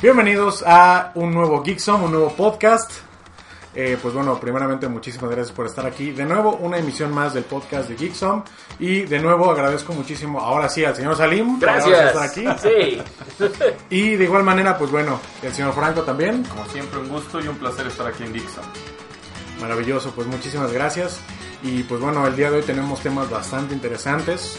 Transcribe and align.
Bienvenidos 0.00 0.62
a 0.66 1.10
un 1.16 1.32
nuevo 1.34 1.62
Geeksom, 1.62 2.04
un 2.04 2.12
nuevo 2.12 2.32
podcast. 2.34 2.90
Eh, 3.74 3.98
pues 4.00 4.14
bueno, 4.14 4.38
primeramente 4.40 4.88
muchísimas 4.88 5.30
gracias 5.30 5.54
por 5.54 5.66
estar 5.66 5.84
aquí. 5.86 6.12
De 6.12 6.24
nuevo, 6.24 6.56
una 6.56 6.78
emisión 6.78 7.12
más 7.12 7.34
del 7.34 7.44
podcast 7.44 7.88
de 7.88 7.96
Geeksom. 7.96 8.42
Y 8.78 9.02
de 9.02 9.18
nuevo 9.18 9.50
agradezco 9.50 9.92
muchísimo, 9.92 10.40
ahora 10.40 10.68
sí, 10.68 10.84
al 10.84 10.94
señor 10.94 11.16
Salim. 11.16 11.58
por 11.58 11.68
Gracias. 11.68 12.06
estar 12.06 12.22
aquí. 12.22 12.44
Sí. 12.62 13.02
Y 13.90 14.16
de 14.16 14.24
igual 14.24 14.42
manera, 14.42 14.76
pues 14.76 14.90
bueno, 14.90 15.20
el 15.42 15.52
señor 15.52 15.72
Franco 15.74 16.02
también. 16.02 16.44
Como 16.44 16.64
siempre, 16.66 16.98
un 17.00 17.08
gusto 17.08 17.40
y 17.40 17.48
un 17.48 17.56
placer 17.56 17.86
estar 17.86 18.06
aquí 18.06 18.22
en 18.24 18.32
Geekson. 18.34 18.64
Maravilloso, 19.60 20.12
pues 20.12 20.26
muchísimas 20.28 20.72
gracias. 20.72 21.20
Y 21.62 21.82
pues 21.84 22.00
bueno, 22.00 22.26
el 22.26 22.36
día 22.36 22.50
de 22.50 22.58
hoy 22.58 22.62
tenemos 22.62 23.00
temas 23.00 23.28
bastante 23.30 23.74
interesantes. 23.74 24.58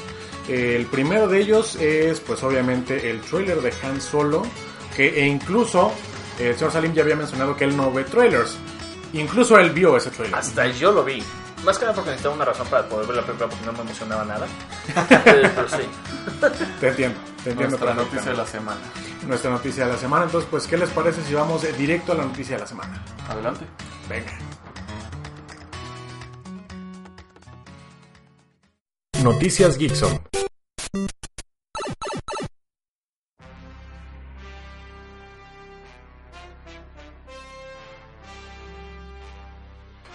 El 0.50 0.86
primero 0.88 1.28
de 1.28 1.40
ellos 1.40 1.76
es 1.76 2.20
pues 2.20 2.42
obviamente 2.44 3.10
el 3.10 3.22
trailer 3.22 3.62
de 3.62 3.72
Han 3.84 4.02
Solo, 4.02 4.44
que 4.96 5.22
e 5.22 5.26
incluso 5.26 5.92
el 6.40 6.56
señor 6.56 6.72
Salim 6.72 6.94
ya 6.94 7.02
había 7.04 7.16
mencionado 7.16 7.56
que 7.56 7.66
él 7.66 7.76
no 7.76 7.92
ve 7.92 8.04
trailers. 8.04 8.58
Incluso 9.14 9.58
él 9.58 9.72
vio 9.72 9.98
ese 9.98 10.12
trailer. 10.12 10.36
Hasta 10.36 10.68
yo 10.68 10.92
lo 10.92 11.04
vi. 11.04 11.24
Más 11.64 11.78
que 11.78 11.84
nada 11.84 11.96
porque 11.96 12.12
necesitaba 12.12 12.36
una 12.36 12.46
razón 12.46 12.68
para 12.68 12.88
poder 12.88 13.08
ver 13.08 13.18
la 13.18 13.24
película 13.24 13.50
porque 13.50 13.66
no 13.66 13.74
me 13.74 13.82
emocionaba 13.82 14.24
nada. 14.24 14.48
Pero, 15.24 15.50
pero 15.56 15.70
sí. 15.70 15.84
Te 16.80 16.88
entiendo, 16.88 17.20
te 17.44 17.50
entiendo. 17.52 17.78
Nuestra 17.78 17.94
noticia 17.94 18.32
de 18.32 18.38
la 18.38 18.46
semana. 18.46 18.80
Nuestra 19.28 19.52
noticia 19.52 19.86
de 19.86 19.94
la 19.94 19.98
semana. 19.98 20.26
Entonces, 20.26 20.50
pues, 20.50 20.68
¿qué 20.68 20.78
les 20.78 20.90
parece 20.90 21.22
si 21.24 21.34
vamos 21.34 21.66
directo 21.78 22.14
a 22.14 22.16
la 22.16 22.24
noticia 22.24 22.56
de 22.56 22.62
la 22.62 22.68
semana? 22.68 23.04
Adelante. 23.28 23.66
Venga. 24.08 24.32
Noticias 29.22 29.78
Geekson. 29.78 30.22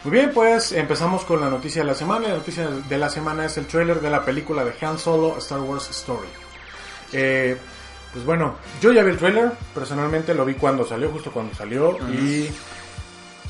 Muy 0.05 0.13
bien, 0.13 0.33
pues 0.35 0.73
empezamos 0.73 1.25
con 1.25 1.41
la 1.41 1.49
noticia 1.49 1.81
de 1.81 1.89
la 1.89 1.95
semana. 1.95 2.29
La 2.29 2.35
noticia 2.35 2.69
de 2.69 2.99
la 2.99 3.09
semana 3.09 3.47
es 3.47 3.57
el 3.57 3.67
trailer 3.67 4.03
de 4.03 4.11
la 4.11 4.23
película 4.23 4.63
de 4.63 4.75
Han 4.85 4.99
Solo 4.99 5.39
Star 5.39 5.61
Wars 5.61 5.89
Story. 5.89 6.29
Eh, 7.13 7.57
pues 8.13 8.23
bueno, 8.27 8.57
yo 8.83 8.93
ya 8.93 9.03
vi 9.03 9.13
el 9.13 9.17
trailer, 9.17 9.53
personalmente 9.75 10.35
lo 10.35 10.45
vi 10.45 10.55
cuando 10.55 10.85
salió, 10.85 11.11
justo 11.11 11.33
cuando 11.33 11.55
salió, 11.55 11.97
y 12.13 12.49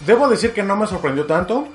debo 0.07 0.29
decir 0.29 0.53
que 0.53 0.63
no 0.63 0.77
me 0.77 0.87
sorprendió 0.87 1.27
tanto, 1.27 1.67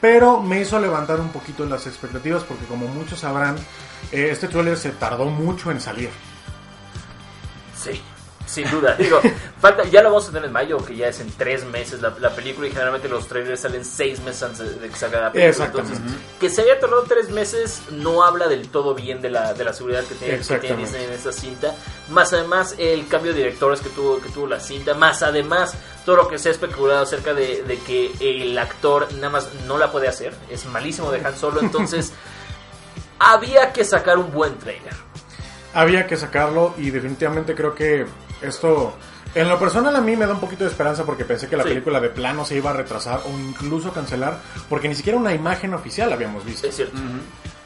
pero 0.00 0.40
me 0.40 0.60
hizo 0.60 0.78
levantar 0.78 1.20
un 1.20 1.30
poquito 1.30 1.66
las 1.66 1.86
expectativas 1.88 2.44
porque 2.44 2.64
como 2.66 2.86
muchos 2.86 3.18
sabrán, 3.18 3.56
eh, 4.12 4.28
este 4.30 4.46
trailer 4.46 4.78
se 4.78 4.90
tardó 4.92 5.26
mucho 5.26 5.72
en 5.72 5.80
salir. 5.80 6.10
Sí, 7.76 8.00
sin 8.48 8.68
duda. 8.70 8.94
Digo, 8.96 9.20
falta, 9.60 9.84
ya 9.84 10.02
lo 10.02 10.08
vamos 10.08 10.28
a 10.28 10.32
tener 10.32 10.46
en 10.46 10.52
mayo, 10.52 10.78
que 10.78 10.96
ya 10.96 11.08
es 11.08 11.20
en 11.20 11.30
tres 11.32 11.64
meses 11.64 12.00
la, 12.00 12.14
la 12.18 12.30
película 12.30 12.66
y 12.66 12.70
generalmente 12.70 13.08
los 13.08 13.28
trailers 13.28 13.60
salen 13.60 13.84
seis 13.84 14.20
meses 14.20 14.42
antes 14.42 14.80
de 14.80 14.88
que 14.88 14.96
salga 14.96 15.20
la 15.20 15.32
película. 15.32 15.66
Entonces, 15.66 15.98
que 16.40 16.48
se 16.48 16.62
haya 16.62 16.80
tardado 16.80 17.02
tres 17.02 17.30
meses 17.30 17.82
no 17.90 18.24
habla 18.24 18.48
del 18.48 18.68
todo 18.68 18.94
bien 18.94 19.20
de 19.20 19.30
la, 19.30 19.52
de 19.54 19.64
la 19.64 19.72
seguridad 19.72 20.02
que 20.04 20.14
tiene, 20.14 20.38
que 20.38 20.58
tiene. 20.58 20.76
Disney 20.76 21.04
en 21.04 21.12
esta 21.12 21.32
cinta. 21.32 21.74
Más 22.10 22.32
además 22.32 22.74
el 22.78 23.06
cambio 23.06 23.32
de 23.32 23.38
directores 23.38 23.80
que 23.80 23.90
tuvo, 23.90 24.20
que 24.20 24.30
tuvo 24.30 24.46
la 24.46 24.60
cinta. 24.60 24.94
Más 24.94 25.22
además 25.22 25.74
todo 26.04 26.16
lo 26.16 26.28
que 26.28 26.38
se 26.38 26.48
ha 26.48 26.52
especulado 26.52 27.02
acerca 27.02 27.34
de, 27.34 27.62
de 27.64 27.78
que 27.78 28.12
el 28.20 28.56
actor 28.56 29.12
nada 29.14 29.30
más 29.30 29.50
no 29.66 29.76
la 29.76 29.92
puede 29.92 30.08
hacer. 30.08 30.32
Es 30.50 30.64
malísimo 30.66 31.10
de 31.10 31.24
Han 31.24 31.36
Solo. 31.36 31.60
Entonces 31.60 32.12
había 33.18 33.72
que 33.72 33.84
sacar 33.84 34.16
un 34.16 34.32
buen 34.32 34.58
trailer. 34.58 34.94
Había 35.74 36.06
que 36.06 36.16
sacarlo 36.16 36.74
y 36.78 36.90
definitivamente 36.90 37.54
creo 37.54 37.74
que 37.74 38.06
esto, 38.42 38.94
en 39.34 39.48
lo 39.48 39.58
personal 39.58 39.94
a 39.96 40.00
mí 40.00 40.16
me 40.16 40.26
da 40.26 40.32
un 40.34 40.40
poquito 40.40 40.64
de 40.64 40.70
esperanza 40.70 41.04
porque 41.04 41.24
pensé 41.24 41.48
que 41.48 41.56
la 41.56 41.62
Sí. 41.64 41.70
película 41.70 42.00
de 42.00 42.08
plano 42.10 42.44
se 42.44 42.56
iba 42.56 42.70
a 42.70 42.72
retrasar 42.74 43.20
o 43.26 43.38
incluso 43.38 43.92
cancelar 43.92 44.38
porque 44.68 44.88
ni 44.88 44.94
siquiera 44.94 45.18
una 45.18 45.34
imagen 45.34 45.74
oficial 45.74 46.12
habíamos 46.12 46.44
visto. 46.44 46.66
Es 46.66 46.76
cierto. 46.76 46.96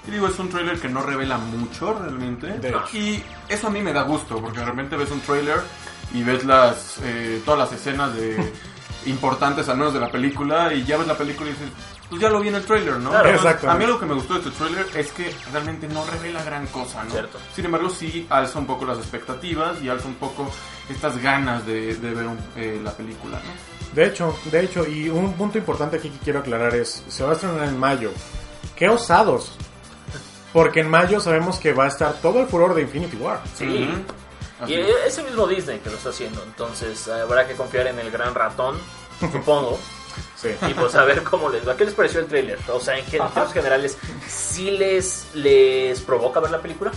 Y 0.07 0.11
digo, 0.11 0.27
es 0.27 0.39
un 0.41 0.49
trailer 0.49 0.81
que 0.81 0.89
no 0.89 1.03
revela 1.03 1.39
mucho 1.39 1.95
realmente. 1.95 2.49
De 2.59 2.71
hecho. 2.71 2.83
Y 2.93 3.23
eso 3.49 3.69
a 3.69 3.71
mí 3.71 3.81
me 3.83 3.93
da 3.93 4.03
gusto, 4.03 4.41
porque 4.41 4.59
de 4.59 4.65
repente 4.67 4.97
ves 4.97 5.11
un 5.13 5.21
trailer 5.21 5.61
y 6.13 6.23
ves 6.25 6.45
las 6.45 6.99
eh, 7.05 7.41
todas 7.45 7.61
las 7.71 7.73
escenas 7.81 8.13
de 8.15 8.53
importantes 9.07 9.69
al 9.69 9.77
menos 9.79 9.95
de 9.95 10.01
la 10.01 10.11
película 10.11 10.73
y 10.75 10.85
ya 10.85 10.97
ves 10.97 11.07
la 11.07 11.17
película 11.17 11.51
y 11.51 11.53
dices, 11.53 11.69
pues 12.13 12.21
ya 12.23 12.29
lo 12.29 12.41
vi 12.41 12.49
en 12.49 12.57
el 12.57 12.65
trailer, 12.67 12.97
¿no? 12.99 13.09
Claro. 13.09 13.31
Exacto. 13.31 13.71
A 13.71 13.75
mí 13.75 13.87
lo 13.87 13.99
que 13.99 14.05
me 14.05 14.13
gustó 14.15 14.35
de 14.35 14.41
este 14.41 14.51
trailer 14.53 14.87
es 14.95 15.13
que 15.13 15.35
realmente 15.51 15.89
no 15.89 16.05
revela 16.05 16.43
gran 16.45 16.67
cosa, 16.67 17.03
¿no? 17.05 17.11
Cierto. 17.11 17.39
Sin 17.57 17.65
embargo, 17.65 17.89
sí 17.89 18.27
alza 18.29 18.59
un 18.59 18.67
poco 18.67 18.85
las 18.85 18.99
expectativas 18.99 19.81
y 19.83 19.89
alza 19.89 20.09
un 20.09 20.17
poco 20.17 20.51
estas 20.91 21.17
ganas 21.23 21.65
de, 21.65 21.95
de 21.95 22.11
ver 22.15 22.27
un- 22.27 22.39
eh, 22.57 22.79
la 22.85 22.93
película, 22.93 23.39
¿no? 23.39 23.95
De 23.95 24.05
hecho, 24.07 24.37
de 24.51 24.61
hecho, 24.61 24.87
y 24.87 25.09
un 25.09 25.33
punto 25.33 25.57
importante 25.57 25.97
aquí 25.97 26.11
que 26.11 26.19
quiero 26.19 26.41
aclarar 26.41 26.75
es, 26.75 27.03
se 27.09 27.25
va 27.25 27.31
a 27.31 27.33
estrenar 27.33 27.65
en 27.69 27.79
mayo. 27.79 28.11
¡Qué 28.77 28.89
osados! 28.91 29.53
Porque 30.53 30.81
en 30.81 30.91
mayo 30.91 31.19
sabemos 31.19 31.59
que 31.59 31.73
va 31.73 31.85
a 31.85 31.89
estar 31.89 32.13
todo 32.21 32.41
el 32.41 32.47
furor 32.47 32.75
de 32.75 32.83
Infinity 32.83 33.17
War. 33.17 33.41
Sí. 33.57 33.65
Y 33.65 33.95
Así 34.63 34.75
es 35.07 35.19
el 35.19 35.25
mismo 35.25 35.47
Disney 35.47 35.79
que 35.81 35.91
lo 35.91 35.97
está 35.97 36.11
haciendo, 36.11 36.43
entonces 36.45 37.09
habrá 37.09 37.49
que 37.49 37.55
confiar 37.55 37.87
en 37.89 37.99
el 37.99 38.11
gran 38.13 38.33
ratón, 38.35 38.77
supongo, 39.19 39.79
Sí. 40.37 40.49
y 40.69 40.75
pues 40.75 40.95
a 40.95 41.05
ver 41.05 41.23
cómo 41.23 41.49
les 41.49 41.67
va. 41.67 41.77
¿Qué 41.77 41.85
les 41.85 41.95
pareció 41.95 42.21
el 42.21 42.27
tráiler? 42.27 42.59
O 42.73 42.81
sea, 42.81 42.99
en 42.99 43.05
términos 43.07 43.53
generales, 43.53 43.97
¿sí 44.29 44.71
les, 44.73 45.27
les 45.35 46.01
provoca 46.01 46.41
ver 46.41 46.51
la 46.51 46.61
película? 46.61 46.91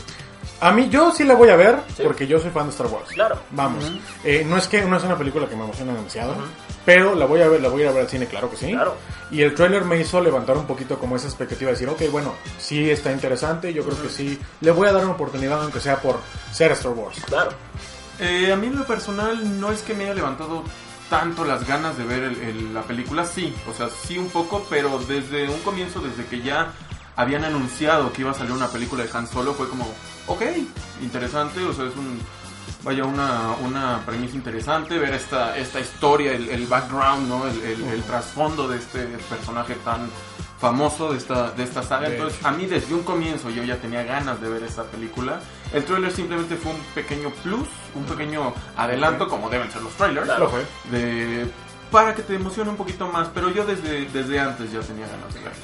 A 0.61 0.71
mí, 0.71 0.87
yo 0.89 1.11
sí 1.11 1.25
la 1.25 1.35
voy 1.35 1.49
a 1.49 1.55
ver 1.57 1.79
Sí. 1.97 2.01
porque 2.03 2.25
yo 2.27 2.39
soy 2.39 2.49
fan 2.49 2.65
de 2.67 2.71
Star 2.71 2.87
Wars. 2.87 3.09
Claro. 3.09 3.37
Vamos. 3.51 3.91
Eh, 4.23 4.43
no 4.47 4.57
es 4.57 4.67
que 4.67 4.81
no 4.83 4.95
es 4.97 5.03
una 5.03 5.17
película 5.17 5.47
que 5.47 5.55
me 5.55 5.65
emociona 5.65 5.93
demasiado, 5.93 6.33
pero 6.85 7.13
la 7.13 7.25
voy 7.25 7.41
a 7.41 7.49
ver, 7.49 7.61
la 7.61 7.67
voy 7.67 7.81
a 7.81 7.83
ir 7.85 7.89
a 7.89 7.93
ver 7.93 8.01
al 8.03 8.09
cine, 8.09 8.25
claro 8.25 8.49
que 8.49 8.55
sí. 8.55 8.71
Claro. 8.71 8.95
Y 9.31 9.41
el 9.41 9.53
trailer 9.53 9.83
me 9.83 9.99
hizo 9.99 10.21
levantar 10.21 10.55
un 10.57 10.65
poquito 10.65 10.97
como 10.97 11.17
esa 11.17 11.27
expectativa 11.27 11.71
de 11.71 11.73
decir, 11.77 11.89
ok, 11.89 12.09
bueno, 12.09 12.33
sí 12.57 12.89
está 12.89 13.11
interesante, 13.11 13.73
yo 13.73 13.83
creo 13.83 14.01
que 14.01 14.09
sí, 14.09 14.39
le 14.61 14.71
voy 14.71 14.87
a 14.87 14.93
dar 14.93 15.03
una 15.03 15.13
oportunidad 15.13 15.61
aunque 15.61 15.81
sea 15.81 15.97
por 16.01 16.19
ser 16.53 16.71
Star 16.71 16.93
Wars. 16.93 17.17
Claro. 17.25 17.51
Eh, 18.19 18.49
a 18.51 18.55
mí 18.55 18.67
en 18.67 18.77
lo 18.79 18.85
personal 18.87 19.59
no 19.59 19.73
es 19.73 19.81
que 19.81 19.93
me 19.93 20.05
haya 20.05 20.13
levantado 20.13 20.63
tanto 21.09 21.45
las 21.45 21.67
ganas 21.67 21.97
de 21.97 22.03
ver 22.05 22.23
el- 22.23 22.41
el- 22.41 22.73
la 22.73 22.81
película, 22.83 23.25
sí, 23.25 23.53
o 23.69 23.73
sea, 23.73 23.89
sí 23.89 24.17
un 24.17 24.29
poco, 24.29 24.65
pero 24.69 24.99
desde 25.07 25.49
un 25.49 25.59
comienzo, 25.61 25.99
desde 26.01 26.25
que 26.25 26.41
ya 26.41 26.71
habían 27.15 27.43
anunciado 27.45 28.11
que 28.11 28.21
iba 28.21 28.31
a 28.31 28.33
salir 28.33 28.51
una 28.51 28.67
película 28.67 29.03
de 29.03 29.09
Han 29.13 29.27
Solo, 29.27 29.53
fue 29.53 29.69
como, 29.69 29.87
ok, 30.27 30.41
interesante, 31.01 31.63
o 31.63 31.73
sea, 31.73 31.85
es 31.85 31.95
un, 31.95 32.19
vaya, 32.83 33.05
una, 33.05 33.51
una 33.63 34.01
premisa 34.05 34.35
interesante, 34.35 34.97
ver 34.97 35.13
esta, 35.13 35.57
esta 35.57 35.79
historia, 35.79 36.33
el, 36.33 36.49
el 36.49 36.67
background, 36.67 37.27
¿no? 37.29 37.47
El, 37.47 37.61
el- 37.61 37.83
el 37.83 38.03
trasfondo 38.03 38.67
de 38.67 38.77
este 38.77 39.05
personaje 39.29 39.75
tan 39.85 40.09
famoso 40.59 41.11
de 41.11 41.17
esta, 41.17 41.51
de 41.51 41.63
esta 41.63 41.83
saga. 41.83 42.07
Entonces, 42.15 42.43
a 42.45 42.51
mí 42.51 42.65
desde 42.65 42.93
un 42.93 43.03
comienzo 43.03 43.49
yo 43.49 43.63
ya 43.63 43.77
tenía 43.77 44.03
ganas 44.03 44.39
de 44.41 44.49
ver 44.49 44.63
esta 44.63 44.83
película. 44.83 45.39
El 45.73 45.83
trailer 45.83 46.11
simplemente 46.11 46.55
fue 46.55 46.71
un 46.71 46.79
pequeño 46.93 47.29
plus, 47.43 47.67
un 47.95 48.03
pequeño 48.05 48.53
adelanto, 48.77 49.27
como 49.27 49.49
deben 49.49 49.69
ser 49.71 49.81
los 49.81 49.93
trailers, 49.93 50.27
Lo 50.39 50.49
fue. 50.49 50.61
de, 50.91 51.45
para 51.91 52.13
que 52.15 52.21
te 52.21 52.35
emocione 52.35 52.69
un 52.69 52.77
poquito 52.77 53.07
más. 53.07 53.27
Pero 53.33 53.49
yo 53.51 53.65
desde, 53.65 54.05
desde 54.05 54.39
antes 54.39 54.71
ya 54.71 54.79
tenía 54.81 55.07
ganas 55.07 55.33
de 55.33 55.39
verlo. 55.41 55.59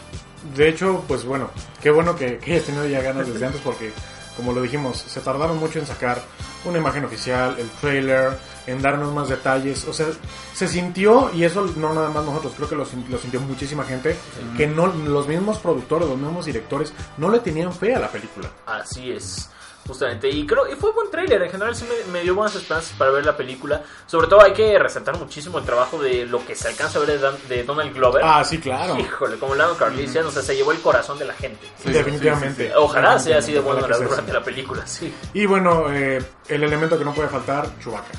De 0.56 0.68
hecho, 0.70 1.04
pues 1.08 1.24
bueno, 1.24 1.50
qué 1.82 1.92
bueno 1.92 2.16
que, 2.16 2.38
que 2.40 2.54
hayas 2.54 2.66
tenido 2.66 2.88
ya 2.88 3.02
ganas 3.02 3.28
desde 3.32 3.46
antes 3.46 3.62
porque, 3.62 3.94
como 4.36 4.54
lo 4.54 4.62
dijimos, 4.64 4.98
se 4.98 5.20
tardaron 5.22 5.60
mucho 5.60 5.78
en 5.80 5.86
sacar 5.86 6.22
una 6.66 6.78
imagen 6.80 7.06
oficial, 7.06 7.56
el 7.60 7.70
trailer, 7.80 8.38
en 8.68 8.82
darnos 8.82 9.14
más 9.14 9.30
detalles. 9.30 9.86
O 9.88 9.94
sea, 9.94 10.08
se 10.54 10.68
sintió, 10.68 11.32
y 11.34 11.44
eso 11.44 11.66
no 11.78 11.94
nada 11.94 12.10
más 12.10 12.26
nosotros, 12.26 12.54
creo 12.58 12.68
que 12.70 12.76
lo, 12.76 12.86
sin- 12.86 13.06
lo 13.10 13.18
sintió 13.20 13.40
muchísima 13.42 13.84
gente, 13.84 14.16
que 14.58 14.66
no 14.68 14.88
los 14.88 15.28
mismos 15.28 15.60
productores, 15.60 16.08
los 16.10 16.18
mismos 16.18 16.46
directores, 16.46 16.92
no 17.18 17.30
le 17.30 17.40
tenían 17.40 17.72
fe 17.72 17.94
a 17.96 18.00
la 18.00 18.10
película. 18.10 18.50
Así 18.66 19.12
es. 19.12 19.50
Justamente, 19.88 20.30
y 20.30 20.46
creo 20.46 20.72
y 20.72 20.75
fue 20.75 20.92
buen 20.92 21.09
trailer, 21.09 21.42
en 21.42 21.50
general 21.52 21.75
sí 21.75 21.86
me, 21.90 22.12
me 22.14 22.22
dio 22.22 22.35
buenas 22.35 22.56
esperanzas 22.56 22.94
para 22.97 23.11
ver 23.11 23.26
la 23.26 23.35
película. 23.35 23.82
Sobre 24.06 24.28
todo 24.28 24.41
hay 24.41 24.53
que 24.53 24.78
resaltar 24.78 25.17
muchísimo 25.17 25.58
el 25.58 25.66
trabajo 25.66 26.00
de 26.02 26.26
lo 26.28 26.46
que 26.46 26.56
se 26.56 26.67
alcanza 26.67 27.00
a 27.00 27.02
ver 27.02 27.11
de, 27.14 27.17
Dan- 27.20 27.38
de 27.50 27.64
Donald 27.64 27.94
Glover. 27.94 28.22
Ah, 28.23 28.44
sí, 28.44 28.59
claro. 28.59 28.97
Híjole, 28.97 29.38
como 29.38 29.56
Lando 29.56 29.76
Carlisian, 29.76 30.26
o 30.26 30.32
sea, 30.32 30.44
se 30.44 30.56
llevó 30.56 30.72
el 30.72 30.79
corazón 30.82 31.17
de 31.20 31.26
la 31.26 31.34
gente. 31.34 31.67
Sí, 31.84 31.91
Definitivamente. 31.91 32.64
sí, 32.66 32.70
sí, 32.70 32.73
Ojalá 32.78 33.17
sea 33.20 33.40
así 33.40 33.53
de 33.53 33.59
bueno 33.59 33.85
sea 33.88 33.97
durante 33.97 34.32
la 34.32 34.44
película, 34.44 34.85
sí. 34.85 35.14
Y 35.34 35.46
bueno, 35.47 35.91
eh, 35.91 36.23
el 36.47 36.64
elemento 36.64 36.97
que 36.97 37.03
no 37.03 37.14
puede 37.14 37.28
faltar, 37.29 37.67
Chewbacca. 37.84 38.11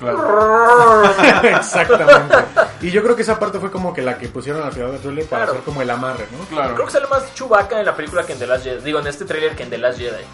Claro. 0.00 1.02
Exactamente. 1.56 2.36
Y 2.80 2.90
yo 2.90 3.02
creo 3.02 3.14
que 3.14 3.22
esa 3.22 3.38
parte 3.38 3.58
fue 3.60 3.70
como 3.70 3.94
que 3.94 4.02
la 4.02 4.18
que 4.18 4.28
pusieron 4.28 4.62
al 4.62 4.72
final 4.72 4.92
del 4.92 5.00
trailer 5.00 5.26
para 5.26 5.42
Claro. 5.44 5.52
hacer 5.58 5.64
como 5.64 5.82
el 5.82 5.90
amarre, 5.90 6.26
¿no? 6.36 6.44
Claro. 6.46 6.74
Creo 6.74 6.86
que 6.86 6.92
sale 6.92 7.06
más 7.06 7.32
Chewbacca 7.34 7.78
en 7.78 7.86
la 7.86 7.94
película 7.94 8.24
que 8.24 8.32
en 8.32 8.38
The 8.38 8.46
Last 8.46 8.64
Jedi. 8.64 8.82
Digo, 8.82 8.98
en 8.98 9.06
este 9.06 9.24
trailer 9.24 9.54
que 9.54 9.62
en 9.62 9.70
The 9.70 9.78
Last 9.78 9.98
Jedi. 9.98 10.24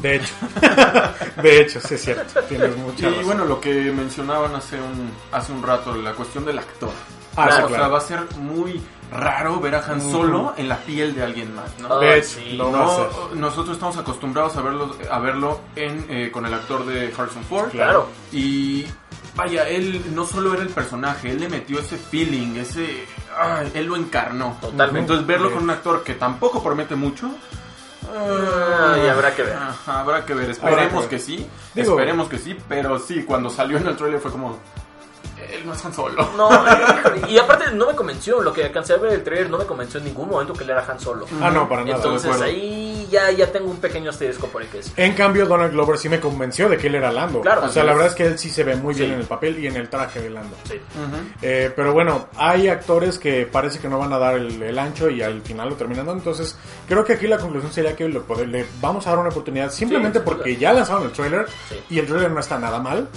De 0.00 0.16
hecho. 0.16 0.34
De 1.42 1.60
hecho, 1.60 1.80
sí 1.80 1.94
es 1.94 2.02
cierto. 2.02 2.40
Tienes 2.42 2.76
mucha 2.76 3.06
Y 3.06 3.10
razón. 3.10 3.26
bueno, 3.26 3.44
lo 3.44 3.60
que 3.60 3.72
mencionaban 3.92 4.54
hace 4.54 4.76
un, 4.80 5.10
hace 5.32 5.52
un 5.52 5.62
rato, 5.62 5.94
la 5.96 6.12
cuestión 6.12 6.44
del 6.44 6.58
actor. 6.58 6.90
Ah, 7.36 7.48
sí, 7.48 7.52
o 7.64 7.68
sea, 7.68 7.76
claro. 7.76 7.92
va 7.92 7.98
a 7.98 8.00
ser 8.00 8.20
muy 8.38 8.80
raro 9.10 9.58
ver 9.60 9.74
a 9.74 9.84
Han 9.86 10.00
Solo 10.00 10.54
en 10.56 10.68
la 10.68 10.76
piel 10.78 11.14
de 11.14 11.22
alguien 11.24 11.54
más, 11.54 11.70
¿no? 11.80 11.92
Ah, 11.94 11.98
De 11.98 12.18
hecho, 12.18 12.38
sí. 12.38 12.52
lo 12.56 12.70
va 12.70 12.80
a 12.80 12.84
hacer. 12.92 13.06
No, 13.32 13.34
nosotros 13.34 13.74
estamos 13.76 13.96
acostumbrados 13.96 14.56
a 14.56 14.62
verlo, 14.62 14.96
a 15.10 15.18
verlo 15.18 15.60
en, 15.76 16.06
eh, 16.08 16.30
con 16.32 16.46
el 16.46 16.54
actor 16.54 16.86
de 16.86 17.12
Harrison 17.16 17.42
Ford. 17.44 17.70
Claro. 17.70 18.08
Y 18.32 18.86
vaya, 19.34 19.68
él 19.68 20.04
no 20.14 20.24
solo 20.24 20.54
era 20.54 20.62
el 20.62 20.68
personaje, 20.68 21.30
él 21.32 21.40
le 21.40 21.48
metió 21.48 21.80
ese 21.80 21.96
feeling, 21.96 22.56
ese... 22.56 23.04
ay, 23.36 23.70
él 23.74 23.86
lo 23.86 23.96
encarnó. 23.96 24.56
Totalmente. 24.60 25.00
Entonces 25.00 25.26
verlo 25.26 25.48
Sí. 25.48 25.54
con 25.54 25.64
un 25.64 25.70
actor 25.70 26.02
que 26.04 26.14
tampoco 26.14 26.62
promete 26.62 26.94
mucho... 26.94 27.30
Ah, 28.12 28.96
y 29.04 29.08
habrá 29.08 29.34
que 29.34 29.42
ver. 29.42 29.54
Ajá, 29.54 30.00
habrá 30.00 30.24
que 30.24 30.34
ver, 30.34 30.50
esperemos 30.50 31.06
que 31.06 31.18
sí, 31.18 31.46
Digo- 31.74 31.90
esperemos 31.92 32.28
que 32.28 32.38
sí, 32.38 32.56
pero 32.68 32.98
sí, 32.98 33.22
cuando 33.24 33.50
salió 33.50 33.78
en 33.78 33.86
el 33.86 33.96
trailer 33.96 34.20
fue 34.20 34.30
como... 34.30 34.58
Él 35.54 35.66
no 35.66 35.72
es 35.74 35.84
Han 35.84 35.92
Solo. 35.94 36.28
No, 36.36 36.48
y 37.28 37.38
aparte 37.38 37.70
no 37.72 37.86
me 37.86 37.94
convenció, 37.94 38.40
lo 38.42 38.52
que 38.52 38.64
alcancé 38.64 38.94
a 38.94 38.96
ver 38.96 39.12
el 39.12 39.22
trailer 39.24 39.50
no 39.50 39.58
me 39.58 39.64
convenció 39.66 39.98
en 39.98 40.06
ningún 40.06 40.28
momento 40.28 40.52
que 40.52 40.64
él 40.64 40.70
era 40.70 40.84
Han 40.88 40.98
Solo. 41.00 41.26
Ah, 41.40 41.50
no, 41.50 41.68
para 41.68 41.84
nada. 41.84 41.96
Entonces 41.96 42.40
ahí 42.40 43.06
ya, 43.10 43.30
ya 43.30 43.50
tengo 43.52 43.70
un 43.70 43.76
pequeño 43.78 44.10
asterisco 44.10 44.46
por 44.48 44.62
el 44.62 44.68
que 44.68 44.80
es. 44.80 44.92
En 44.96 45.14
cambio, 45.14 45.46
Donald 45.46 45.72
Glover 45.72 45.98
sí 45.98 46.08
me 46.08 46.20
convenció 46.20 46.68
de 46.68 46.76
que 46.76 46.88
él 46.88 46.94
era 46.96 47.12
Lando. 47.12 47.40
Claro, 47.40 47.66
o 47.66 47.68
sea, 47.68 47.84
la 47.84 47.92
es. 47.92 47.96
verdad 47.98 48.10
es 48.12 48.16
que 48.16 48.26
él 48.26 48.38
sí 48.38 48.50
se 48.50 48.64
ve 48.64 48.76
muy 48.76 48.94
bien 48.94 49.12
en 49.12 49.20
el 49.20 49.26
papel 49.26 49.58
y 49.58 49.66
en 49.66 49.76
el 49.76 49.88
traje 49.88 50.20
de 50.20 50.30
Lando. 50.30 50.56
Sí. 50.68 50.80
Eh, 51.42 51.72
pero 51.74 51.92
bueno, 51.92 52.28
hay 52.36 52.68
actores 52.68 53.18
que 53.18 53.46
parece 53.46 53.78
que 53.78 53.88
no 53.88 53.98
van 53.98 54.12
a 54.12 54.18
dar 54.18 54.34
el, 54.36 54.62
el 54.62 54.78
ancho 54.78 55.08
y 55.10 55.22
al 55.22 55.42
final 55.42 55.70
lo 55.70 55.74
terminan 55.76 56.06
dando. 56.06 56.20
Entonces, 56.20 56.56
creo 56.88 57.04
que 57.04 57.14
aquí 57.14 57.26
la 57.26 57.38
conclusión 57.38 57.72
sería 57.72 57.94
que 57.94 58.08
le, 58.08 58.20
le 58.46 58.66
vamos 58.80 59.06
a 59.06 59.10
dar 59.10 59.18
una 59.18 59.28
oportunidad 59.28 59.70
simplemente 59.70 60.20
porque 60.20 60.56
ya 60.56 60.72
lanzaron 60.72 61.04
el 61.04 61.12
trailer 61.12 61.46
Sí. 61.68 61.76
y 61.90 61.98
el 61.98 62.06
trailer 62.06 62.30
no 62.30 62.40
está 62.40 62.58
nada 62.58 62.78
mal. 62.78 63.08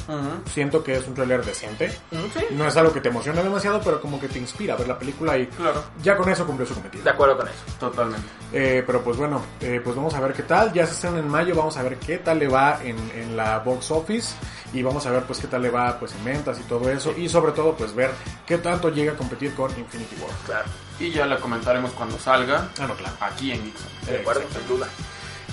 Siento 0.52 0.84
que 0.84 0.96
es 0.98 1.08
un 1.08 1.14
trailer 1.14 1.44
decente. 1.44 1.92
Mm, 2.12 2.27
Sí, 2.34 2.46
No 2.52 2.68
es 2.68 2.76
algo 2.78 2.92
que 2.94 3.02
te 3.02 3.10
emociona 3.10 3.42
demasiado, 3.44 3.82
pero 3.82 4.00
como 4.02 4.20
que 4.20 4.28
te 4.28 4.40
inspira 4.40 4.74
a 4.74 4.78
ver 4.78 4.88
la 4.88 4.98
película 4.98 5.38
y 5.38 5.48
Claro, 5.48 5.84
ya 6.02 6.16
con 6.18 6.30
eso 6.30 6.46
cumplió 6.46 6.66
su 6.68 6.76
cometido. 6.76 7.04
de 7.04 7.10
acuerdo 7.10 7.38
con 7.38 7.48
eso. 7.48 7.58
totalmente. 7.80 8.28
Eh, 8.54 8.84
pero 8.86 9.02
pues 9.04 9.18
bueno, 9.18 9.42
eh, 9.62 9.82
pues 9.84 9.96
vamos 9.96 10.14
a 10.14 10.20
ver 10.20 10.34
qué 10.34 10.44
tal. 10.44 10.72
Ya 10.74 10.86
se 10.86 10.94
estrena 10.94 11.20
en 11.20 11.28
mayo, 11.28 11.56
vamos 11.56 11.76
a 11.78 11.84
ver 11.84 11.98
qué 11.98 12.18
tal 12.20 12.40
le 12.40 12.48
va 12.48 12.80
en, 12.84 12.98
en 13.16 13.36
la 13.38 13.60
box 13.60 13.92
office 13.92 14.36
y 14.74 14.82
vamos 14.84 15.06
a 15.06 15.12
ver 15.12 15.24
pues 15.24 15.40
qué 15.40 15.48
tal 15.48 15.62
le 15.62 15.70
va 15.70 15.98
pues 16.00 16.14
en 16.16 16.24
ventas 16.26 16.60
y 16.60 16.64
todo 16.64 16.90
eso 16.90 17.14
y 17.16 17.30
sobre 17.30 17.52
todo 17.54 17.74
pues 17.76 17.94
ver 17.96 18.12
qué 18.46 18.58
tanto 18.58 18.90
llega 18.90 19.14
a 19.14 19.16
competir 19.16 19.54
con 19.56 19.70
Infinity 19.78 20.16
War. 20.22 20.32
Claro, 20.46 20.66
Y 21.00 21.12
ya 21.12 21.26
la 21.26 21.38
comentaremos 21.38 21.92
cuando 21.92 22.18
salga, 22.20 22.70
Ah, 22.80 22.88
no, 22.88 22.96
claro. 22.96 23.16
aquí 23.22 23.52
en 23.52 23.64
Geekson. 23.64 23.88
de 24.08 24.18
acuerdo, 24.20 24.42
sin 24.52 24.68
duda. 24.68 24.88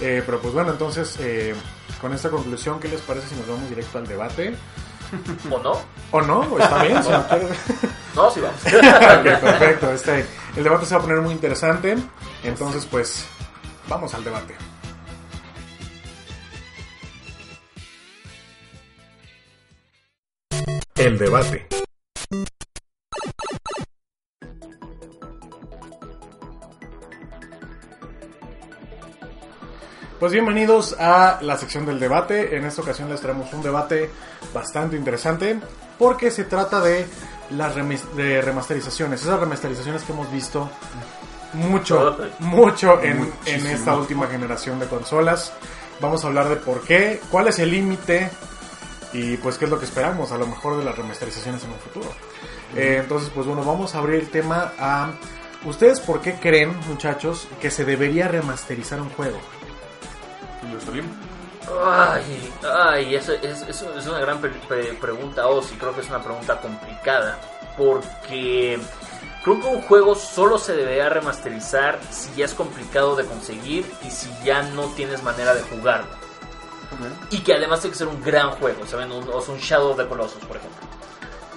Eh, 0.00 0.23
pero 0.27 0.41
pues 0.41 0.53
bueno, 0.53 0.73
entonces 0.73 1.17
eh, 1.20 1.55
con 2.00 2.12
esta 2.12 2.29
conclusión, 2.29 2.81
¿qué 2.81 2.88
les 2.88 3.00
parece 3.03 3.29
si 3.29 3.37
nos 3.37 3.47
vamos 3.47 3.69
directo 3.69 3.99
al 3.99 4.06
debate? 4.09 4.56
¿O 5.50 5.58
no? 5.58 5.81
¿O 6.11 6.20
no? 6.22 6.40
¿O 6.40 6.58
está 6.58 6.82
bien? 6.82 7.02
Si 7.02 7.11
no 7.11 7.26
quiere- 7.28 7.49
No, 8.14 8.31
sí 8.31 8.40
vamos. 8.40 8.61
Ok, 8.64 9.40
perfecto. 9.40 9.93
Este, 9.93 10.26
el 10.56 10.64
debate 10.64 10.87
se 10.87 10.94
va 10.94 11.00
a 11.00 11.05
poner 11.05 11.20
muy 11.20 11.32
interesante. 11.32 11.96
Entonces 12.43 12.87
pues 12.87 13.25
vamos 13.88 14.12
al 14.14 14.25
debate. 14.25 14.55
El 20.96 21.19
debate. 21.19 21.67
Pues 30.25 30.32
bienvenidos 30.32 30.97
a 30.99 31.38
la 31.43 31.59
sección 31.59 31.85
del 31.85 32.00
debate. 32.00 32.56
En 32.56 32.65
esta 32.65 32.81
ocasión 32.81 33.11
les 33.11 33.21
traemos 33.21 33.53
un 33.53 33.62
debate 33.62 34.09
bastante 34.55 34.97
interesante 34.97 35.61
porque 35.99 36.31
se 36.31 36.44
trata 36.44 36.81
de 36.81 37.05
las 37.50 37.75
de 37.75 38.41
remasterizaciones, 38.41 39.21
esas 39.21 39.38
remasterizaciones 39.38 40.03
que 40.03 40.12
hemos 40.12 40.32
visto 40.32 40.71
mucho, 41.53 42.17
mucho 42.38 43.03
en 43.03 43.67
esta 43.67 43.94
última 43.99 44.26
generación 44.26 44.81
de 44.81 44.87
consolas. 44.87 45.53
Vamos 46.00 46.25
a 46.25 46.29
hablar 46.29 46.49
de 46.49 46.56
por 46.56 46.81
qué, 46.85 47.20
cuál 47.31 47.49
es 47.49 47.59
el 47.59 47.70
límite 47.70 48.31
y 49.12 49.37
pues 49.37 49.59
qué 49.59 49.67
es 49.67 49.70
lo 49.70 49.79
que 49.79 49.85
esperamos 49.85 50.32
a 50.32 50.38
lo 50.38 50.47
mejor 50.47 50.79
de 50.79 50.87
las 50.87 50.97
remasterizaciones 50.97 51.62
en 51.65 51.70
un 51.70 51.79
futuro. 51.81 52.11
Eh, 52.75 53.00
entonces, 53.03 53.29
pues 53.29 53.47
bueno, 53.47 53.62
vamos 53.62 53.94
a 53.94 53.99
abrir 53.99 54.20
el 54.20 54.31
tema 54.31 54.73
a... 54.79 55.11
¿Ustedes 55.67 56.00
por 56.00 56.23
qué 56.23 56.35
creen, 56.35 56.75
muchachos, 56.88 57.47
que 57.61 57.70
se 57.70 57.85
debería 57.85 58.29
remasterizar 58.29 59.03
un 59.03 59.11
juego? 59.11 59.38
Salim. 60.81 61.05
Ay, 61.87 62.53
ay, 62.62 63.15
eso, 63.15 63.32
es, 63.32 63.62
eso 63.62 63.94
es 63.99 64.06
una 64.06 64.19
gran 64.21 64.38
pre- 64.41 64.50
pre- 64.69 64.93
pregunta, 64.94 65.47
o 65.47 65.62
sí 65.62 65.76
creo 65.79 65.94
que 65.94 66.03
es 66.03 66.09
una 66.09 66.23
pregunta 66.23 66.61
complicada, 66.61 67.38
porque 67.79 68.79
creo 69.43 69.61
que 69.61 69.67
un 69.69 69.82
juego 69.82 70.15
solo 70.15 70.59
se 70.59 70.75
debería 70.75 71.09
remasterizar 71.09 71.99
si 72.11 72.35
ya 72.37 72.44
es 72.44 72.53
complicado 72.55 73.17
de 73.17 73.25
conseguir 73.25 73.91
y 74.06 74.11
si 74.11 74.29
ya 74.44 74.62
no 74.62 74.85
tienes 74.94 75.23
manera 75.23 75.55
de 75.55 75.62
jugarlo. 75.62 76.09
Y 77.31 77.38
que 77.41 77.55
además 77.55 77.81
tiene 77.81 77.93
que 77.93 77.99
ser 77.99 78.06
un 78.09 78.23
gran 78.23 78.50
juego, 78.53 78.87
¿saben? 78.87 79.11
Un, 79.11 79.29
o 79.29 79.41
sea, 79.41 79.55
un 79.55 79.61
Shadow 79.61 79.91
of 79.93 79.97
the 79.97 80.06
Colossus, 80.06 80.44
por 80.44 80.59
ejemplo. 80.59 80.81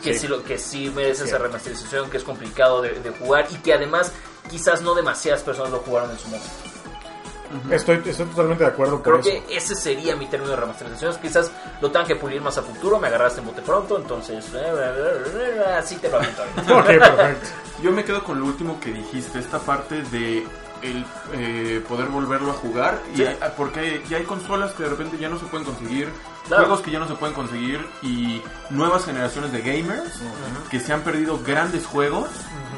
Que 0.01 0.13
Sí. 0.13 0.19
sí, 0.21 0.27
lo, 0.27 0.43
que 0.43 0.57
sí 0.57 0.89
merece 0.95 1.25
esa 1.25 1.37
remasterización, 1.37 2.09
que 2.09 2.17
es 2.17 2.23
complicado 2.23 2.81
de, 2.81 2.91
de 3.01 3.09
jugar 3.11 3.45
y 3.51 3.55
que 3.55 3.73
además 3.73 4.11
quizás 4.49 4.81
no 4.81 4.95
demasiadas 4.95 5.43
personas 5.43 5.71
lo 5.71 5.79
jugaron 5.79 6.09
en 6.11 6.17
su 6.17 6.27
momento. 6.29 6.49
Estoy, 7.71 8.01
estoy 8.05 8.25
totalmente 8.27 8.63
de 8.63 8.69
acuerdo 8.69 9.01
con 9.01 9.03
Creo 9.03 9.19
eso. 9.19 9.45
que 9.47 9.57
ese 9.57 9.75
sería 9.75 10.15
mi 10.15 10.25
término 10.27 10.51
de 10.51 10.57
remasterización. 10.57 11.15
Quizás 11.21 11.51
lo 11.81 11.89
tengan 11.91 12.07
que 12.07 12.15
pulir 12.15 12.41
más 12.41 12.57
a 12.57 12.61
futuro. 12.63 12.99
Me 12.99 13.07
agarraste 13.07 13.39
en 13.41 13.45
bote 13.47 13.61
pronto, 13.61 13.97
entonces 13.97 14.45
eh, 14.55 15.63
así 15.77 15.95
te 15.97 16.09
lo 16.09 16.17
aviento 16.17 16.41
ahorita. 16.43 16.73
Ok, 16.79 16.85
perfecto. 16.85 17.47
Yo 17.83 17.91
me 17.91 18.03
quedo 18.03 18.23
con 18.23 18.39
lo 18.39 18.45
último 18.45 18.79
que 18.79 18.91
dijiste, 18.91 19.39
esta 19.39 19.59
parte 19.59 20.01
de 20.03 20.45
el 20.83 21.03
eh, 21.33 21.83
poder 21.89 22.07
volverlo 22.07 22.51
a 22.51 22.53
jugar 22.53 22.99
y 23.13 23.17
Sí. 23.17 23.23
hay- 23.25 23.37
porque 23.57 24.03
ya 24.09 24.17
hay 24.17 24.23
consolas 24.25 24.73
que 24.73 24.83
de 24.83 24.89
repente 24.89 25.17
ya 25.17 25.27
no 25.27 25.39
se 25.39 25.45
pueden 25.45 25.65
conseguir, 25.65 26.07
Claro. 26.47 26.65
juegos 26.65 26.81
que 26.85 26.91
ya 26.91 26.99
no 26.99 27.07
se 27.07 27.15
pueden 27.15 27.33
conseguir 27.33 27.83
y 28.03 28.43
nuevas 28.69 29.03
generaciones 29.05 29.51
de 29.51 29.61
gamers 29.61 30.21
que 30.69 30.79
se 30.79 30.93
han 30.93 31.01
perdido 31.01 31.39
grandes 31.43 31.85
juegos, 31.87 32.29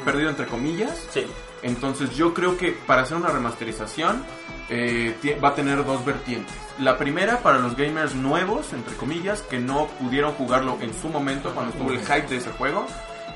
perdido 0.04 0.30
entre 0.30 0.46
comillas. 0.46 0.98
Sí, 1.12 1.26
Entonces 1.62 2.14
yo 2.16 2.32
creo 2.34 2.56
que 2.56 2.72
para 2.72 3.02
hacer 3.02 3.16
una 3.16 3.28
remasterización 3.28 4.22
eh, 4.68 5.14
va 5.42 5.48
a 5.48 5.54
tener 5.54 5.84
dos 5.84 6.04
vertientes. 6.04 6.54
La 6.78 6.96
primera 6.96 7.38
para 7.40 7.58
los 7.58 7.76
gamers 7.76 8.14
nuevos, 8.14 8.72
entre 8.72 8.94
comillas, 8.96 9.42
que 9.42 9.58
no 9.58 9.86
pudieron 10.00 10.32
jugarlo 10.32 10.78
en 10.80 10.92
su 10.94 11.08
momento 11.08 11.50
cuando 11.52 11.72
estuvo 11.72 11.90
el 11.90 12.00
hype 12.00 12.28
de 12.28 12.36
ese 12.36 12.50
juego. 12.52 12.86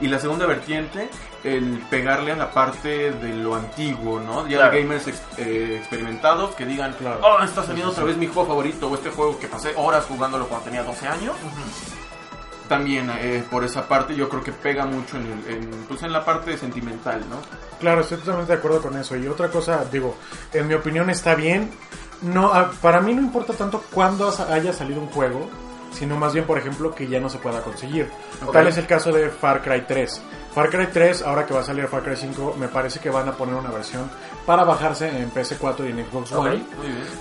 Y 0.00 0.08
la 0.08 0.18
segunda 0.18 0.44
vertiente, 0.46 1.08
el 1.44 1.78
pegarle 1.88 2.32
a 2.32 2.36
la 2.36 2.50
parte 2.50 3.12
de 3.12 3.36
lo 3.36 3.54
antiguo, 3.54 4.18
¿no? 4.18 4.44
Ya 4.48 4.56
Claro. 4.58 4.76
gamers 4.78 5.06
ex- 5.06 5.22
eh, 5.38 5.76
experimentados 5.78 6.52
que 6.56 6.66
digan, 6.66 6.92
Claro. 6.94 7.20
oh, 7.22 7.42
está 7.44 7.62
saliendo 7.62 7.92
otra 7.92 8.02
vez 8.02 8.16
mi 8.16 8.26
juego 8.26 8.46
favorito 8.48 8.88
o 8.88 8.94
este 8.96 9.10
juego 9.10 9.38
que 9.38 9.46
pasé 9.46 9.72
horas 9.76 10.04
jugándolo 10.06 10.48
cuando 10.48 10.64
tenía 10.64 10.82
12 10.82 11.06
años. 11.06 11.36
También 12.78 13.10
eh, 13.18 13.42
por 13.50 13.64
esa 13.64 13.86
parte 13.88 14.14
yo 14.14 14.28
creo 14.28 14.42
que 14.42 14.52
pega 14.52 14.84
mucho 14.86 15.16
en, 15.16 15.26
el- 15.26 15.54
en, 15.54 15.70
pues 15.88 16.02
en 16.02 16.12
la 16.12 16.24
parte 16.24 16.56
sentimental, 16.58 17.20
¿no? 17.28 17.36
Claro, 17.80 18.00
estoy 18.02 18.18
totalmente 18.18 18.52
de 18.52 18.58
acuerdo 18.58 18.80
con 18.82 18.96
eso. 18.96 19.16
Y 19.16 19.26
otra 19.26 19.48
cosa, 19.48 19.84
digo, 19.90 20.16
en 20.52 20.66
mi 20.68 20.74
opinión 20.74 21.10
está 21.10 21.34
bien. 21.34 21.70
No, 22.22 22.50
para 22.80 23.00
mí 23.00 23.12
no 23.14 23.20
importa 23.20 23.52
tanto 23.52 23.82
cuándo 23.92 24.32
haya 24.50 24.72
salido 24.72 25.00
un 25.00 25.08
juego, 25.08 25.48
sino 25.92 26.16
más 26.16 26.32
bien, 26.32 26.44
por 26.46 26.56
ejemplo, 26.58 26.94
que 26.94 27.06
ya 27.06 27.20
no 27.20 27.28
se 27.28 27.38
pueda 27.38 27.60
conseguir. 27.62 28.08
Ok. 28.44 28.52
Tal 28.52 28.66
es 28.68 28.78
el 28.78 28.86
caso 28.86 29.12
de 29.12 29.28
Far 29.28 29.62
Cry 29.62 29.84
3. 29.86 30.22
Far 30.54 30.70
Cry 30.70 30.86
3, 30.92 31.22
ahora 31.22 31.44
que 31.44 31.52
va 31.52 31.60
a 31.60 31.64
salir 31.64 31.86
Far 31.88 32.02
Cry 32.02 32.16
5, 32.16 32.56
me 32.58 32.68
parece 32.68 33.00
que 33.00 33.10
van 33.10 33.28
a 33.28 33.32
poner 33.32 33.54
una 33.56 33.70
versión 33.70 34.08
para 34.46 34.64
bajarse 34.64 35.08
en 35.08 35.30
PS4 35.32 35.86
y 35.86 35.90
en 35.90 36.06
Xbox. 36.06 36.32
One. 36.32 36.50
Bien. 36.50 36.64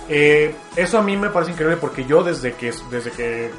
Eh, 0.08 0.56
eso 0.76 0.98
a 0.98 1.02
mí 1.02 1.16
me 1.16 1.28
parece 1.30 1.52
increíble 1.52 1.76
porque 1.76 2.04
yo 2.04 2.22
desde 2.22 2.54
que 2.54 2.72
desde 2.90 3.10
que 3.10 3.50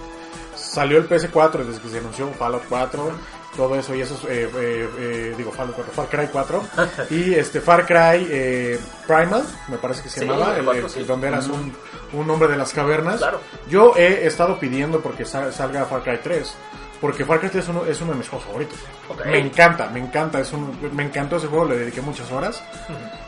salió 0.76 0.98
el 1.00 1.08
PS4, 1.10 1.64
desde 1.66 1.82
que 1.82 1.90
se 1.90 1.98
anunció 2.00 2.32
Fallout 2.34 2.64
4, 2.70 3.12
todo 3.56 3.76
eso 3.76 3.96
y 3.96 4.02
eso, 4.02 4.16
eh, 4.30 4.50
eh, 4.54 4.90
eh, 5.00 5.34
digo 5.38 5.52
Fallout 5.52 5.76
4, 5.76 5.94
Far 5.94 6.08
Cry 6.08 6.28
4 6.32 6.64
y 7.10 7.34
este 7.34 7.62
Far 7.62 7.86
Cry 7.86 8.28
eh, 8.30 8.80
Primal, 9.08 9.44
me 9.70 9.78
parece 9.78 10.04
que 10.04 10.10
se 10.10 10.20
Sí, 10.20 10.26
llamaba, 10.26 10.58
el 10.58 10.68
el- 10.68 10.90
sí. 10.90 11.04
donde 11.04 11.28
eras 11.30 11.48
un, 11.48 11.74
un 12.14 12.30
hombre 12.30 12.50
de 12.50 12.58
las 12.58 12.74
cavernas. 12.74 13.18
Claro. 13.18 13.40
Yo 13.70 13.94
he 13.96 14.28
estado 14.28 14.60
pidiendo 14.60 15.00
porque 15.00 15.26
sa- 15.26 15.52
salga 15.52 15.86
Far 15.86 16.04
Cry 16.04 16.20
3. 16.22 16.54
Porque 17.02 17.26
Far 17.26 17.40
Cry 17.40 17.50
3 17.50 17.64
es 17.64 17.70
uno, 17.70 17.86
es 17.86 18.02
uno 18.02 18.12
de 18.12 18.18
mis 18.18 18.30
juegos 18.30 18.48
favoritos. 18.48 18.80
Me 19.26 19.40
encanta, 19.40 19.90
me 19.90 20.00
encanta. 20.00 20.40
Es 20.40 20.52
un, 20.54 20.78
me 20.94 21.04
encantó 21.04 21.36
ese 21.38 21.48
juego, 21.48 21.66
le 21.66 21.78
dediqué 21.78 22.02
muchas 22.02 22.32
horas. 22.32 22.64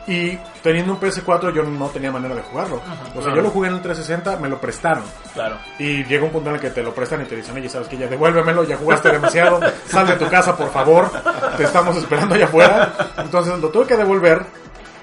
Y 0.07 0.37
teniendo 0.63 0.93
un 0.93 0.99
PS4 0.99 1.53
yo 1.53 1.63
no 1.63 1.87
tenía 1.89 2.11
manera 2.11 2.33
de 2.33 2.41
jugarlo. 2.41 2.77
O 2.77 2.81
sea, 2.81 3.21
claro. 3.21 3.35
yo 3.35 3.41
lo 3.41 3.49
jugué 3.49 3.67
en 3.67 3.75
el 3.75 3.81
360, 3.81 4.37
me 4.37 4.47
lo 4.49 4.59
prestaron. 4.59 5.03
claro. 5.33 5.57
Y 5.77 6.05
llega 6.05 6.23
un 6.23 6.31
punto 6.31 6.49
en 6.49 6.55
el 6.55 6.61
que 6.61 6.69
te 6.69 6.81
lo 6.81 6.93
prestan 6.93 7.21
y 7.21 7.25
te 7.25 7.35
dicen, 7.35 7.55
oye, 7.55 7.67
sabes 7.67 7.87
que 7.87 7.97
ya 7.97 8.07
devuélvemelo, 8.07 8.63
ya 8.63 8.77
jugaste 8.77 9.11
demasiado, 9.11 9.59
sal 9.87 10.07
de 10.07 10.15
tu 10.15 10.27
casa, 10.29 10.55
por 10.55 10.71
favor, 10.71 11.11
te 11.57 11.63
estamos 11.63 11.97
esperando 11.97 12.35
allá 12.35 12.45
afuera. 12.45 12.93
Entonces 13.17 13.59
lo 13.59 13.69
tuve 13.69 13.87
que 13.87 13.97
devolver, 13.97 14.45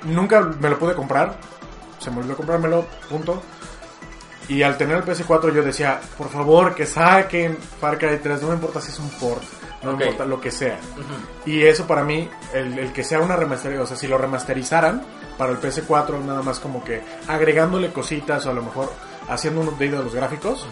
nunca 0.04 0.40
me 0.40 0.70
lo 0.70 0.78
pude 0.78 0.94
comprar, 0.94 1.34
se 1.98 2.10
me 2.10 2.18
olvidó 2.18 2.36
comprármelo, 2.36 2.86
punto. 3.08 3.42
Y 4.48 4.62
al 4.62 4.76
tener 4.76 4.96
el 4.98 5.04
PS4 5.04 5.52
yo 5.54 5.62
decía, 5.62 6.00
por 6.18 6.28
favor, 6.28 6.74
que 6.74 6.84
saquen 6.86 7.56
Far 7.80 7.98
Cry 7.98 8.18
3, 8.22 8.42
no 8.42 8.48
me 8.48 8.54
importa 8.54 8.80
si 8.80 8.90
es 8.90 8.98
un 8.98 9.08
port, 9.10 9.42
no 9.82 9.92
Ok. 9.92 9.96
me 9.98 10.04
importa 10.04 10.26
lo 10.26 10.40
que 10.40 10.50
sea. 10.50 10.78
Y 11.46 11.62
eso 11.62 11.86
para 11.86 12.04
mí, 12.04 12.28
el, 12.52 12.78
el 12.78 12.92
que 12.92 13.04
sea 13.04 13.20
una 13.20 13.36
remasterización, 13.36 13.84
o 13.84 13.86
sea, 13.86 13.96
si 13.96 14.06
lo 14.06 14.18
remasterizaran 14.18 15.02
para 15.38 15.52
el 15.52 15.58
PS4, 15.60 16.22
nada 16.24 16.42
más 16.42 16.60
como 16.60 16.84
que 16.84 17.02
agregándole 17.26 17.92
cositas 17.92 18.44
o 18.46 18.50
a 18.50 18.54
lo 18.54 18.62
mejor 18.62 18.92
haciendo 19.28 19.62
un 19.62 19.68
update 19.68 19.90
de 19.92 20.04
los 20.04 20.14
gráficos, 20.14 20.66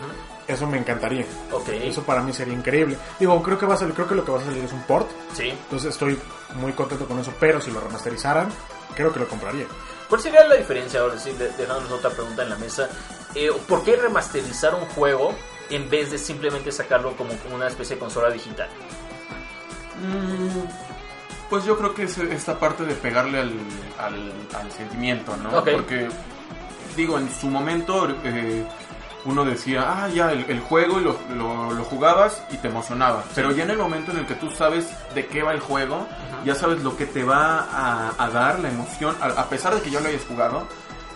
eso 0.47 0.67
me 0.67 0.77
encantaría. 0.77 1.25
Ok. 1.51 1.69
Eso 1.71 2.03
para 2.03 2.21
mí 2.23 2.33
sería 2.35 2.53
increíble. 2.55 2.99
Digo, 3.19 3.43
creo 3.43 3.59
que 3.59 3.65
va 3.65 3.75
a 3.75 3.79
salir, 3.79 3.95
creo 3.95 4.07
que 4.09 4.15
lo 4.15 4.25
que 4.25 4.33
va 4.33 4.39
a 4.41 4.45
salir 4.45 4.63
es 4.63 4.73
un 4.73 4.83
port. 4.83 5.09
Sí. 5.33 5.49
Entonces 5.49 5.91
estoy 5.93 6.19
muy 6.57 6.73
contento 6.73 7.07
con 7.09 7.19
eso, 7.19 7.33
pero 7.41 7.61
si 7.61 7.71
lo 7.71 7.81
remasterizaran, 7.81 8.49
creo 8.95 9.13
que 9.13 9.21
lo 9.21 9.29
compraría. 9.29 9.65
¿Cuál 10.09 10.21
sería 10.21 10.45
la 10.47 10.57
diferencia 10.57 11.01
ahora 11.01 11.19
sí, 11.19 11.33
de- 11.33 11.49
dejándonos 11.53 11.91
otra 11.93 12.11
pregunta 12.11 12.43
en 12.43 12.51
la 12.51 12.57
mesa? 12.57 12.87
Eh, 13.35 13.51
¿Por 13.69 13.83
qué 13.85 13.97
remasterizar 13.97 14.75
un 14.75 14.87
juego 14.87 15.35
en 15.71 15.89
vez 15.89 16.11
de 16.11 16.19
simplemente 16.19 16.71
sacarlo 16.73 17.17
como 17.17 17.31
una 17.55 17.69
especie 17.69 17.97
de 17.97 18.01
consola 18.01 18.31
digital? 18.31 18.69
Mm, 20.01 20.67
Pues 21.51 21.65
yo 21.65 21.77
creo 21.77 21.95
que 21.95 22.05
es 22.05 22.17
esta 22.19 22.59
parte 22.59 22.85
de 22.85 22.95
pegarle 22.95 23.39
al, 23.41 23.53
al, 23.99 24.33
al 24.59 24.73
sentimiento, 24.73 25.37
¿no? 25.37 25.59
Ok. 25.59 25.69
Porque, 25.73 26.09
digo, 26.97 27.19
en 27.19 27.31
su 27.35 27.47
momento 27.49 28.09
eh, 28.25 28.65
uno 29.25 29.45
decía, 29.45 29.85
ah, 29.87 30.09
ya, 30.09 30.33
el, 30.33 30.47
el 30.51 30.61
juego 30.61 30.99
y 30.99 31.05
lo, 31.05 31.19
lo- 31.37 31.71
lo 31.73 31.85
jugabas 31.85 32.43
y 32.51 32.57
te 32.57 32.69
emocionaba. 32.69 33.23
Pero 33.35 33.51
ya 33.53 33.65
en 33.65 33.71
el 33.71 33.79
momento 33.79 34.11
en 34.13 34.19
el 34.19 34.27
que 34.27 34.35
tú 34.35 34.51
sabes 34.51 34.89
de 35.15 35.27
qué 35.27 35.43
va 35.43 35.53
el 35.53 35.61
juego, 35.61 36.07
ya 36.45 36.55
sabes 36.55 36.83
lo 36.83 36.97
que 36.97 37.07
te 37.07 37.23
va 37.23 37.59
a, 37.71 38.13
a 38.19 38.31
dar, 38.31 38.59
la 38.61 38.69
emoción, 38.71 39.15
a, 39.21 39.27
a 39.27 39.49
pesar 39.49 39.75
de 39.75 39.83
que 39.83 39.91
ya 39.91 40.01
lo 40.01 40.09
hayas 40.09 40.25
jugado, 40.27 40.67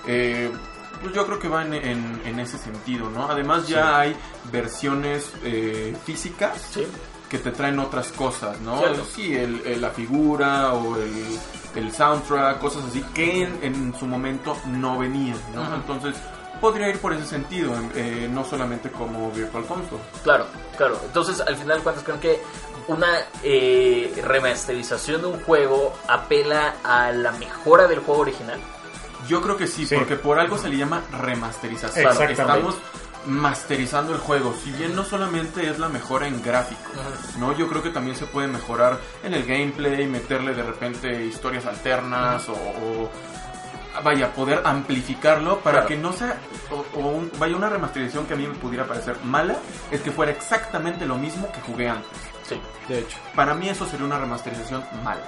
eh, 0.06 0.52
pues 1.00 1.14
yo 1.14 1.26
creo 1.26 1.38
que 1.38 1.48
va 1.48 1.62
en, 1.64 1.74
en- 1.74 2.22
en 2.24 2.40
ese 2.40 2.58
sentido, 2.58 3.08
¿no? 3.10 3.28
Además 3.30 3.66
ya 3.68 3.98
hay 4.00 4.16
versiones 4.52 5.30
eh, 5.44 5.96
físicas 6.04 6.60
Sí. 6.72 6.86
que 7.28 7.38
te 7.38 7.50
traen 7.50 7.78
otras 7.78 8.08
cosas, 8.12 8.60
¿no? 8.60 8.78
Cierto. 8.78 9.04
Sí, 9.04 9.34
el, 9.36 9.62
el- 9.66 9.80
la 9.80 9.90
figura 9.90 10.72
o 10.74 10.96
el, 10.96 11.38
el 11.74 11.92
soundtrack, 11.92 12.58
cosas 12.58 12.84
así 12.88 13.02
que 13.14 13.42
en, 13.42 13.58
en 13.62 13.94
su 13.98 14.06
momento 14.06 14.56
no 14.66 14.98
venían, 14.98 15.38
¿no? 15.54 15.74
Entonces 15.74 16.14
podría 16.60 16.88
ir 16.88 16.98
por 17.00 17.12
ese 17.12 17.26
sentido, 17.26 17.74
eh, 17.94 18.28
no 18.32 18.42
solamente 18.44 18.90
como 18.90 19.30
Virtual 19.30 19.64
Console. 19.66 20.02
Claro, 20.22 20.46
claro. 20.78 20.98
Entonces, 21.04 21.40
al 21.40 21.54
final 21.56 21.78
de 21.78 21.82
cuentas, 21.82 22.02
creo 22.04 22.18
que 22.18 22.40
una 22.88 23.08
eh, 23.42 24.14
remasterización 24.24 25.20
de 25.20 25.26
un 25.26 25.40
juego 25.42 25.92
apela 26.08 26.76
a 26.82 27.12
la 27.12 27.32
mejora 27.32 27.86
del 27.88 27.98
juego 27.98 28.22
original. 28.22 28.58
Yo 29.28 29.40
creo 29.42 29.56
que 29.56 29.66
sí, 29.66 29.86
Sí. 29.86 29.94
porque 29.94 30.16
por 30.16 30.38
algo 30.38 30.58
se 30.58 30.68
le 30.68 30.76
llama 30.76 31.02
remasterización. 31.20 32.06
Exactamente. 32.06 32.42
Estamos 32.42 32.74
masterizando 33.26 34.12
el 34.12 34.20
juego, 34.20 34.54
si 34.62 34.70
bien 34.72 34.94
no 34.94 35.04
solamente 35.04 35.68
es 35.68 35.78
la 35.80 35.88
mejora 35.88 36.28
en 36.28 36.40
gráficos, 36.42 36.92
¿no? 37.38 37.56
Yo 37.56 37.66
creo 37.68 37.82
que 37.82 37.90
también 37.90 38.16
se 38.16 38.26
puede 38.26 38.46
mejorar 38.46 39.00
en 39.24 39.34
el 39.34 39.44
gameplay, 39.44 40.06
meterle 40.06 40.54
de 40.54 40.62
repente 40.62 41.24
historias 41.26 41.66
alternas 41.66 42.48
o, 42.48 42.52
o, 42.52 43.10
vaya, 44.04 44.32
poder 44.32 44.60
amplificarlo 44.64 45.58
para 45.58 45.78
Claro. 45.78 45.88
que 45.88 45.96
no 45.96 46.12
sea, 46.12 46.36
o, 46.70 46.84
o 46.98 47.08
un- 47.08 47.32
vaya, 47.38 47.56
una 47.56 47.68
remasterización 47.68 48.26
que 48.26 48.34
a 48.34 48.36
mí 48.36 48.46
me 48.46 48.54
pudiera 48.54 48.84
parecer 48.86 49.16
mala, 49.24 49.56
es 49.90 50.00
que 50.02 50.12
fuera 50.12 50.30
exactamente 50.30 51.04
lo 51.04 51.16
mismo 51.16 51.50
que 51.50 51.60
jugué 51.62 51.88
antes. 51.88 52.10
Sí. 52.48 52.60
De 52.88 53.00
hecho. 53.00 53.18
Para 53.34 53.54
mí 53.54 53.68
eso 53.68 53.86
sería 53.86 54.06
una 54.06 54.18
remasterización 54.20 54.84
mala. 55.02 55.22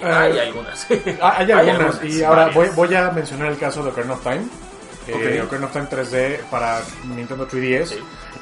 Y 0.00 0.04
hay 0.04 0.36
Eh, 0.36 0.40
algunas. 0.42 0.86
Hay 1.20 1.52
algunas. 1.52 2.04
y 2.04 2.22
ahora 2.22 2.46
voy, 2.54 2.68
voy 2.74 2.94
a 2.94 3.10
mencionar 3.10 3.48
el 3.48 3.58
caso 3.58 3.82
de 3.82 3.90
Ocarina 3.90 4.14
of 4.14 4.22
Time. 4.22 4.42
Eh, 5.06 5.40
Ok. 5.40 5.46
Ocarina 5.46 5.66
of 5.66 5.72
Time 5.72 5.86
3D 5.90 6.38
para 6.50 6.80
Nintendo 7.14 7.46
3DS. 7.48 7.86
Sí. 7.86 7.98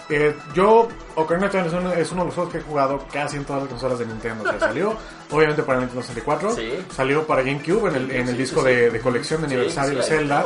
Eh, 0.08 0.36
yo, 0.54 0.88
Ocarina 1.14 1.46
of 1.46 1.52
Time 1.52 1.66
es 1.68 1.72
uno, 1.72 1.92
es 1.92 2.12
uno 2.12 2.20
de 2.22 2.26
los 2.26 2.34
juegos 2.34 2.52
que 2.52 2.58
he 2.58 2.62
jugado 2.62 3.04
casi 3.12 3.36
en 3.36 3.44
todas 3.44 3.62
las 3.62 3.70
consolas 3.70 3.98
de 3.98 4.06
Nintendo. 4.06 4.44
O 4.44 4.50
sea, 4.50 4.58
salió 4.58 4.96
obviamente 5.30 5.62
para 5.62 5.78
Nintendo 5.78 6.02
64, 6.02 6.54
Sí. 6.56 6.84
salió 6.94 7.26
para 7.26 7.42
GameCube 7.42 7.88
en 7.88 7.94
el, 7.96 8.10
en 8.10 8.28
el 8.28 8.34
Sí, 8.36 8.42
disco 8.42 8.60
sí, 8.62 8.66
de, 8.68 9.00
colección 9.00 9.40
de 9.40 9.46
aniversario 9.46 9.98
de 9.98 10.02
Zelda, 10.04 10.44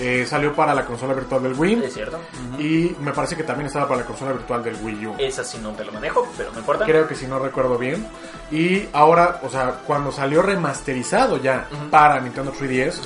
eh, 0.00 0.26
salió 0.28 0.54
para 0.54 0.74
la 0.74 0.84
consola 0.84 1.14
virtual 1.14 1.42
del 1.44 1.54
Wii 1.54 1.84
Es 1.84 1.94
cierto. 1.94 2.18
y 2.58 2.94
me 3.00 3.12
parece 3.12 3.34
que 3.36 3.44
también 3.44 3.68
estaba 3.68 3.88
para 3.88 4.00
la 4.00 4.06
consola 4.06 4.32
virtual 4.32 4.62
del 4.62 4.76
Wii 4.82 5.06
U. 5.06 5.14
Esa 5.18 5.42
sí 5.44 5.58
no 5.62 5.70
te 5.70 5.84
lo 5.84 5.92
manejo, 5.92 6.28
pero 6.36 6.52
no 6.52 6.58
importa. 6.58 6.84
Creo 6.84 7.06
que 7.08 7.14
si 7.14 7.26
no 7.26 7.38
recuerdo 7.38 7.78
bien. 7.78 8.06
Y 8.50 8.86
ahora, 8.92 9.40
o 9.42 9.48
sea, 9.48 9.80
cuando 9.86 10.12
salió 10.12 10.42
remasterizado 10.42 11.38
ya 11.38 11.66
para 11.90 12.20
Nintendo 12.20 12.52
3DS, 12.52 13.00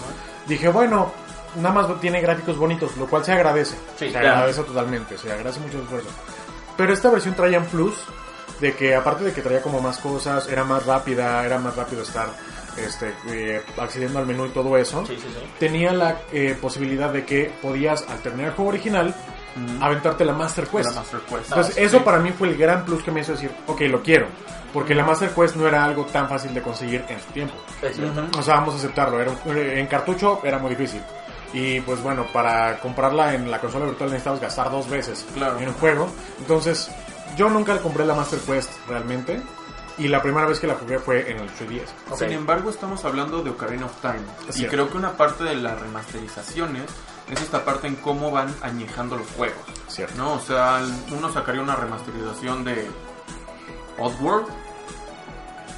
dije, 0.49 0.69
bueno, 0.71 1.13
nada 1.57 1.75
más 1.75 2.01
tiene 2.01 2.21
gráficos 2.21 2.57
bonitos, 2.57 2.97
lo 2.97 3.07
cual 3.07 3.25
se 3.25 3.33
agradece. 3.33 3.77
Sí, 3.99 4.07
se 4.07 4.11
claro. 4.13 4.29
agradece 4.29 4.63
totalmente, 4.63 5.19
se 5.19 5.33
agradece 5.33 5.61
mucho 5.61 5.79
el 5.79 5.85
esfuerzo. 5.85 6.09
Pero 6.77 6.93
esta 6.93 7.11
versión 7.11 7.35
traía 7.35 7.59
un 7.59 7.67
plus 7.67 7.95
de 8.61 8.75
que 8.75 8.95
aparte 8.95 9.25
de 9.25 9.33
que 9.33 9.43
traía 9.43 9.63
como 9.63 9.81
más 9.81 9.99
cosas, 9.99 10.49
era 10.49 10.65
más 10.65 10.85
rápida, 10.87 11.45
era 11.45 11.59
más 11.59 11.75
rápido 11.77 12.03
estar 12.03 12.29
este, 12.77 13.13
eh, 13.29 13.63
accediendo 13.79 14.19
al 14.19 14.27
menú 14.27 14.47
y 14.47 14.51
todo 14.51 14.77
eso. 14.77 15.05
Sí, 15.07 15.17
sí, 15.17 15.27
sí. 15.29 15.47
Tenía 15.59 15.93
la 15.93 16.21
eh, 16.33 16.57
posibilidad 16.61 17.11
de 17.11 17.25
que 17.25 17.53
podías, 17.61 18.05
al 18.09 18.19
terminar 18.21 18.51
el 18.51 18.55
juego 18.57 18.71
original, 18.71 19.15
aventarte 19.81 20.25
la 20.25 20.33
Master 20.33 20.67
Quest. 20.67 20.91
La 20.91 20.97
Master 21.01 21.21
Quest. 21.21 21.49
Entonces, 21.49 21.75
Ah, 21.77 21.81
eso 21.81 22.05
para 22.05 22.19
mí 22.19 22.31
fue 22.33 22.49
el 22.49 22.57
gran 22.57 22.85
plus 22.85 23.03
que 23.03 23.11
me 23.11 23.21
hizo 23.21 23.33
decir, 23.33 23.51
ok, 23.67 23.81
lo 23.83 24.03
quiero. 24.03 24.27
Porque 24.73 24.95
la 24.95 25.05
Master 25.05 25.31
Quest 25.31 25.57
no 25.57 25.67
era 25.67 25.85
algo 25.85 26.05
tan 26.07 26.29
fácil 26.29 26.55
de 26.55 26.63
conseguir 26.63 27.05
en 27.09 27.21
su 27.21 27.27
tiempo. 27.33 27.55
O 28.39 28.43
sea, 28.43 28.55
vamos 28.57 28.75
a 28.75 28.79
aceptarlo. 28.79 29.21
Era 29.21 29.33
en 29.47 29.87
cartucho 29.89 30.41
era 30.45 30.59
muy 30.59 30.71
difícil. 30.71 31.03
Y 31.53 31.81
pues 31.81 32.01
bueno, 32.03 32.27
para 32.33 32.79
comprarla 32.81 33.35
en 33.35 33.51
la 33.51 33.61
consola 33.61 33.87
virtual 33.87 34.11
necesitabas 34.11 34.41
gastar 34.41 34.71
dos 34.71 34.89
veces 34.89 35.27
Claro. 35.35 35.59
en 35.59 35.69
un 35.69 35.75
juego. 35.75 36.09
Entonces, 36.39 36.91
yo 37.37 37.49
nunca 37.49 37.75
le 37.75 37.81
compré 37.81 38.05
la 38.05 38.15
Master 38.15 38.39
Quest 38.41 38.71
realmente. 38.89 39.41
Y 39.99 40.09
la 40.09 40.23
primera 40.23 40.47
vez 40.47 40.59
que 40.61 40.67
la 40.67 40.77
jugué 40.77 40.99
fue 40.99 41.31
en 41.31 41.41
el 41.41 41.51
3DS. 41.51 41.89
Ok. 42.11 42.19
Sin 42.21 42.31
embargo, 42.33 42.71
estamos 42.71 43.05
hablando 43.05 43.43
de 43.43 43.51
Ocarina 43.51 43.85
of 43.87 44.01
Time. 44.01 44.21
Es 44.49 44.57
y 44.57 44.59
cierto. 44.61 44.75
creo 44.77 44.91
que 44.91 44.97
una 44.97 45.13
parte 45.17 45.45
de 45.45 45.57
las 45.57 45.79
remasterizaciones 45.79 46.85
es 47.29 47.41
esta 47.43 47.65
parte 47.67 47.87
en 47.89 47.97
cómo 47.97 48.31
van 48.31 48.55
añejando 48.63 49.17
los 49.17 49.27
juegos. 49.33 49.61
Cierto. 49.89 50.15
¿no? 50.17 50.35
O 50.35 50.41
sea, 50.41 50.81
uno 51.11 51.31
sacaría 51.31 51.61
una 51.61 51.77
remasterización 51.77 52.65
de 52.65 52.89
Oddworld. 53.99 54.47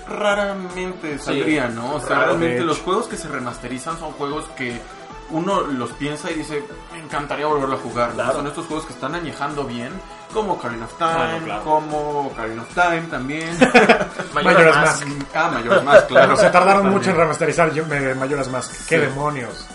Raramente 0.08 1.18
saldría, 1.18 1.68
¿no? 1.68 1.94
O 1.94 2.00
sea, 2.00 2.34
de 2.34 2.60
los 2.60 2.78
juegos 2.80 3.06
que 3.06 3.16
se 3.16 3.28
remasterizan 3.28 3.98
son 3.98 4.12
juegos 4.12 4.44
que 4.56 4.80
uno 5.30 5.60
los 5.62 5.90
piensa 5.92 6.30
y 6.30 6.34
dice, 6.34 6.64
me 6.92 6.98
encantaría 7.00 7.46
volverlo 7.46 7.76
a 7.76 7.78
jugar. 7.78 8.08
¿no? 8.10 8.14
Claro. 8.16 8.32
Son 8.34 8.46
estos 8.46 8.66
juegos 8.66 8.86
que 8.86 8.92
están 8.92 9.14
añejando 9.14 9.64
bien, 9.64 9.90
como 10.32 10.54
Ocarina 10.54 10.84
of 10.86 10.94
Time, 10.98 11.40
claro. 11.44 11.64
como 11.64 12.26
Ocarina 12.26 12.62
of 12.62 12.74
Time 12.74 13.02
también. 13.10 13.48
Mayoras 14.34 14.76
Mask. 14.76 15.06
Mask. 15.06 15.26
ah, 15.34 15.50
Mayor 15.52 15.82
más, 15.84 16.02
claro. 16.02 16.36
Se 16.36 16.50
tardaron 16.50 16.90
mucho 16.90 17.10
en 17.10 17.16
remasterizar 17.16 17.72
yo- 17.72 17.84
Majora's 17.86 18.48
Mask. 18.50 18.72
¡Qué 18.88 18.96
Sí. 18.96 19.00
demonios! 19.06 19.66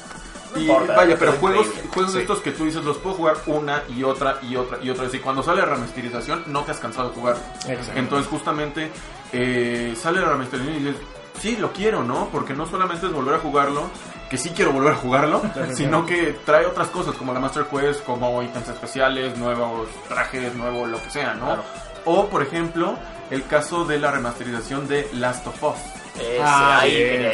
No 0.53 0.59
Y 0.59 0.63
importa, 0.63 0.95
vaya, 0.95 1.15
pero 1.19 1.33
juegos, 1.33 1.65
increíble. 1.67 1.91
juegos 1.93 2.13
Sí. 2.13 2.19
estos 2.19 2.39
que 2.39 2.51
tú 2.51 2.65
dices, 2.65 2.83
los 2.83 2.97
puedo 2.97 3.15
jugar 3.17 3.35
una 3.47 3.83
y 3.89 4.03
otra 4.03 4.39
y 4.41 4.55
otra 4.55 4.77
y 4.81 4.89
otra 4.89 5.03
vez. 5.03 5.13
Y 5.13 5.19
cuando 5.19 5.43
sale 5.43 5.59
la 5.59 5.65
remasterización, 5.65 6.43
no 6.47 6.63
te 6.63 6.71
has 6.71 6.79
cansado 6.79 7.09
de 7.09 7.15
jugar. 7.15 7.35
Exacto. 7.67 7.91
Entonces, 7.99 8.27
justamente, 8.29 8.91
eh, 9.33 9.93
sale 10.01 10.21
la 10.21 10.29
remasterización 10.29 10.75
y 10.81 10.85
dices, 10.85 11.01
sí, 11.39 11.57
lo 11.57 11.73
quiero, 11.73 12.03
¿no? 12.03 12.29
Porque 12.31 12.53
no 12.53 12.65
solamente 12.65 13.05
es 13.07 13.11
volver 13.11 13.35
a 13.35 13.39
jugarlo, 13.39 13.89
que 14.29 14.37
sí 14.37 14.49
quiero 14.55 14.71
volver 14.73 14.93
a 14.93 14.95
jugarlo, 14.97 15.41
sino 15.73 16.05
que 16.05 16.37
trae 16.45 16.65
otras 16.65 16.87
cosas 16.89 17.15
como 17.15 17.33
la 17.33 17.39
Master 17.39 17.65
Quest, 17.65 18.03
como 18.03 18.41
ítems 18.43 18.67
especiales, 18.69 19.37
nuevos 19.37 19.87
trajes, 20.09 20.53
nuevo 20.55 20.85
lo 20.85 21.01
que 21.01 21.09
sea, 21.09 21.33
¿no? 21.33 21.45
Claro. 21.45 21.63
O, 22.05 22.27
por 22.27 22.41
ejemplo, 22.43 22.97
el 23.31 23.45
caso 23.47 23.85
de 23.85 23.99
la 23.99 24.11
remasterización 24.11 24.87
de 24.87 25.09
Last 25.13 25.45
of 25.47 25.63
Us. 25.63 25.75
Ese, 26.19 26.39
Ah, 26.41 26.79
ahí 26.81 26.91
llegar. 26.91 27.33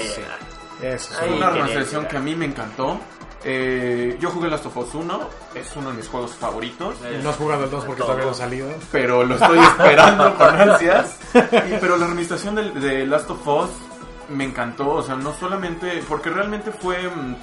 Eso, 0.81 1.13
Ahí 1.21 1.31
una 1.33 1.50
remasterización 1.50 2.05
que 2.07 2.17
a 2.17 2.19
mí 2.19 2.35
me 2.35 2.45
encantó. 2.45 3.00
Eh, 3.45 4.17
yo 4.21 4.29
jugué 4.31 4.50
Last 4.50 4.65
of 4.67 4.77
Us 4.77 4.93
1, 4.95 5.19
es 5.55 5.75
uno 5.75 5.89
de 5.91 5.97
mis 5.97 6.07
juegos 6.07 6.31
favoritos. 6.35 6.95
No 7.21 7.29
has 7.29 7.35
jugado 7.35 7.65
el 7.65 7.69
2 7.69 7.83
porque 7.85 8.00
Todo. 8.00 8.07
todavía 8.07 8.25
no 8.25 8.31
ha 8.31 8.35
salido. 8.35 8.69
pero 8.91 9.23
lo 9.23 9.35
estoy 9.35 9.59
esperando 9.59 10.33
con 10.35 10.62
ansias. 10.62 11.17
Y- 11.33 11.77
pero 11.81 11.97
la 11.97 12.07
remasterización 12.07 12.55
de, 12.55 12.71
de 12.71 13.05
Last 13.07 13.29
of 13.31 13.45
Us 13.47 13.69
me 14.29 14.43
encantó, 14.45 14.89
o 14.89 15.01
sea, 15.01 15.15
no 15.15 15.33
solamente 15.33 16.03
porque 16.07 16.29
realmente 16.29 16.71
fue, 16.71 17.07
mm, 17.09 17.35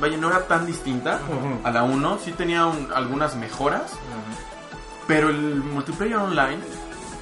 vaya, 0.00 0.16
no 0.16 0.28
era 0.28 0.46
tan 0.46 0.66
distinta 0.66 1.20
a 1.64 1.70
la 1.70 1.82
1, 1.82 2.18
sí 2.18 2.32
tenía 2.32 2.66
un- 2.66 2.88
algunas 2.94 3.36
mejoras, 3.36 3.92
pero 5.06 5.28
el 5.28 5.56
multiplayer 5.62 6.16
online 6.16 6.58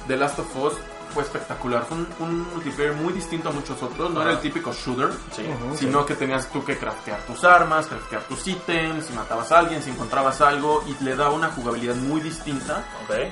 de 0.07 0.17
Last 0.17 0.39
of 0.39 0.55
Us 0.55 0.73
fue 1.13 1.23
espectacular, 1.23 1.85
fue 1.85 1.97
un, 1.97 2.07
un 2.19 2.53
multiplayer 2.53 2.93
muy 2.93 3.13
distinto 3.13 3.49
a 3.49 3.51
muchos 3.51 3.81
otros, 3.81 4.11
no 4.11 4.21
era 4.21 4.31
el 4.31 4.39
típico 4.39 4.73
shooter. 4.73 5.09
Sí. 5.31 5.45
Sino 5.75 6.05
que 6.05 6.15
tenías 6.15 6.49
tú 6.49 6.63
que 6.63 6.77
craftear 6.77 7.19
tus 7.21 7.43
armas, 7.43 7.87
craftear 7.87 8.23
tus 8.23 8.47
ítems, 8.47 9.05
si 9.05 9.13
matabas 9.13 9.51
a 9.51 9.59
alguien, 9.59 9.81
si 9.81 9.91
encontrabas 9.91 10.41
algo, 10.41 10.83
y 10.87 11.03
le 11.03 11.15
da 11.15 11.29
una 11.29 11.49
jugabilidad 11.49 11.95
muy 11.95 12.21
distinta. 12.21 12.83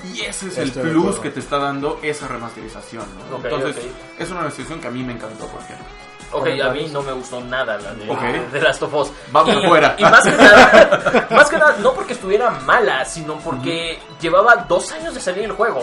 Y 0.04 0.20
ese 0.22 0.48
es 0.48 0.58
el 0.58 0.68
Estoy 0.68 0.90
plus 0.90 1.18
que 1.18 1.30
te 1.30 1.40
está 1.40 1.58
dando 1.58 1.98
esa 2.02 2.28
remasterización. 2.28 3.04
¿no? 3.30 3.36
Entonces, 3.36 3.76
es 4.18 4.30
una 4.30 4.40
remasterización 4.40 4.80
que 4.80 4.88
a 4.88 4.90
mí 4.90 5.02
me 5.02 5.14
encantó, 5.14 5.46
por 5.46 5.60
ejemplo. 5.60 5.86
Ok, 6.32 6.48
a 6.64 6.70
mí 6.70 6.88
no 6.90 7.02
me 7.02 7.12
gustó 7.12 7.40
nada 7.42 7.76
la 7.76 7.94
de, 7.94 8.08
Ok. 8.10 8.22
de 8.52 8.60
Last 8.60 8.82
of 8.82 8.94
Us. 8.94 9.12
Vamos 9.30 9.54
y, 9.54 9.64
afuera. 9.64 9.94
Y 9.98 10.02
más 10.02 10.24
que 10.24 10.30
nada, 10.30 11.26
más 11.30 11.50
que 11.50 11.58
nada, 11.58 11.76
no 11.80 11.92
porque 11.92 12.14
estuviera 12.14 12.50
mala, 12.50 13.04
sino 13.04 13.38
porque 13.38 13.98
llevaba 14.20 14.56
dos 14.68 14.92
años 14.92 15.14
de 15.14 15.20
salir 15.20 15.44
el 15.44 15.52
juego. 15.52 15.82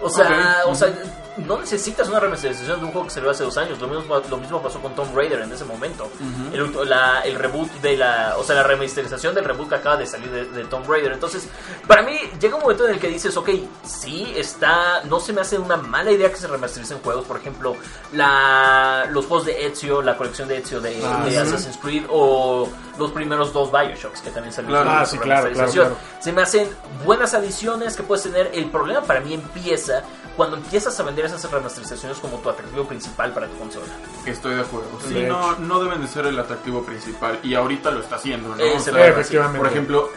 O 0.00 0.10
sea, 0.10 0.62
o 0.66 0.74
sea, 0.74 0.92
no 1.38 1.58
necesitas 1.58 2.08
una 2.08 2.18
remasterización 2.20 2.80
de 2.80 2.86
un 2.86 2.92
juego 2.92 3.06
que 3.06 3.12
salió 3.14 3.30
hace 3.30 3.44
dos 3.44 3.56
años. 3.58 3.80
Lo 3.80 3.88
mismo, 3.88 4.20
lo 4.30 4.36
mismo 4.38 4.62
pasó 4.62 4.80
con 4.80 4.94
Tomb 4.94 5.14
Raider 5.14 5.40
en 5.40 5.52
ese 5.52 5.64
momento. 5.64 6.10
el, 6.52 6.88
la- 6.88 7.20
el 7.22 7.34
reboot 7.36 7.70
de 7.82 7.96
la. 7.96 8.34
O 8.38 8.44
sea, 8.44 8.56
la 8.56 8.62
remasterización 8.62 9.34
del 9.34 9.44
reboot 9.44 9.68
que 9.68 9.74
acaba 9.74 9.96
de 9.96 10.06
salir 10.06 10.30
de, 10.30 10.44
de 10.46 10.64
Tomb 10.64 10.88
Raider. 10.88 11.12
Entonces, 11.12 11.48
para 11.86 12.02
mí, 12.02 12.18
llega 12.40 12.56
un 12.56 12.62
momento 12.62 12.86
en 12.86 12.94
el 12.94 13.00
que 13.00 13.08
dices, 13.08 13.36
ok, 13.36 13.50
sí, 13.84 14.32
está. 14.36 15.02
No 15.04 15.20
se 15.20 15.32
me 15.32 15.40
hace 15.42 15.58
una 15.58 15.76
mala 15.76 16.10
idea 16.10 16.30
que 16.30 16.36
se 16.36 16.46
remastericen 16.46 16.98
juegos. 17.00 17.24
Por 17.26 17.36
ejemplo, 17.38 17.76
la, 18.12 19.06
los 19.10 19.26
juegos 19.26 19.46
de 19.46 19.66
Ezio, 19.66 20.02
la 20.02 20.16
colección 20.16 20.48
de 20.48 20.58
Ezio 20.58 20.80
de, 20.80 21.00
Ah, 21.04 21.22
de 21.24 21.30
sí. 21.32 21.36
Assassin's 21.36 21.76
Creed 21.78 22.04
o 22.10 22.68
los 22.98 23.10
primeros 23.12 23.52
dos 23.52 23.70
Bioshocks 23.70 24.20
que 24.22 24.30
también 24.30 24.52
salieron. 24.52 24.82
Claro. 24.84 24.90
con 24.96 25.02
Ah, 25.02 25.06
su 25.06 25.12
sí, 25.16 25.18
claro, 25.18 25.50
claro. 25.52 25.96
Se 26.20 26.32
me 26.32 26.42
hacen 26.42 26.68
buenas 27.04 27.34
adiciones 27.34 27.94
que 27.96 28.02
puedes 28.02 28.24
tener. 28.24 28.50
El 28.54 28.66
problema 28.70 29.02
para 29.02 29.20
mí 29.20 29.34
empieza 29.34 30.02
cuando 30.36 30.56
empiezas 30.56 30.98
a 31.00 31.02
vender 31.02 31.24
esas 31.24 31.50
remasterizaciones 31.50 32.18
como 32.18 32.38
tu 32.38 32.50
atractivo 32.50 32.84
principal 32.84 33.32
para 33.32 33.46
tu 33.48 33.58
consola. 33.58 33.86
Estoy 34.24 34.54
de 34.56 34.60
acuerdo. 34.60 34.88
Sí, 35.06 35.14
De 35.14 35.26
no, 35.28 35.56
no 35.58 35.80
deben 35.82 36.00
de 36.00 36.08
ser 36.08 36.26
el 36.26 36.38
atractivo 36.38 36.82
principal. 36.84 37.38
Y 37.42 37.54
ahorita 37.54 37.90
lo 37.90 38.00
está 38.00 38.16
haciendo, 38.16 38.54
¿no? 38.54 38.62
Eh, 38.62 38.74
O 38.76 38.80
sea, 38.80 39.06
efectivamente. 39.06 39.58
Por 39.58 39.66
ejemplo, 39.68 40.10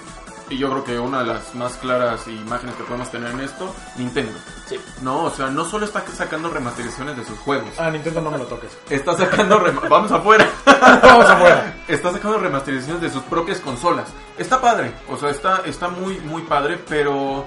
y 0.50 0.58
yo 0.58 0.70
creo 0.72 0.84
que 0.84 1.00
una 1.00 1.20
de 1.20 1.26
las 1.28 1.54
más 1.56 1.74
claras 1.78 2.28
imágenes 2.28 2.76
que 2.76 2.84
podemos 2.84 3.10
tener 3.12 3.32
en 3.32 3.40
esto, 3.42 3.74
Nintendo. 3.98 4.34
Sí. 4.68 4.80
No, 5.02 5.26
o 5.26 5.30
sea, 5.30 5.48
no 5.48 5.64
solo 5.66 5.86
está 5.86 6.04
sacando 6.08 6.50
remasterizaciones 6.50 7.18
de 7.18 7.24
sus 7.26 7.38
juegos. 7.40 7.70
Ah, 7.78 7.90
Nintendo 7.90 8.22
no 8.22 8.32
me 8.32 8.40
lo 8.40 8.46
toques. 8.46 8.72
Está 8.90 9.16
sacando... 9.16 9.62
Vamos 9.90 10.12
afuera. 10.12 10.48
Vamos 11.04 11.26
afuera. 11.26 11.76
Está 11.88 12.12
sacando 12.12 12.40
remasterizaciones 12.40 13.02
de 13.02 13.10
sus 13.12 13.24
propias 13.24 13.60
consolas. 13.60 14.10
Está 14.38 14.60
padre, 14.60 14.94
o 15.08 15.18
sea, 15.18 15.30
está, 15.30 15.62
está 15.66 15.88
muy, 15.90 16.20
muy 16.20 16.42
padre, 16.44 16.80
pero 16.88 17.46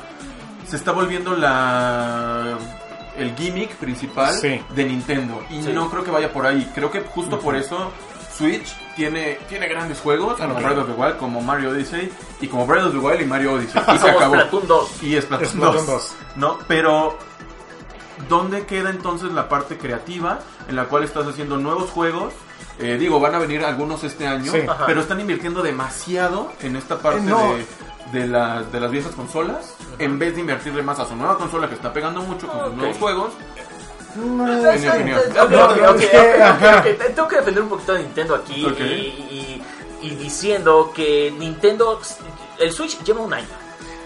se 0.68 0.76
está 0.76 0.92
volviendo 0.92 1.36
la 1.36 2.56
el 3.16 3.34
gimmick 3.36 3.70
principal 3.76 4.32
Sí. 4.34 4.60
de 4.74 4.84
Nintendo. 4.84 5.42
Y 5.50 5.62
Sí. 5.62 5.72
no 5.72 5.90
creo 5.90 6.02
que 6.02 6.10
vaya 6.10 6.32
por 6.32 6.46
ahí. 6.46 6.70
Creo 6.74 6.90
que 6.90 7.00
justo 7.02 7.38
por 7.40 7.54
eso 7.56 7.90
Switch 8.36 8.74
tiene, 8.96 9.38
tiene 9.48 9.68
grandes 9.68 10.00
juegos, 10.00 10.38
como 10.38 10.54
claro. 10.54 10.74
Breath 10.74 10.78
of 10.88 10.94
the 10.96 11.00
Wild, 11.02 11.16
como 11.18 11.40
Mario 11.42 11.70
Odyssey, 11.70 12.10
y 12.40 12.48
como 12.48 12.66
Breath 12.66 12.86
of 12.86 12.92
the 12.92 12.98
Wild 12.98 13.20
y 13.20 13.24
Mario 13.26 13.52
Odyssey. 13.54 13.82
Y 13.94 13.98
se 13.98 14.10
acabó. 14.10 14.34
Splatoon 14.34 14.66
2. 14.66 15.02
Y 15.02 15.20
Splatoon, 15.20 15.48
Splatoon 15.50 15.76
2. 15.76 15.86
2. 15.86 16.14
¿No? 16.36 16.58
Pero, 16.66 17.18
¿dónde 18.28 18.64
queda 18.66 18.90
entonces 18.90 19.30
la 19.32 19.48
parte 19.48 19.76
creativa 19.76 20.38
en 20.68 20.76
la 20.76 20.84
cual 20.86 21.04
estás 21.04 21.26
haciendo 21.26 21.58
nuevos 21.58 21.90
juegos? 21.90 22.32
Eh, 22.78 22.96
digo, 22.98 23.20
van 23.20 23.34
a 23.34 23.38
venir 23.38 23.62
algunos 23.64 24.02
este 24.04 24.26
año, 24.26 24.50
Sí. 24.50 24.60
Pero 24.86 25.02
están 25.02 25.20
invirtiendo 25.20 25.62
demasiado 25.62 26.50
en 26.62 26.76
esta 26.76 26.98
parte 26.98 27.20
Eh, 27.20 27.24
no. 27.24 27.54
de, 27.54 27.66
de, 28.10 28.26
las- 28.26 28.70
de 28.72 28.80
las 28.80 28.90
viejas 28.90 29.14
consolas, 29.14 29.74
en 29.98 30.18
vez 30.18 30.34
de 30.34 30.40
invertirle 30.40 30.82
más 30.82 30.98
a 30.98 31.06
su 31.06 31.14
nueva 31.16 31.38
consola 31.38 31.68
que 31.68 31.74
está 31.74 31.92
pegando 31.92 32.22
mucho 32.22 32.48
con 32.48 32.64
sus 32.66 32.74
nuevos 32.74 32.96
juegos. 32.98 33.32
No, 34.16 34.46
En 34.70 34.80
mi 34.82 34.88
opinión. 34.88 35.20
Tengo 37.14 37.28
que 37.28 37.36
defender 37.36 37.62
un 37.62 37.68
poquito 37.70 37.94
de 37.94 38.00
Nintendo 38.00 38.34
aquí 38.34 38.64
Ok. 38.66 38.80
y, 38.80 38.82
y- 38.82 39.62
y 40.02 40.10
diciendo 40.16 40.92
que 40.94 41.32
Nintendo, 41.38 42.00
el 42.58 42.72
Switch 42.72 43.02
lleva 43.04 43.20
un 43.20 43.32
año. 43.32 43.46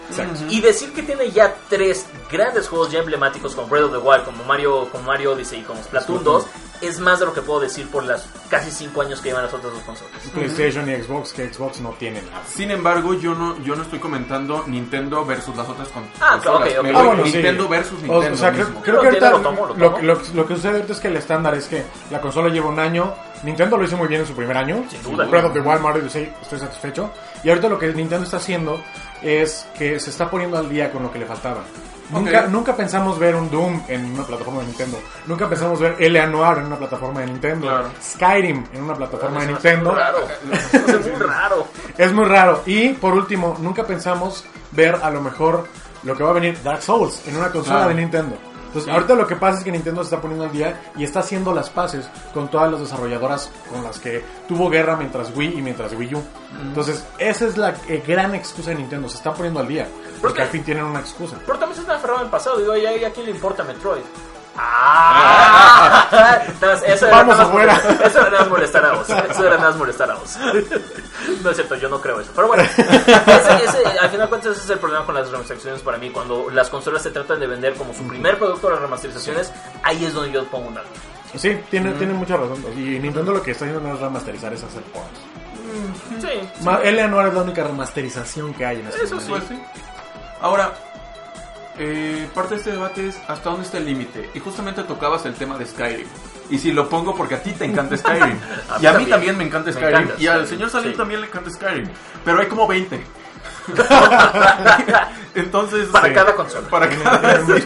Exacto. 0.09 0.39
Y 0.49 0.61
decir 0.61 0.93
que 0.93 1.03
tiene 1.03 1.29
ya 1.31 1.53
tres 1.69 2.05
grandes 2.31 2.67
juegos 2.67 2.91
ya 2.91 2.99
emblemáticos 2.99 3.55
como 3.55 3.67
Breath 3.67 3.85
of 3.85 3.91
the 3.91 3.97
Wild, 3.97 4.23
como 4.25 4.43
Mario, 4.45 4.87
como 4.91 5.03
Mario 5.05 5.33
Odyssey 5.33 5.59
y 5.59 5.63
como 5.63 5.81
Splatoon 5.83 6.23
2 6.23 6.45
es 6.81 6.99
más 6.99 7.19
de 7.19 7.25
lo 7.25 7.33
que 7.33 7.41
puedo 7.41 7.59
decir 7.61 7.87
por 7.89 8.03
las 8.03 8.29
casi 8.51 8.69
cinco 8.69 9.01
años 9.01 9.19
que 9.19 9.29
llevan 9.29 9.43
las 9.45 9.53
otras 9.53 9.73
dos 9.73 9.81
consolas. 9.81 10.13
PlayStation 10.31 10.87
y 10.87 10.95
Xbox, 11.01 11.33
que 11.33 11.51
Xbox 11.51 11.79
no 11.81 11.89
tienen 11.97 12.23
nada. 12.29 12.43
Sin 12.47 12.69
embargo, 12.69 13.15
yo 13.15 13.33
no, 13.33 13.57
yo 13.63 13.75
no 13.75 13.81
estoy 13.81 13.97
comentando 13.97 14.63
Nintendo 14.67 15.25
versus 15.25 15.55
las 15.57 15.67
otras 15.67 15.87
con- 15.87 16.03
Ah, 16.21 16.33
consolas. 16.43 16.69
ok, 16.73 16.77
ok. 16.77 16.83
Me 16.83 16.89
Ah, 16.91 16.93
voy 16.99 17.07
bueno, 17.07 17.25
sí. 17.25 17.31
Nintendo 17.33 17.67
versus 17.67 17.99
Nintendo. 18.03 18.33
O, 18.33 18.37
sea, 18.37 18.51
creo, 18.51 18.65
mismo. 18.67 18.81
creo 18.83 18.95
Lo 18.97 19.01
que 19.01 19.07
ahorita 19.07 19.29
lo 19.31 19.39
tomo, 19.41 19.65
lo 19.65 19.73
lo, 19.75 19.85
tomo. 19.91 20.01
lo- 20.03 20.21
lo 20.35 20.45
que 20.47 20.55
sucede 20.55 20.71
ahorita 20.75 20.93
es 20.93 20.99
que 20.99 21.07
el 21.07 21.17
estándar 21.17 21.55
es 21.55 21.65
que 21.65 21.83
la 22.11 22.21
consola 22.21 22.49
lleva 22.49 22.67
un 22.69 22.79
año. 22.79 23.11
Nintendo 23.43 23.77
lo 23.77 23.83
hizo 23.83 23.97
muy 23.97 24.07
bien 24.07 24.21
en 24.21 24.27
su 24.27 24.33
primer 24.33 24.55
año. 24.55 24.85
Sin 24.89 25.01
duda. 25.01 25.25
Breath 25.25 25.45
of 25.45 25.53
the 25.53 25.59
Wild, 25.61 25.81
Mario 25.81 26.03
Odyssey, 26.03 26.31
estoy 26.43 26.59
satisfecho. 26.59 27.09
Y 27.43 27.49
ahorita 27.49 27.69
lo 27.69 27.79
que 27.79 27.87
Nintendo 27.91 28.23
está 28.23 28.37
haciendo 28.37 28.79
es 29.21 29.67
que 29.77 29.99
se 29.99 30.09
está 30.09 30.29
poniendo 30.29 30.57
al 30.57 30.69
día 30.69 30.91
con 30.91 31.03
lo 31.03 31.11
que 31.11 31.19
le 31.19 31.25
faltaba. 31.25 31.61
Nunca, 32.09 32.43
Ok. 32.43 32.47
nunca 32.49 32.73
pensamos 32.75 33.19
ver 33.19 33.35
un 33.35 33.49
Doom 33.51 33.81
en 33.89 34.05
una 34.13 34.23
plataforma 34.23 34.61
de 34.61 34.67
Nintendo. 34.67 34.97
Nunca 35.25 35.49
pensamos 35.49 35.77
ver 35.79 35.95
L.A. 35.99 36.25
Noir 36.25 36.59
en 36.59 36.65
una 36.67 36.77
plataforma 36.77 37.19
de 37.19 37.25
Nintendo. 37.27 37.67
Claro. 37.67 37.89
Skyrim 38.01 38.63
en 38.73 38.81
una 38.83 38.95
plataforma 38.95 39.41
de 39.41 39.47
Nintendo. 39.47 39.91
muy 39.91 39.99
raro. 39.99 40.17
Hace 40.71 40.97
muy 41.11 41.19
raro. 41.19 41.67
Es 41.97 42.13
muy 42.13 42.25
raro. 42.25 42.61
Y 42.65 42.89
por 42.93 43.13
último, 43.13 43.57
nunca 43.59 43.83
pensamos 43.85 44.45
ver 44.71 44.95
a 45.03 45.09
lo 45.09 45.19
mejor 45.21 45.67
lo 46.03 46.15
que 46.15 46.23
va 46.23 46.29
a 46.29 46.33
venir 46.33 46.57
Dark 46.63 46.81
Souls 46.81 47.21
en 47.27 47.35
una 47.35 47.51
consola 47.51 47.79
Claro. 47.79 47.89
de 47.89 47.95
Nintendo. 47.95 48.37
Entonces, 48.67 48.91
ahorita 48.91 49.15
lo 49.15 49.25
que 49.25 49.35
pasa 49.35 49.59
es 49.59 49.63
que 49.63 49.71
Nintendo 49.71 50.01
se 50.03 50.07
está 50.07 50.21
poniendo 50.21 50.45
al 50.45 50.51
día 50.51 50.79
y 50.95 51.03
está 51.03 51.19
haciendo 51.19 51.53
las 51.53 51.69
paces 51.69 52.09
con 52.33 52.49
todas 52.49 52.71
las 52.71 52.81
desarrolladoras 52.81 53.49
con 53.71 53.83
las 53.83 53.99
que 53.99 54.23
tuvo 54.47 54.69
guerra 54.69 54.95
mientras 54.95 55.35
Wii 55.35 55.57
y 55.57 55.61
mientras 55.61 55.93
Wii 55.93 56.15
U. 56.15 56.23
Entonces, 56.61 57.05
esa 57.17 57.47
es 57.47 57.57
la 57.57 57.75
eh, 57.87 58.03
gran 58.05 58.35
excusa 58.35 58.71
de 58.71 58.77
Nintendo. 58.77 59.09
Se 59.09 59.17
están 59.17 59.33
poniendo 59.33 59.59
al 59.59 59.67
día. 59.67 59.87
Porque 60.21 60.37
qué? 60.37 60.41
al 60.43 60.49
fin 60.49 60.63
tienen 60.63 60.83
una 60.83 60.99
excusa. 60.99 61.37
Pero 61.45 61.59
también 61.59 61.81
se 61.81 61.87
me 61.87 61.93
aferrado 61.93 62.19
en 62.19 62.25
el 62.25 62.31
pasado. 62.31 62.57
Digo, 62.59 62.75
¿y 62.75 62.85
a 62.85 63.11
quién 63.11 63.25
le 63.25 63.31
importa 63.31 63.63
Metroid? 63.63 64.03
¡Ah! 64.57 66.07
Eso 66.85 67.07
era 67.07 67.17
Vamos 67.17 67.37
nada 67.37 67.37
más 67.37 67.39
afuera. 67.39 67.73
molestar- 67.75 68.07
Eso 68.07 68.19
era 68.19 68.29
nada 68.29 68.39
más 68.41 68.49
molestar 68.49 68.85
a 68.85 68.91
vos. 68.93 69.09
Eso 69.09 69.45
era 69.47 69.57
nada 69.57 69.69
más 69.69 69.77
molestar 69.77 70.11
a 70.11 70.15
vos. 70.15 70.37
No 71.43 71.49
es 71.49 71.55
cierto, 71.55 71.75
yo 71.75 71.89
no 71.89 72.01
creo 72.01 72.19
eso. 72.21 72.31
Pero 72.35 72.47
bueno, 72.47 72.63
ese, 72.63 73.63
ese, 73.65 73.99
al 73.99 74.09
final 74.09 74.21
de 74.21 74.27
cuentas 74.29 74.51
ese 74.53 74.61
es 74.63 74.69
el 74.69 74.79
problema 74.79 75.05
con 75.05 75.15
las 75.15 75.29
remasterizaciones 75.29 75.81
para 75.81 75.97
mí. 75.97 76.09
Cuando 76.09 76.49
las 76.51 76.69
consolas 76.69 77.03
se 77.03 77.11
tratan 77.11 77.39
de 77.39 77.47
vender 77.47 77.75
como 77.75 77.93
su 77.93 78.07
primer 78.07 78.37
producto 78.37 78.69
las 78.69 78.79
remasterizaciones, 78.79 79.51
ahí 79.83 80.05
es 80.05 80.13
donde 80.13 80.31
yo 80.31 80.45
pongo 80.45 80.69
un 80.69 80.77
alto. 80.77 80.89
Sí, 81.35 81.59
tiene, 81.69 81.91
tiene 81.93 82.13
mucha 82.13 82.37
razón. 82.37 82.63
Y 82.75 82.99
Nintendo 82.99 83.33
lo 83.33 83.41
que 83.43 83.51
está 83.51 83.65
haciendo 83.65 83.87
no 83.87 83.93
es 83.95 83.99
remasterizar, 84.01 84.53
es 84.53 84.63
hacer 84.63 84.81
ports. 84.83 85.19
Sí. 86.21 86.63
Ma- 86.63 86.79
L.A. 86.81 87.07
Noir 87.07 87.27
es 87.27 87.33
la 87.33 87.41
única 87.41 87.63
remasterización 87.63 88.53
que 88.53 88.65
hay 88.65 88.79
en 88.79 88.87
este 88.87 89.03
Eso 89.03 89.15
momento. 89.17 89.45
Sí. 89.49 89.61
Ahora, 90.41 90.71
eh, 91.79 92.27
parte 92.33 92.55
de 92.55 92.59
este 92.59 92.71
debate 92.71 93.07
es 93.07 93.17
hasta 93.27 93.49
dónde 93.49 93.65
está 93.65 93.77
el 93.77 93.85
límite. 93.85 94.29
Y 94.33 94.39
justamente 94.39 94.83
tocabas 94.83 95.25
el 95.25 95.33
tema 95.35 95.57
de 95.57 95.65
Skyrim. 95.65 96.07
Y 96.49 96.57
si 96.59 96.71
lo 96.71 96.87
pongo 96.89 97.13
porque 97.15 97.35
a 97.35 97.43
ti 97.43 97.51
te 97.51 97.65
encanta 97.65 97.97
Skyrim. 97.97 98.37
A 98.69 98.79
y 98.81 98.85
a 98.85 98.91
mí 98.93 99.05
también. 99.05 99.09
también 99.09 99.37
me 99.37 99.43
encanta 99.45 99.67
Me 99.71 99.73
Skyrim. 99.73 99.95
encanta 100.01 100.21
y 100.21 100.27
al 100.27 100.47
señor 100.47 100.69
Salim 100.69 100.91
sí. 100.93 100.97
también 100.97 101.21
le 101.21 101.27
encanta 101.27 101.49
Skyrim. 101.49 101.89
Pero 102.25 102.39
hay 102.39 102.47
como 102.47 102.67
20. 102.67 103.01
Entonces... 105.35 105.87
Para 105.89 106.07
sí, 106.07 106.13
cada 106.13 106.35
consola. 106.35 106.67
Para 106.69 106.89
cada... 106.89 107.17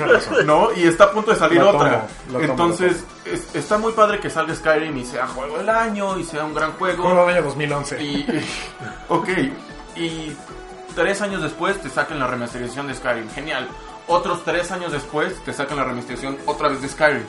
razón. 0.08 0.46
¿no? 0.46 0.70
Y 0.76 0.84
está 0.84 1.06
a 1.06 1.12
punto 1.12 1.32
de 1.32 1.38
salir 1.38 1.62
otra. 1.62 2.08
tomo, 2.28 2.40
Entonces, 2.42 3.04
es- 3.26 3.56
está 3.56 3.78
muy 3.78 3.94
padre 3.94 4.20
que 4.20 4.30
salga 4.30 4.56
Skyrim 4.56 4.98
y 4.98 5.06
sea 5.06 5.28
juego 5.28 5.58
del 5.58 5.70
año 5.70 6.18
y 6.18 6.24
sea 6.24 6.44
un 6.44 6.54
gran 6.54 6.74
juego. 6.74 7.04
Como 7.04 7.24
el 7.30 7.36
año 7.36 7.44
2011. 7.44 8.04
Y, 8.04 8.44
ok, 9.10 9.30
y 9.96 10.36
tres 10.96 11.22
años 11.22 11.42
después 11.42 11.80
te 11.82 11.90
sacan 11.90 12.20
la 12.20 12.28
remasterización 12.28 12.88
de 12.88 12.96
Skyrim. 12.96 13.30
Genial. 13.30 13.68
Otros 14.12 14.44
tres 14.44 14.70
años 14.72 14.92
después 14.92 15.34
te 15.46 15.54
sacan 15.54 15.78
la 15.78 15.86
remasterización 15.86 16.38
otra 16.46 16.68
vez 16.70 16.82
de 16.82 16.90
Skyrim. 16.90 17.24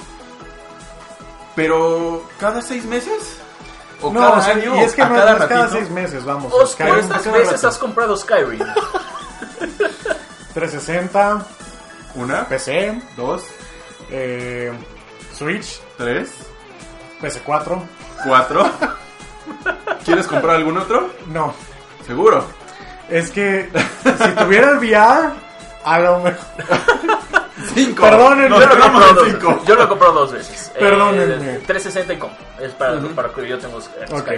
Pero, 1.55 2.25
¿cada 2.41 2.61
seis 2.63 2.85
meses? 2.85 3.37
¿O 4.01 4.11
No, 4.13 4.21
cada 4.21 4.39
o 4.39 4.43
sea, 4.43 4.55
año? 4.55 4.75
y 4.77 4.81
es 4.81 4.93
que 4.95 5.03
¿A 5.03 5.09
no, 5.09 5.15
cada 5.15 5.33
no 5.35 5.39
es 5.43 5.49
cada 5.49 5.63
ratito? 5.63 5.79
seis 5.79 5.91
meses, 5.91 6.25
vamos. 6.25 6.53
Os, 6.53 6.73
Skyrim, 6.73 6.95
¿Cuántas 6.97 7.23
cada 7.23 7.39
veces 7.39 7.53
rato. 7.55 7.69
has 7.69 7.79
comprado 7.79 8.17
Skyrim? 8.17 8.59
360, 10.55 11.47
¿Una? 12.17 12.45
PC, 12.49 13.01
¿Dos? 13.17 13.43
eh, 14.11 14.73
Switch, 15.37 15.81
¿Tres? 15.97 16.31
PS4. 17.21 17.81
¿Cuatro? 18.27 18.71
¿Quieres 20.05 20.27
comprar 20.27 20.57
algún 20.57 20.79
otro? 20.79 21.11
No, 21.27 21.55
Seguro. 22.07 22.45
es 23.09 23.31
que 23.31 23.71
si 24.05 24.29
tuviera 24.33 24.71
el 24.71 24.79
VR, 24.79 25.31
a 25.85 25.99
lo 26.01 26.19
mejor. 26.21 26.47
Cinco. 27.75 28.03
Perdónenme. 28.03 28.49
Yo 28.49 28.59
lo, 28.59 28.65
he 28.65 28.69
quedamos 28.69 28.85
comprado 28.91 29.11
en 29.11 29.15
dos, 29.17 29.27
cinco. 29.29 29.63
yo 29.67 29.75
lo 29.77 29.83
he 29.85 29.89
comprado 29.89 30.13
dos 30.15 30.33
veces. 30.33 30.73
Perdónenme. 30.79 31.55
Eh, 31.55 31.63
360 31.67 32.13
y 32.13 32.19
comp. 32.19 32.33
Es 32.61 32.73
para, 32.73 33.01
para 33.15 33.29
que 33.31 33.49
yo 33.49 33.59
tengo 33.59 33.81
Skyrim. 33.81 34.19
Ok. 34.19 34.29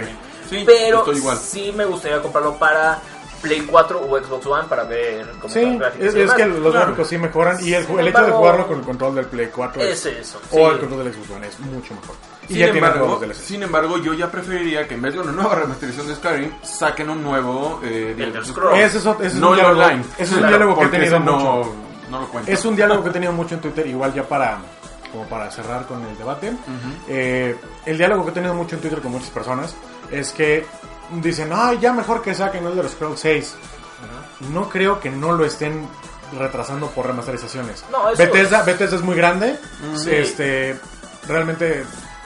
Sí, 0.49 0.63
Pero 0.65 0.99
estoy 0.99 1.17
igual. 1.17 1.37
sí 1.37 1.73
me 1.75 1.85
gustaría 1.85 2.21
comprarlo 2.21 2.55
para 2.55 2.99
Play 3.41 3.61
4 3.61 3.99
o 3.99 4.17
Xbox 4.19 4.45
One 4.45 4.67
para 4.67 4.83
ver 4.83 5.25
cómo 5.41 5.51
Sí, 5.53 5.59
están 5.59 5.77
gráficos 5.79 6.07
es, 6.07 6.15
y 6.15 6.21
es 6.21 6.33
que 6.33 6.45
los 6.45 6.57
Claro. 6.59 6.71
gráficos 6.71 7.07
sí 7.07 7.17
mejoran 7.17 7.57
y 7.65 7.73
el, 7.73 7.85
el 7.99 8.07
hecho 8.07 8.25
de 8.25 8.31
jugarlo 8.31 8.67
con 8.67 8.79
el 8.79 8.85
control 8.85 9.15
del 9.15 9.25
Play 9.25 9.49
4 9.53 9.81
Es 9.81 10.05
es, 10.05 10.17
eso. 10.19 10.39
o 10.51 10.55
sí. 10.55 10.61
el 10.61 10.79
control 10.79 11.03
del 11.03 11.13
Xbox 11.13 11.29
One 11.31 11.47
es 11.47 11.59
mucho 11.61 11.93
mejor. 11.95 12.15
Sin 12.47 12.61
embargo, 12.63 13.21
sin 13.33 13.63
embargo, 13.63 13.97
yo 13.97 14.13
ya 14.13 14.29
preferiría 14.29 14.87
que 14.87 14.93
en 14.95 15.01
vez 15.01 15.13
de 15.13 15.19
una 15.19 15.31
nueva 15.31 15.55
remasterización 15.55 16.07
de 16.07 16.15
Skyrim, 16.15 16.51
saquen 16.63 17.09
un 17.09 17.23
nuevo 17.23 17.79
eh, 17.83 18.15
Elder 18.17 18.45
Scrolls. 18.45 18.77
Ese 18.79 18.97
es, 18.99 19.05
ese 19.05 19.25
es 19.27 19.33
no 19.35 19.49
un 19.49 19.55
diálogo, 19.55 19.81
online. 19.81 20.01
ese 20.13 20.23
es 20.23 20.31
un 20.31 20.37
Claro, 20.39 20.57
diálogo 20.57 20.79
que 20.79 20.85
he 20.85 20.89
tenido 20.89 21.19
no, 21.19 21.31
mucho. 21.37 21.75
no 22.11 22.19
lo 22.21 22.27
cuento. 22.29 22.51
Es 22.51 22.65
un 22.65 22.75
diálogo 22.75 23.03
que 23.03 23.09
he 23.09 23.13
tenido 23.13 23.31
mucho 23.33 23.55
en 23.55 23.61
Twitter, 23.61 23.87
igual 23.87 24.13
ya 24.13 24.23
para 24.27 24.59
como 25.11 25.25
para 25.27 25.49
cerrar 25.49 25.85
con 25.87 26.03
el 26.05 26.17
debate. 26.17 26.51
Eh, 27.07 27.55
el 27.85 27.97
diálogo 27.97 28.25
que 28.25 28.31
he 28.31 28.33
tenido 28.33 28.53
mucho 28.53 28.75
en 28.75 28.81
Twitter 28.81 29.01
con 29.01 29.11
muchas 29.13 29.29
personas 29.29 29.73
es 30.11 30.31
que 30.31 30.65
dicen, 31.13 31.49
ay, 31.53 31.77
ya 31.81 31.93
mejor 31.93 32.21
que 32.21 32.35
saquen 32.35 32.65
Elder 32.65 32.89
Scrolls 32.89 33.19
6. 33.21 33.55
No 34.51 34.67
creo 34.69 34.99
que 34.99 35.09
no 35.09 35.31
lo 35.31 35.45
estén 35.45 35.87
retrasando 36.37 36.87
por 36.87 37.07
remasterizaciones. 37.07 37.85
No, 37.91 38.05
Bethesda, 38.17 38.59
es- 38.59 38.65
Bethesda 38.65 38.97
es 38.97 39.01
muy 39.03 39.15
grande, 39.15 39.57
Sí. 39.95 40.09
este, 40.11 40.77
realmente 41.27 41.85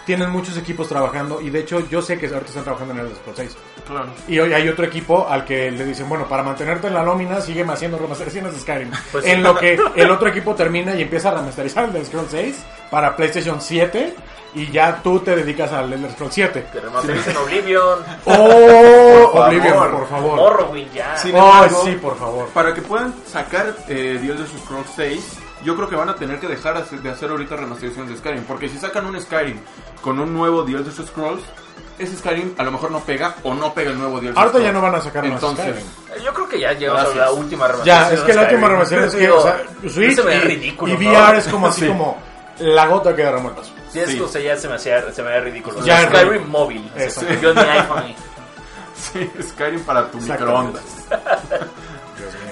tienen 0.10 0.32
muchos 0.32 0.58
equipos 0.58 0.88
trabajando 0.90 1.40
y 1.40 1.52
de 1.52 1.60
hecho 1.60 1.88
yo 1.88 2.02
sé 2.02 2.18
que 2.18 2.26
ahorita 2.26 2.48
están 2.48 2.64
trabajando 2.64 2.96
en 2.96 3.02
el 3.02 3.16
Scrolls 3.16 3.38
6. 3.38 3.58
Claro. 3.86 4.08
Y 4.28 4.40
hoy 4.40 4.52
hay 4.54 4.68
otro 4.68 4.84
equipo 4.84 5.28
al 5.30 5.46
que 5.46 5.70
le 5.70 5.86
dicen, 5.86 6.10
bueno, 6.10 6.26
para 6.28 6.42
mantenerte 6.42 6.88
en 6.88 6.96
la 6.96 7.04
nómina, 7.04 7.40
sígueme 7.42 7.74
haciendo 7.74 8.00
remasterizaciones 8.00 8.54
de 8.56 8.60
Skyrim. 8.60 8.90
Pues 9.12 9.24
en 9.26 9.36
sí. 9.36 9.42
lo 9.44 9.56
que 9.56 9.80
el 9.96 10.10
otro 10.10 10.28
equipo 10.30 10.56
termina 10.56 10.96
y 10.96 11.04
empieza 11.04 11.30
a 11.30 11.36
remasterizar 11.36 11.84
el 11.84 11.90
Elder 11.92 12.06
Scrolls 12.08 12.32
6 12.32 12.56
para 12.90 13.16
PlayStation 13.16 13.62
7 13.62 14.16
y 14.56 14.72
ya 14.72 15.00
tú 15.04 15.20
te 15.20 15.36
dedicas 15.36 15.72
al 15.74 15.94
Elder 15.94 16.12
Scrolls 16.14 16.34
7. 16.34 16.66
Que 16.74 16.80
remastericen 16.80 17.38
Oblivion, 17.38 18.00
¡Oh! 18.26 19.30
Por 19.32 19.42
Oblivion, 19.48 19.74
favor. 19.76 19.92
por 19.92 20.08
favor. 20.10 20.36
Morrowind 20.38 20.92
ya. 20.92 21.16
Sí. 21.18 21.28
¡Ay, 21.28 21.36
embargo, 21.38 21.82
sí, 21.86 21.92
por 22.02 22.18
favor! 22.18 22.48
Para 22.50 22.74
que 22.74 22.82
puedan 22.82 23.14
sacar 23.28 23.76
eh, 23.88 24.18
The 24.20 24.28
Elder 24.32 24.48
Scrolls 24.48 24.90
6, 24.96 25.38
yo 25.64 25.76
creo 25.76 25.90
que 25.90 25.96
van 25.96 26.10
a 26.10 26.16
tener 26.16 26.40
que 26.40 26.48
dejar 26.48 26.84
de 26.90 27.10
hacer 27.10 27.30
ahorita 27.30 27.56
remasterizaciones 27.56 28.12
de 28.12 28.18
Skyrim. 28.18 28.44
Porque 28.44 28.70
si 28.70 28.78
sacan 28.78 29.06
un 29.06 29.20
Skyrim 29.22 29.60
con 30.02 30.20
un 30.20 30.34
nuevo 30.34 30.64
The 30.64 30.72
Elder 30.74 30.94
Scrolls, 30.94 31.44
ese 31.98 32.16
Skyrim 32.18 32.54
a 32.58 32.64
lo 32.64 32.72
mejor 32.72 32.92
no 32.92 33.00
pega 33.02 33.36
o 33.44 33.54
no 33.54 33.74
pega 33.74 33.92
el 33.92 34.00
nuevo 34.00 34.20
The 34.20 34.28
Elder 34.28 34.40
Ahorita 34.40 34.60
ya 34.60 34.72
no 34.72 34.82
van 34.82 34.96
a 34.96 35.02
sacar 35.02 35.24
más 35.26 35.34
Entonces, 35.34 35.66
Skyrim. 36.08 36.24
Yo 36.26 36.34
creo 36.34 36.50
que 36.50 36.60
ya 36.60 36.74
llegamos 36.74 37.02
Gracias. 37.04 37.22
a 37.22 37.26
la 37.26 37.32
última 37.34 37.68
remasterización. 37.68 38.10
Ya, 38.10 38.14
es 38.16 38.22
que 38.22 38.34
la 38.34 38.42
última 38.42 38.60
Skyrim. 38.60 38.72
remasterización 38.72 39.24
es 39.24 39.28
que, 39.28 39.32
o 39.32 39.42
sea, 39.42 39.90
Switch 39.94 40.16
se 40.16 40.36
y, 40.36 40.40
ridículo, 40.40 40.94
y 40.94 40.98
¿no? 41.06 41.12
VR 41.12 41.38
es 41.38 41.48
como 41.48 41.68
así 41.70 41.82
Sí. 41.82 41.88
como 41.88 42.18
la 42.60 42.88
gota 42.88 43.16
que 43.16 43.24
derramó 43.24 43.50
el 43.50 43.56
vaso. 43.56 43.72
Sí, 43.92 44.00
es 44.00 44.10
Sí. 44.12 44.20
o 44.22 44.28
sea, 44.28 44.42
ya 44.42 44.56
se 44.58 44.68
me 44.70 44.76
hacía, 44.76 45.12
se 45.12 45.24
me 45.24 45.40
ridículo. 45.42 45.84
Ya, 45.84 46.06
Skyrim 46.08 46.48
móvil. 46.48 46.90
así 46.96 47.04
Eso. 47.06 47.22
Yo 47.42 47.54
ni 47.54 47.62
iPhone. 47.62 48.16
sí, 48.96 49.30
Skyrim 49.50 49.84
para 49.84 50.10
tu 50.12 50.20
microondas. 50.20 50.84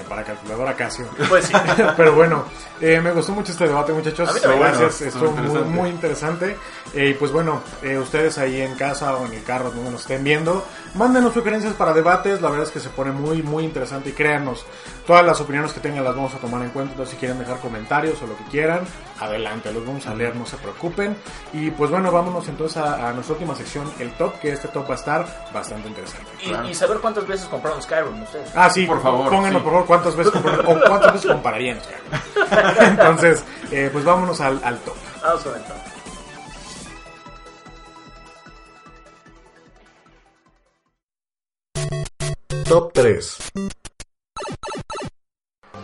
Para 0.08 0.24
calculadora 0.24 0.74
Casio. 0.74 1.06
Pues 1.28 1.46
sí. 1.46 1.52
Pero 1.96 2.14
bueno, 2.14 2.44
eh, 2.80 3.00
me 3.00 3.12
gustó 3.12 3.32
mucho 3.32 3.52
este 3.52 3.66
debate, 3.66 3.92
muchachos. 3.92 4.40
Gracias, 4.42 5.02
estuvo 5.02 5.32
muy, 5.32 5.40
interesante. 5.40 5.70
muy 5.70 5.90
interesante. 5.90 6.56
Eh, 6.94 7.08
y 7.10 7.14
pues 7.14 7.30
bueno, 7.30 7.60
eh, 7.82 7.98
ustedes 7.98 8.38
ahí 8.38 8.60
en 8.60 8.74
casa 8.76 9.14
o 9.16 9.26
en 9.26 9.34
el 9.34 9.42
carro, 9.42 9.70
donde 9.70 9.90
nos 9.90 10.02
estén 10.02 10.24
viendo, 10.24 10.64
mándenos 10.94 11.34
sugerencias 11.34 11.74
para 11.74 11.92
debates. 11.92 12.40
La 12.40 12.48
verdad 12.48 12.66
es 12.66 12.72
que 12.72 12.80
se 12.80 12.88
pone 12.88 13.12
muy, 13.12 13.42
muy 13.42 13.64
interesante 13.64 14.10
y 14.10 14.12
créanos, 14.12 14.64
todas 15.06 15.24
las 15.24 15.40
opiniones 15.40 15.72
que 15.72 15.80
tengan 15.80 16.04
las 16.04 16.14
vamos 16.14 16.34
a 16.34 16.38
tomar 16.38 16.62
en 16.62 16.70
cuenta. 16.70 16.92
Entonces, 16.92 17.14
si 17.14 17.20
quieren 17.20 17.38
dejar 17.38 17.58
comentarios 17.58 18.20
o 18.22 18.26
lo 18.26 18.36
que 18.36 18.44
quieran, 18.44 18.80
adelante, 19.20 19.72
los 19.72 19.84
vamos 19.86 20.06
a 20.06 20.14
leer, 20.14 20.34
no 20.36 20.46
se 20.46 20.56
preocupen. 20.56 21.16
Y 21.52 21.70
pues 21.70 21.90
bueno, 21.90 22.10
vámonos 22.12 22.46
entonces 22.48 22.76
a, 22.78 23.08
a 23.08 23.12
nuestra 23.12 23.34
última 23.34 23.54
sección, 23.54 23.90
el 23.98 24.10
top, 24.12 24.38
que 24.40 24.52
este 24.52 24.68
top 24.68 24.88
va 24.88 24.94
a 24.94 24.98
estar 24.98 25.48
bastante 25.52 25.88
interesante. 25.88 26.26
Y, 26.42 26.70
y 26.70 26.74
saber 26.74 26.98
cuántas 26.98 27.26
veces 27.26 27.46
compraron 27.46 27.82
Skyrim 27.82 28.22
ustedes. 28.22 28.50
Ah, 28.54 28.70
sí, 28.70 28.86
Por 28.86 29.02
favor, 29.02 29.30
Pónganos, 29.30 29.60
sí. 29.60 29.64
por 29.64 29.72
favor, 29.72 29.86
cuántas 29.86 30.16
veces, 30.16 30.32
compar- 30.32 30.60
o 30.66 30.88
cuántas 30.88 31.12
veces 31.14 31.30
compararían. 31.30 31.78
Skyrim. 31.80 32.78
Entonces, 32.90 33.44
eh, 33.70 33.90
pues 33.92 34.04
vámonos 34.04 34.40
al, 34.40 34.60
al 34.64 34.78
top. 34.80 34.94
Vamos 35.22 35.42
con 35.42 35.54
el 35.56 35.62
top. 35.62 35.76
Top 42.64 42.92
3. 42.92 43.38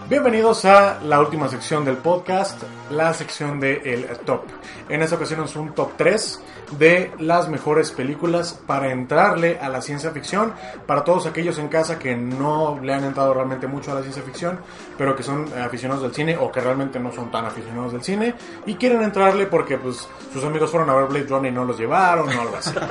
Bienvenidos 0.08 0.66
a 0.66 1.00
la 1.02 1.18
última 1.18 1.48
sección 1.48 1.82
del 1.84 1.96
podcast, 1.96 2.62
la 2.90 3.14
sección 3.14 3.58
de 3.58 3.80
el 3.84 4.06
top. 4.18 4.42
En 4.90 5.00
esta 5.00 5.16
ocasión 5.16 5.42
es 5.44 5.56
un 5.56 5.72
top 5.74 5.92
3 5.96 6.42
de 6.78 7.10
las 7.20 7.48
mejores 7.48 7.90
películas 7.90 8.60
para 8.66 8.92
entrarle 8.92 9.58
a 9.58 9.70
la 9.70 9.80
ciencia 9.80 10.10
ficción. 10.10 10.52
Para 10.86 11.04
todos 11.04 11.24
aquellos 11.26 11.58
en 11.58 11.68
casa 11.68 11.98
que 11.98 12.14
no 12.14 12.78
le 12.82 12.92
han 12.92 13.04
entrado 13.04 13.32
realmente 13.32 13.66
mucho 13.66 13.92
a 13.92 13.94
la 13.94 14.02
ciencia 14.02 14.22
ficción, 14.22 14.58
pero 14.98 15.16
que 15.16 15.22
son 15.22 15.46
aficionados 15.58 16.02
del 16.02 16.12
cine 16.14 16.36
o 16.36 16.52
que 16.52 16.60
realmente 16.60 17.00
no 17.00 17.10
son 17.10 17.30
tan 17.30 17.46
aficionados 17.46 17.92
del 17.92 18.02
cine 18.02 18.34
y 18.66 18.74
quieren 18.74 19.02
entrarle 19.02 19.46
porque 19.46 19.78
pues 19.78 20.06
sus 20.34 20.44
amigos 20.44 20.70
fueron 20.70 20.90
a 20.90 20.94
ver 20.96 21.06
Blade 21.06 21.26
Runner 21.28 21.50
y 21.50 21.54
no 21.54 21.64
los 21.64 21.78
llevaron 21.78 22.28
o 22.28 22.40
algo 22.40 22.56
así. 22.56 22.74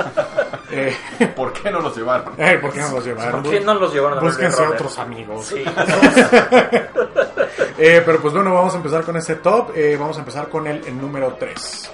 Eh, 0.75 0.91
¿Por 1.35 1.53
qué 1.53 1.69
no 1.69 1.81
los 1.81 1.95
llevaron? 1.95 2.33
eh, 2.35 2.57
¿Por 2.59 2.73
qué 2.73 2.79
no 2.79 2.89
los 2.93 3.05
llevaron? 3.05 3.43
¿Por 3.43 3.51
qué 3.51 3.59
no 3.59 3.75
los 3.75 3.93
llevaron 3.93 4.17
a 4.17 4.21
Búsquense 4.21 4.57
Runner? 4.57 4.73
otros 4.73 4.97
amigos. 4.97 5.45
Sí. 5.45 5.63
Eh, 7.77 8.01
pero 8.05 8.21
pues 8.21 8.33
bueno, 8.33 8.53
vamos 8.53 8.73
a 8.73 8.77
empezar 8.77 9.03
con 9.03 9.17
este 9.17 9.35
top. 9.35 9.71
Eh, 9.75 9.97
vamos 9.99 10.15
a 10.17 10.19
empezar 10.19 10.47
con 10.49 10.67
el, 10.67 10.85
el 10.85 10.99
número 10.99 11.33
3. 11.39 11.91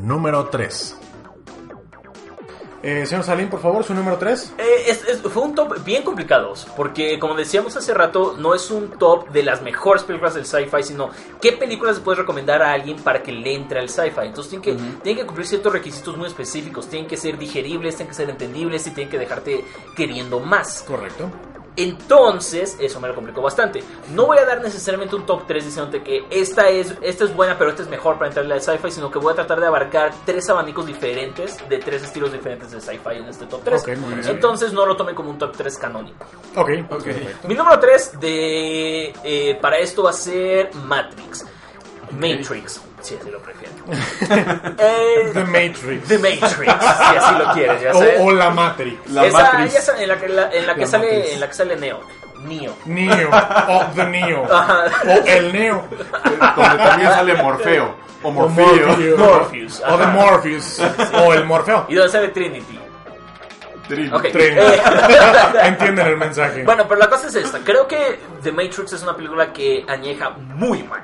Número 0.00 0.46
3. 0.48 0.98
Eh, 2.82 3.06
señor 3.06 3.24
Salim, 3.24 3.48
por 3.48 3.60
favor, 3.60 3.82
su 3.82 3.94
número 3.94 4.18
3. 4.18 4.54
Eh, 4.58 4.84
es- 4.88 5.04
es- 5.08 5.20
fue 5.22 5.42
un 5.42 5.54
top 5.54 5.82
bien 5.84 6.02
complicado, 6.02 6.52
porque 6.76 7.18
como 7.18 7.34
decíamos 7.34 7.74
hace 7.76 7.94
rato, 7.94 8.36
no 8.38 8.54
es 8.54 8.70
un 8.70 8.90
top 8.98 9.30
de 9.30 9.42
las 9.42 9.62
mejores 9.62 10.02
películas 10.04 10.34
del 10.34 10.44
sci-fi, 10.44 10.82
sino 10.82 11.10
qué 11.40 11.52
películas 11.52 11.98
puedes 12.00 12.18
recomendar 12.18 12.62
a 12.62 12.72
alguien 12.72 12.98
para 12.98 13.22
que 13.22 13.32
le 13.32 13.54
entre 13.54 13.80
al 13.80 13.88
sci-fi. 13.88 14.26
Entonces 14.26 14.50
tienen 14.50 14.62
que, 14.78 14.84
tienen 15.02 15.22
que 15.22 15.26
cumplir 15.26 15.46
ciertos 15.46 15.72
requisitos 15.72 16.16
muy 16.18 16.26
específicos, 16.28 16.86
tienen 16.88 17.08
que 17.08 17.16
ser 17.16 17.38
digeribles, 17.38 17.96
tienen 17.96 18.08
que 18.10 18.14
ser 18.16 18.28
entendibles 18.30 18.86
y 18.86 18.90
tienen 18.90 19.10
que 19.10 19.18
dejarte 19.18 19.64
queriendo 19.96 20.38
más. 20.40 20.84
Correcto. 20.86 21.30
Entonces, 21.76 22.76
eso 22.80 23.00
me 23.00 23.08
lo 23.08 23.14
complicó 23.14 23.42
bastante. 23.42 23.82
No 24.12 24.26
voy 24.26 24.38
a 24.38 24.44
dar 24.44 24.62
necesariamente 24.62 25.16
un 25.16 25.26
top 25.26 25.46
3 25.46 25.64
diciéndote 25.64 26.02
que 26.02 26.24
esta 26.30 26.68
es, 26.68 26.94
esta 27.02 27.24
es 27.24 27.34
buena, 27.34 27.58
pero 27.58 27.70
esta 27.70 27.82
es 27.82 27.88
mejor 27.88 28.14
para 28.16 28.28
entrarle 28.28 28.54
al 28.54 28.62
sci-fi, 28.62 28.90
sino 28.90 29.10
que 29.10 29.18
voy 29.18 29.32
a 29.32 29.36
tratar 29.36 29.60
de 29.60 29.66
abarcar 29.66 30.12
tres 30.24 30.48
abanicos 30.48 30.86
diferentes 30.86 31.68
de 31.68 31.78
tres 31.78 32.02
estilos 32.04 32.32
diferentes 32.32 32.70
de 32.70 32.80
sci-fi 32.80 33.16
en 33.16 33.24
este 33.26 33.46
top 33.46 33.62
3. 33.64 33.82
Ok, 33.82 33.88
muy 33.98 34.14
bien. 34.14 34.28
Entonces, 34.28 34.72
no 34.72 34.86
lo 34.86 34.96
tomen 34.96 35.14
como 35.14 35.30
un 35.30 35.38
top 35.38 35.56
3 35.56 35.76
canónico. 35.78 36.24
Ok, 36.56 36.70
Ok. 36.90 37.06
Mi 37.48 37.54
número 37.54 37.78
3 37.80 38.20
de, 38.20 39.14
eh, 39.24 39.58
para 39.60 39.78
esto 39.78 40.04
va 40.04 40.10
a 40.10 40.14
ser 40.14 40.72
Matrix. 40.74 41.44
Matrix, 42.12 42.80
si 43.04 43.16
así 43.16 43.30
lo 43.30 43.38
prefieren. 43.40 43.74
Eh, 44.78 45.30
The 45.32 45.44
Matrix. 45.44 46.08
The 46.08 46.18
Matrix, 46.18 46.52
si 46.56 47.16
así 47.16 47.34
lo 47.38 47.52
quieres, 47.52 47.82
ya 47.82 47.92
sabes. 47.92 48.20
O, 48.20 48.24
o 48.24 48.30
la 48.32 48.50
Matrix. 48.50 49.10
La 49.10 49.26
Esa- 49.26 49.42
Matrix. 49.52 49.72
ya 49.74 49.80
sabes, 49.82 50.00
en 50.02 50.08
la 50.08 50.16
que, 50.18 50.28
la- 50.28 50.50
en 50.52 50.66
la 50.66 50.74
que 50.74 50.80
La 50.82 50.86
sale 50.86 51.06
Matrix. 51.06 51.32
en 51.34 51.40
la 51.40 51.46
que 51.48 51.54
sale 51.54 51.76
Neo. 51.76 52.00
Neo. 52.40 52.76
Neo. 52.86 53.30
O 53.68 53.84
The 53.94 54.04
Neo. 54.06 54.42
O 54.42 55.26
el 55.26 55.52
Neo. 55.52 55.84
Donde 56.56 56.76
también 56.78 57.10
sale 57.10 57.34
Morfeo. 57.34 57.94
O 58.22 58.28
O 58.28 58.30
Morfeo. 58.32 58.66
Morpheus. 58.86 59.18
Morpheus, 59.18 59.82
O 59.86 59.96
The 59.96 60.02
ajá. 60.04 60.12
Morpheus. 60.12 60.82
O 61.26 61.32
el 61.34 61.44
Morfeo. 61.44 61.86
Y 61.88 61.94
donde 61.94 62.10
sale 62.12 62.28
Trinity. 62.28 62.80
Ok. 64.12 64.22
Tren. 64.32 64.58
Eh, 64.58 64.80
Entienden 65.64 66.06
el 66.06 66.16
mensaje. 66.16 66.62
bueno, 66.64 66.86
pero 66.88 67.00
la 67.00 67.08
cosa 67.10 67.26
es 67.28 67.34
esta. 67.34 67.58
Creo 67.58 67.86
que 67.86 68.18
The 68.42 68.50
Matrix 68.50 68.94
es 68.94 69.02
una 69.02 69.14
película 69.14 69.52
que 69.52 69.84
añeja 69.86 70.30
muy 70.30 70.82
mal. 70.84 71.02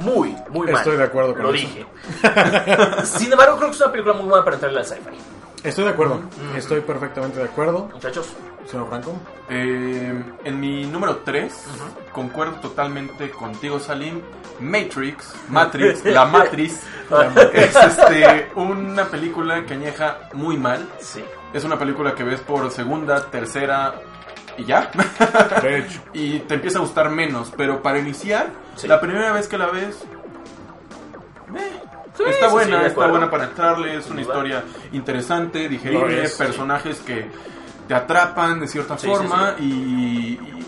Muy, 0.00 0.36
muy 0.50 0.66
mal. 0.66 0.76
Estoy 0.76 0.96
de 0.96 1.04
acuerdo 1.04 1.34
con 1.34 1.42
Lo 1.44 1.54
eso. 1.54 1.58
dije. 1.66 1.86
Sin 3.04 3.30
embargo, 3.32 3.56
creo 3.56 3.68
que 3.70 3.74
es 3.76 3.80
una 3.80 3.92
película 3.92 4.14
muy 4.14 4.26
buena 4.26 4.44
para 4.44 4.56
entrarle 4.56 4.78
al 4.80 4.86
sci-fi. 4.86 5.16
Estoy 5.64 5.84
de 5.84 5.90
acuerdo. 5.90 6.20
Estoy 6.56 6.80
perfectamente 6.80 7.38
de 7.38 7.44
acuerdo. 7.44 7.88
Muchachos, 7.92 8.32
Señor 8.66 8.88
Franco. 8.88 9.14
Eh, 9.48 10.22
en 10.44 10.60
mi 10.60 10.86
número 10.86 11.18
3, 11.18 11.54
concuerdo 12.12 12.54
totalmente 12.60 13.30
contigo, 13.30 13.78
Salim. 13.78 14.20
Matrix, 14.60 15.32
Matrix, 15.48 16.04
la 16.06 16.24
Matrix, 16.24 16.80
es 17.52 17.74
este, 17.76 18.50
una 18.54 19.04
película 19.06 19.64
que 19.66 19.74
añeja 19.74 20.28
muy 20.34 20.56
mal. 20.56 20.88
sí. 21.00 21.22
Es 21.52 21.64
una 21.64 21.78
película 21.78 22.14
que 22.14 22.24
ves 22.24 22.40
por 22.40 22.70
segunda, 22.70 23.26
tercera 23.30 23.94
y 24.58 24.64
ya. 24.64 24.90
De 25.62 25.78
hecho. 25.78 26.00
y 26.12 26.38
te 26.40 26.54
empieza 26.54 26.78
a 26.78 26.82
gustar 26.82 27.10
menos. 27.10 27.52
Pero 27.56 27.82
para 27.82 27.98
iniciar, 27.98 28.48
Sí. 28.76 28.86
la 28.88 29.00
primera 29.00 29.32
vez 29.32 29.48
que 29.48 29.58
la 29.58 29.66
ves, 29.66 30.02
eh, 31.56 31.80
Sí, 32.16 32.24
está 32.26 32.46
sí, 32.48 32.52
buena, 32.52 32.86
está 32.86 33.06
buena 33.06 33.30
para 33.30 33.44
entrarle. 33.44 33.96
Es 33.96 34.08
una 34.10 34.20
historia 34.20 34.62
interesante, 34.92 35.68
digerible, 35.68 36.24
es, 36.24 36.32
sí. 36.32 36.38
personajes 36.38 36.98
que 37.00 37.30
te 37.88 37.94
atrapan 37.94 38.60
de 38.60 38.68
cierta 38.68 38.96
Sí, 38.98 39.06
sí, 39.08 39.14
forma 39.14 39.54
Y, 39.58 39.64
y- 39.64 40.66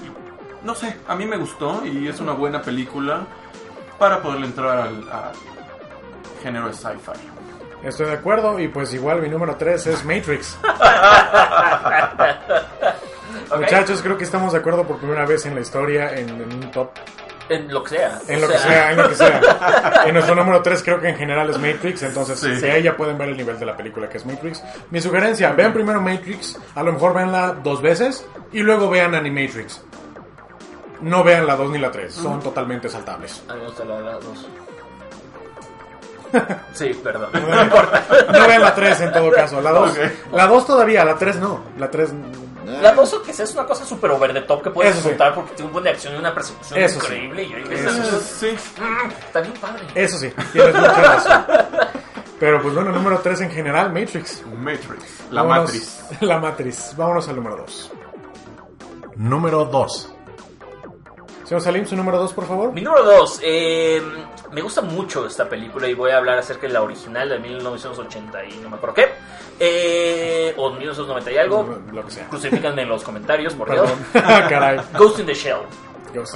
no 0.62 0.74
sé, 0.74 0.96
a 1.06 1.14
mí 1.14 1.26
me 1.26 1.36
gustó 1.36 1.84
y 1.84 2.08
es 2.08 2.18
una 2.20 2.32
buena 2.32 2.62
película 2.62 3.26
para 3.98 4.22
poderle 4.22 4.46
entrar 4.46 4.78
al, 4.78 4.96
al 5.10 5.32
género 6.42 6.68
de 6.68 6.72
sci-fi. 6.72 7.12
Estoy 7.82 8.06
de 8.06 8.12
acuerdo. 8.14 8.58
Y 8.58 8.68
pues 8.68 8.94
igual 8.94 9.20
mi 9.20 9.28
número 9.28 9.54
3 9.56 9.86
es 9.88 10.02
Matrix. 10.06 10.56
Muchachos, 13.56 14.00
creo 14.02 14.16
que 14.18 14.24
estamos 14.24 14.52
de 14.52 14.58
acuerdo 14.58 14.84
por 14.86 14.98
primera 14.98 15.24
vez 15.26 15.44
en 15.46 15.54
la 15.54 15.60
historia 15.60 16.14
en, 16.14 16.28
en 16.28 16.42
un 16.42 16.70
top. 16.70 16.90
En 17.48 17.72
lo 17.72 17.82
que 17.84 17.90
sea. 17.90 18.20
En 18.26 18.40
lo 18.40 18.48
que 18.48 18.56
sea, 18.58 18.90
en 18.92 18.96
lo 18.96 19.08
que 19.08 19.14
sea. 19.16 19.40
En 20.06 20.14
nuestro 20.14 20.34
número 20.34 20.62
3 20.62 20.82
creo 20.82 21.00
que 21.00 21.08
en 21.10 21.16
general 21.16 21.50
es 21.50 21.58
Matrix, 21.58 22.02
entonces 22.02 22.38
Sí. 22.40 22.50
de 22.52 22.70
ahí 22.72 22.82
ya 22.82 22.96
pueden 22.96 23.18
ver 23.18 23.28
el 23.28 23.36
nivel 23.36 23.58
de 23.58 23.66
la 23.66 23.76
película 23.76 24.08
que 24.08 24.16
es 24.16 24.24
Matrix. 24.26 24.62
Mi 24.90 25.00
sugerencia, 25.00 25.52
vean 25.52 25.72
primero 25.74 26.00
Matrix, 26.00 26.58
a 26.74 26.82
lo 26.82 26.92
mejor 26.94 27.12
veanla 27.14 27.56
dos 27.62 27.82
veces 27.82 28.26
y 28.52 28.60
luego 28.60 28.88
vean 28.88 29.14
Animatrix. 29.14 29.82
No 31.02 31.22
vean 31.22 31.46
la 31.46 31.54
2 31.56 31.70
ni 31.70 31.78
la 31.78 31.90
3, 31.90 32.14
son 32.14 32.40
totalmente 32.40 32.88
saltables. 32.88 33.42
A 33.48 33.52
mí 33.54 33.60
me 33.60 33.66
gusta 33.66 33.84
la 33.84 34.00
la 34.00 34.12
dos. 34.14 34.48
Sí, 36.72 36.98
perdón. 37.04 37.28
No 37.32 37.62
importa. 37.62 38.02
No 38.32 38.48
vean 38.48 38.62
la 38.62 38.74
3 38.74 39.00
en 39.02 39.12
todo 39.12 39.30
caso, 39.30 39.60
la 39.60 39.70
2. 39.70 39.90
Ok. 39.92 39.98
La 40.32 40.46
2 40.46 40.66
todavía, 40.66 41.04
la 41.04 41.14
3 41.16 41.36
no. 41.36 41.60
La 41.78 41.90
3 41.90 42.10
La 42.64 42.92
dos 42.92 43.14
que 43.24 43.32
sea 43.32 43.44
es 43.44 43.52
una 43.54 43.66
cosa 43.66 43.84
súper 43.84 44.10
over 44.10 44.32
the 44.32 44.40
top 44.42 44.62
que 44.62 44.70
puedes 44.70 44.96
Eso 44.96 45.08
sí. 45.08 45.14
porque 45.34 45.52
tiene 45.54 45.66
un 45.68 45.72
buen 45.72 45.84
de 45.84 45.90
acción 45.90 46.14
y 46.14 46.18
una 46.18 46.34
persecución 46.34 46.78
Eso 46.80 47.00
sí. 47.00 47.06
increíble. 47.06 47.42
Y 47.44 47.52
ahí 47.54 47.64
ves 47.64 47.80
Eso 47.80 48.02
eso. 48.02 48.20
Sí. 48.20 48.48
Está 48.48 49.40
bien 49.40 49.54
padre. 49.60 49.84
Eso 49.94 50.18
sí, 50.18 50.32
tienes 50.52 50.74
mucha 50.74 50.92
razón. 51.02 51.44
Pero 52.40 52.60
pues 52.62 52.74
bueno, 52.74 52.90
número 52.92 53.18
3 53.20 53.40
en 53.42 53.50
general, 53.50 53.92
Matrix. 53.92 54.42
Matrix. 54.46 55.02
La 55.30 55.42
Vámonos- 55.42 55.64
matriz. 55.66 56.04
La 56.20 56.38
Matrix. 56.38 56.96
Vámonos 56.96 57.28
al 57.28 57.36
número 57.36 57.56
2. 57.58 57.92
Número 59.16 59.64
2. 59.66 60.10
Señor 61.44 61.60
Salim, 61.60 61.86
su 61.86 61.94
número 61.96 62.18
2, 62.18 62.32
por 62.32 62.46
favor. 62.46 62.72
Mi 62.72 62.80
número 62.82 63.04
2. 63.04 63.40
Me 64.54 64.62
gusta 64.62 64.80
mucho 64.82 65.26
esta 65.26 65.48
película 65.48 65.88
y 65.88 65.94
voy 65.94 66.12
a 66.12 66.18
hablar 66.18 66.38
acerca 66.38 66.66
de 66.66 66.72
la 66.72 66.82
original 66.82 67.28
de 67.28 67.38
1980 67.40 68.44
y 68.44 68.56
no 68.58 68.70
me 68.70 68.76
acuerdo 68.76 68.94
qué. 68.94 69.08
Eh, 69.58 70.54
o 70.56 70.70
1990 70.70 71.32
y 71.32 71.36
algo. 71.36 71.80
Lo 71.92 72.04
que 72.04 72.10
sea. 72.12 72.28
Crucifícanme 72.28 72.82
en 72.82 72.88
los 72.88 73.02
comentarios, 73.02 73.54
por 73.54 73.70
Dios. 73.70 73.90
Perdón. 74.12 74.48
Caray. 74.48 74.80
Ghost 74.96 75.18
in 75.18 75.26
the 75.26 75.34
Shell. 75.34 75.62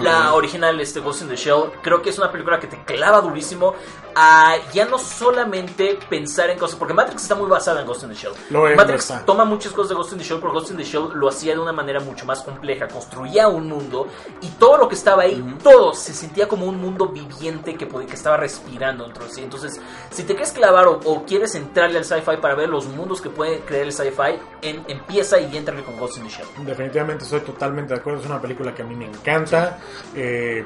La 0.01 0.35
original, 0.35 0.81
este 0.81 0.99
Ghost 0.99 1.23
in 1.23 1.29
the 1.29 1.37
Shell, 1.37 1.71
creo 1.83 2.03
que 2.03 2.11
es 2.11 2.19
una 2.19 2.33
película 2.33 2.59
que 2.59 2.67
te 2.67 2.83
clava 2.85 3.21
durísimo 3.21 3.77
a 4.21 4.57
ya 4.73 4.85
no 4.87 4.99
solamente 4.99 5.97
pensar 6.11 6.51
en 6.51 6.59
cosas, 6.59 6.77
porque 6.77 6.93
Matrix 6.93 7.23
está 7.23 7.37
muy 7.37 7.49
basada 7.49 7.83
en 7.83 7.87
Ghost 7.87 8.03
in 8.03 8.09
the 8.09 8.15
Shell. 8.17 8.33
Lo 8.51 8.67
es, 8.67 8.73
lo 8.73 8.77
Matrix 8.77 9.05
está. 9.11 9.25
toma 9.25 9.45
muchas 9.45 9.73
cosas 9.73 9.91
de 9.91 9.95
Ghost 9.95 10.13
in 10.13 10.19
the 10.19 10.25
Shell, 10.25 10.41
pero 10.41 10.53
Ghost 10.53 10.73
in 10.73 10.77
the 10.77 10.83
Shell 10.83 11.11
lo 11.15 11.29
hacía 11.29 11.53
de 11.55 11.61
una 11.61 11.73
manera 11.73 12.01
mucho 12.01 12.27
más 12.27 12.43
compleja, 12.43 12.89
construía 12.89 13.47
un 13.47 13.69
mundo 13.69 14.09
y 14.41 14.49
todo 14.59 14.77
lo 14.77 14.89
que 14.89 14.97
estaba 14.97 15.23
ahí, 15.23 15.57
todo 15.63 15.95
se 15.95 16.13
sentía 16.13 16.49
como 16.49 16.67
un 16.67 16.81
mundo 16.81 17.07
viviente 17.09 17.77
que, 17.77 17.87
que 17.87 18.15
estaba 18.15 18.37
respirando 18.37 19.05
dentro 19.05 19.25
de 19.25 19.31
sí. 19.31 19.43
Entonces, 19.43 19.81
si 20.11 20.25
te 20.25 20.35
quieres 20.35 20.51
clavar 20.53 20.89
o, 20.89 20.99
o 21.05 21.25
quieres 21.25 21.55
entrarle 21.55 21.99
al 21.99 22.05
sci-fi 22.05 22.39
para 22.41 22.57
ver 22.57 22.69
los 22.69 22.87
mundos 22.87 23.21
que 23.21 23.31
puede 23.31 23.61
crear 23.61 23.85
el 23.85 23.93
sci-fi, 23.93 24.39
en- 24.63 24.85
empieza 24.89 25.39
y 25.39 25.57
entrale 25.57 25.85
con 25.85 25.97
Ghost 25.97 26.17
in 26.19 26.25
the 26.25 26.31
Shell. 26.31 26.47
Definitivamente 26.67 27.23
estoy 27.25 27.41
totalmente 27.41 27.95
de 27.95 28.01
acuerdo. 28.01 28.19
Es 28.21 28.27
una 28.27 28.41
película 28.41 28.75
que 28.75 28.83
a 28.83 28.85
mí 28.85 28.97
me 28.97 29.05
encanta. 29.07 29.79
Eh, 30.15 30.65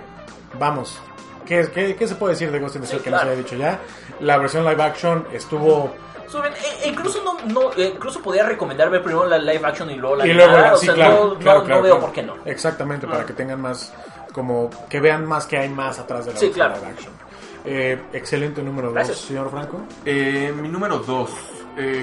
vamos. 0.58 0.98
¿Qué, 1.46 1.68
qué, 1.72 1.96
qué 1.96 2.08
se 2.08 2.14
puede 2.14 2.34
decir 2.34 2.50
de 2.50 2.58
Ghost 2.58 2.76
in 2.76 2.82
the 2.82 2.86
Sí, 2.86 2.92
Shell 2.94 3.02
que 3.04 3.10
no 3.10 3.16
se 3.18 3.22
claro. 3.24 3.32
haya 3.36 3.42
dicho 3.44 3.56
ya? 3.56 3.80
La 4.20 4.38
versión 4.38 4.64
live 4.64 4.82
action 4.82 5.26
estuvo. 5.32 5.92
Suben, 6.28 6.52
e- 6.54 6.84
e 6.84 6.88
incluso 6.88 7.22
no, 7.22 7.36
no 7.52 7.72
eh, 7.76 7.92
incluso 7.94 8.22
podría 8.22 8.44
recomendar 8.46 8.88
ver 8.88 9.02
primero 9.02 9.26
la 9.26 9.36
live 9.38 9.60
action 9.66 9.90
y 9.90 9.96
luego 9.96 10.16
la 10.16 10.26
y 10.26 10.32
luego, 10.32 10.52
animada, 10.52 10.74
o 10.74 10.78
sí, 10.78 10.86
sea, 10.86 10.94
claro, 10.94 11.14
no, 11.14 11.24
no- 11.34 11.38
claro, 11.38 11.58
no 11.60 11.64
claro, 11.66 11.82
veo 11.82 11.92
claro. 11.96 12.06
por 12.06 12.12
qué 12.14 12.22
no. 12.22 12.34
Exactamente, 12.46 13.06
para 13.06 13.20
Ah. 13.22 13.26
que 13.26 13.32
tengan 13.34 13.60
más. 13.60 13.92
Como 14.32 14.70
que 14.88 14.98
vean 15.00 15.26
más 15.26 15.44
que 15.46 15.58
hay 15.58 15.68
más 15.68 15.98
atrás 15.98 16.24
de 16.24 16.32
la 16.32 16.38
Sí, 16.38 16.46
versión 16.46 16.68
claro. 16.68 16.80
live 16.80 16.92
action. 16.94 17.12
Eh, 17.66 18.02
excelente 18.14 18.62
número 18.62 18.88
2, 18.88 18.94
Gracias. 18.94 19.18
señor 19.18 19.50
Franco. 19.50 19.82
Eh, 20.06 20.54
mi 20.58 20.68
número 20.68 20.98
2. 21.00 21.30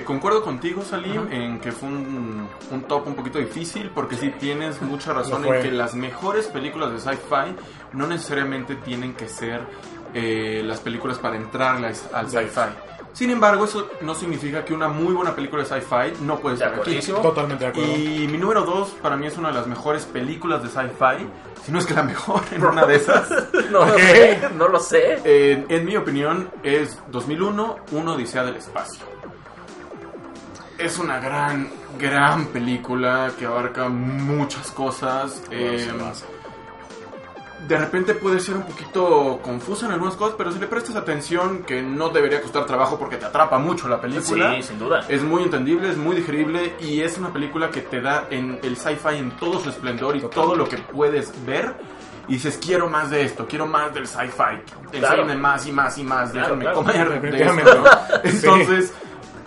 concuerdo 0.05 0.43
contigo, 0.43 0.81
Salim, 0.83 1.31
en 1.31 1.59
que 1.59 1.71
fue 1.71 1.89
un, 1.89 2.47
un 2.71 2.81
top 2.83 3.05
un 3.07 3.13
poquito 3.15 3.37
difícil, 3.37 3.91
porque 3.93 4.15
sí 4.15 4.31
tienes 4.39 4.81
mucha 4.81 5.13
razón 5.13 5.45
en 5.45 5.61
que 5.61 5.71
las 5.71 5.93
mejores 5.93 6.47
películas 6.47 6.91
de 6.91 6.99
sci-fi 6.99 7.55
no 7.93 8.07
necesariamente 8.07 8.75
tienen 8.75 9.13
que 9.13 9.27
ser 9.27 9.61
eh, 10.13 10.61
las 10.65 10.79
películas 10.79 11.17
para 11.19 11.35
entrarle 11.35 11.93
al 12.13 12.29
sci-fi. 12.29 12.69
Sin 13.11 13.31
embargo, 13.31 13.65
eso 13.65 13.89
no 14.01 14.13
significa 14.13 14.63
que 14.63 14.73
una 14.73 14.87
muy 14.87 15.13
buena 15.13 15.35
película 15.35 15.63
de 15.63 15.67
sci-fi 15.69 16.23
no 16.23 16.39
puede 16.39 16.57
De 16.57 16.65
estar 16.65 16.79
aquí. 16.79 16.91
Totalmente 17.21 17.63
de 17.65 17.69
acuerdo. 17.71 17.95
Y 17.95 18.27
mi 18.31 18.37
número 18.37 18.63
2 18.63 18.89
para 19.01 19.17
mí 19.17 19.25
es 19.27 19.35
una 19.37 19.49
de 19.49 19.55
las 19.55 19.67
mejores 19.67 20.05
películas 20.05 20.61
de 20.61 20.69
sci-fi, 20.69 21.27
si 21.65 21.71
no 21.71 21.79
es 21.79 21.85
que 21.87 21.95
la 21.95 22.03
mejor 22.03 22.41
en 22.51 22.63
una 22.63 22.85
de 22.85 22.95
esas. 22.95 23.27
No 23.71 23.85
lo 23.85 23.97
sé, 23.97 24.39
no 24.55 24.67
lo 24.67 24.79
sé. 24.79 25.19
En, 25.23 25.65
en 25.69 25.85
mi 25.85 25.95
opinión, 25.97 26.49
es 26.63 26.97
2001, 27.11 27.77
una 27.91 28.11
Odisea 28.13 28.43
del 28.43 28.55
Espacio. 28.55 29.05
Es 30.77 30.97
una 30.97 31.19
gran, 31.19 31.69
gran 31.99 32.45
película 32.47 33.31
que 33.37 33.45
abarca 33.45 33.89
muchas 33.89 34.71
cosas. 34.71 35.41
eh. 35.51 35.87
De 37.67 37.77
repente 37.77 38.13
puede 38.13 38.39
ser 38.39 38.55
un 38.55 38.63
poquito 38.63 39.39
confusa 39.43 39.85
en 39.85 39.91
algunas 39.91 40.15
cosas, 40.15 40.35
pero 40.37 40.51
si 40.51 40.59
le 40.59 40.67
prestas 40.67 40.95
atención, 40.95 41.63
que 41.63 41.81
no 41.81 42.09
debería 42.09 42.41
costar 42.41 42.65
trabajo 42.65 42.97
porque 42.97 43.17
te 43.17 43.25
atrapa 43.25 43.57
mucho 43.59 43.87
la 43.87 43.99
película. 44.01 44.55
Sí, 44.55 44.63
sin 44.63 44.79
duda. 44.79 45.05
Es 45.07 45.21
muy 45.23 45.43
entendible, 45.43 45.89
es 45.89 45.97
muy 45.97 46.15
digerible 46.15 46.75
y 46.79 47.01
es 47.01 47.17
una 47.17 47.31
película 47.31 47.69
que 47.69 47.81
te 47.81 48.01
da 48.01 48.27
en 48.29 48.59
el 48.63 48.75
sci-fi 48.77 49.17
en 49.17 49.31
todo 49.31 49.59
su 49.59 49.69
esplendor 49.69 50.15
y 50.15 50.21
todo 50.21 50.55
lo 50.55 50.67
que 50.67 50.77
puedes 50.77 51.33
ver. 51.45 51.75
Y 52.27 52.33
dices, 52.33 52.59
quiero 52.63 52.87
más 52.89 53.09
de 53.09 53.23
esto, 53.23 53.47
quiero 53.47 53.65
más 53.65 53.91
del 53.93 54.07
sci-fi. 54.07 54.61
Enséñame 54.93 55.35
más 55.35 55.65
y 55.65 55.71
más 55.71 55.97
y 55.97 56.03
más, 56.03 56.31
Claro, 56.31 56.55
déjame 56.55 56.61
claro. 56.63 56.75
comer 56.77 57.09
de 57.09 57.19
Definitivamente. 57.19 57.71
esto. 58.23 58.47
Entonces, 58.47 58.93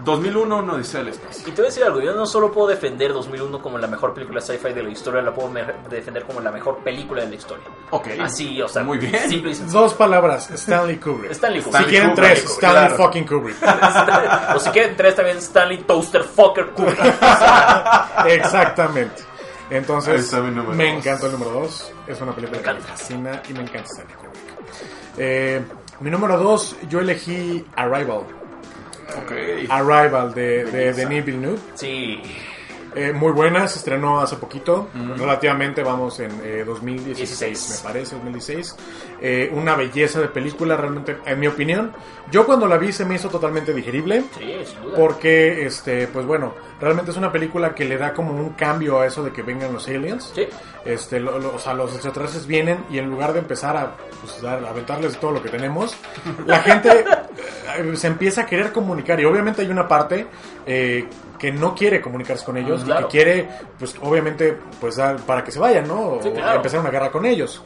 2001 0.04 0.62
no 0.62 0.72
Odisea 0.74 1.00
del 1.00 1.10
espacio. 1.10 1.42
Y 1.48 1.50
te 1.52 1.56
voy 1.62 1.66
a 1.66 1.68
decir 1.68 1.84
algo, 1.84 2.00
yo 2.00 2.12
no 2.14 2.26
solo 2.26 2.50
puedo 2.50 2.68
defender 2.68 3.12
2001 3.12 3.60
como 3.62 3.78
la 3.78 3.86
mejor 3.86 4.14
película 4.14 4.40
sci-fi 4.40 4.72
de 4.72 4.82
la 4.82 4.90
historia, 4.90 5.22
la 5.22 5.34
puedo 5.34 5.50
defender 5.90 6.24
como 6.24 6.40
la 6.40 6.50
mejor 6.50 6.78
película 6.78 7.22
de 7.22 7.28
la 7.30 7.34
historia. 7.36 7.64
Ok. 7.90 8.08
Así, 8.20 8.60
o 8.62 8.68
sea, 8.68 8.82
Muy 8.82 8.98
bien. 8.98 9.16
simple 9.28 9.50
y 9.50 9.54
sencillo. 9.54 9.80
Dos 9.80 9.94
palabras, 9.94 10.50
Stanley 10.50 10.96
Kubrick. 10.98 11.30
Stanley 11.32 11.60
si 11.62 11.68
Kubrick. 11.70 11.88
quieren 11.88 12.10
Kubrick, 12.10 12.26
tres, 12.32 12.44
Stanley 12.44 12.86
claro. 12.88 12.96
fucking 12.96 13.24
Kubrick. 13.26 13.56
o 14.54 14.58
si 14.58 14.70
quieren 14.70 14.96
tres 14.96 15.14
también 15.14 15.36
Stanley 15.38 15.78
Toaster 15.84 16.22
Fucker 16.24 16.70
Kubrick. 16.70 16.98
Exactamente. 18.26 19.22
Entonces, 19.70 20.20
está 20.24 20.40
mi 20.40 20.50
número 20.50 20.74
me 20.74 20.86
dos. 20.92 20.94
encanta 21.06 21.26
el 21.26 21.32
número 21.32 21.50
2. 21.52 21.92
Es 22.06 22.20
una 22.20 22.34
película 22.34 22.58
Me 22.58 22.64
que 22.64 22.70
me 22.72 22.78
encanta. 22.78 22.96
fascina 22.96 23.42
y 23.48 23.52
me 23.54 23.60
encanta 23.62 23.88
Stanley 23.88 24.14
Kubrick. 24.16 24.42
Eh, 25.16 25.62
mi 26.00 26.10
número 26.10 26.36
2, 26.38 26.76
yo 26.88 27.00
elegí 27.00 27.64
Arrival. 27.76 28.22
Arrival 29.70 30.34
de, 30.34 30.64
de. 30.64 30.92
Denis 30.92 31.24
Villeneuve. 31.24 31.58
Sí. 31.74 32.20
Eh, 32.94 33.10
muy 33.10 33.32
buena, 33.32 33.66
se 33.68 33.78
estrenó 33.78 34.20
hace 34.20 34.36
poquito, 34.36 34.90
relativamente 35.16 35.82
vamos 35.82 36.20
en 36.20 36.30
eh, 36.44 36.62
2016, 36.62 37.38
16. 37.40 37.80
me 37.82 37.88
parece, 37.90 38.14
2016. 38.16 38.76
Eh, 39.22 39.50
una 39.54 39.74
belleza 39.76 40.20
de 40.20 40.28
película, 40.28 40.76
realmente, 40.76 41.16
en 41.24 41.40
mi 41.40 41.46
opinión. 41.46 41.92
Yo 42.30 42.44
cuando 42.44 42.66
la 42.66 42.76
vi 42.76 42.92
se 42.92 43.06
me 43.06 43.14
hizo 43.14 43.30
totalmente 43.30 43.72
digerible. 43.72 44.24
Sí, 44.38 44.56
sin 44.66 44.82
duda. 44.82 44.96
Porque, 44.98 45.64
este, 45.64 46.06
pues 46.08 46.26
bueno, 46.26 46.52
realmente 46.82 47.12
es 47.12 47.16
una 47.16 47.32
película 47.32 47.74
que 47.74 47.86
le 47.86 47.96
da 47.96 48.12
como 48.12 48.34
un 48.34 48.50
cambio 48.50 49.00
a 49.00 49.06
eso 49.06 49.24
de 49.24 49.32
que 49.32 49.40
vengan 49.42 49.72
los 49.72 49.88
aliens. 49.88 50.30
Sí. 50.34 50.46
Este, 50.84 51.18
lo- 51.18 51.38
lo- 51.38 51.54
o 51.54 51.58
sea, 51.58 51.72
los 51.72 51.94
extraterrestres 51.94 52.46
vienen 52.46 52.84
y 52.90 52.98
en 52.98 53.08
lugar 53.08 53.32
de 53.32 53.38
empezar 53.38 53.74
a, 53.74 53.96
pues, 54.20 54.42
dar- 54.42 54.62
a 54.66 54.68
aventarles 54.68 55.16
todo 55.18 55.30
lo 55.30 55.42
que 55.42 55.48
tenemos, 55.48 55.96
la 56.44 56.58
gente 56.58 56.90
eh, 56.90 57.04
se 57.94 58.06
empieza 58.06 58.42
a 58.42 58.46
querer 58.46 58.72
comunicar 58.72 59.20
y 59.20 59.24
obviamente 59.24 59.62
hay 59.62 59.68
una 59.68 59.86
parte 59.86 60.26
eh, 60.66 61.06
que 61.38 61.50
no 61.52 61.74
quiere 61.74 62.00
comunicarse 62.00 62.44
con 62.44 62.56
ellos 62.56 62.84
Mm, 62.84 62.90
y 62.90 62.94
que 62.94 63.06
quiere, 63.06 63.48
pues 63.78 63.96
obviamente, 64.00 64.56
pues 64.80 64.96
para 65.26 65.42
que 65.42 65.50
se 65.50 65.58
vayan, 65.58 65.88
¿no? 65.88 66.18
Sí, 66.22 66.30
claro. 66.30 66.56
empezar 66.56 66.80
una 66.80 66.90
guerra 66.90 67.10
con 67.10 67.26
ellos. 67.26 67.62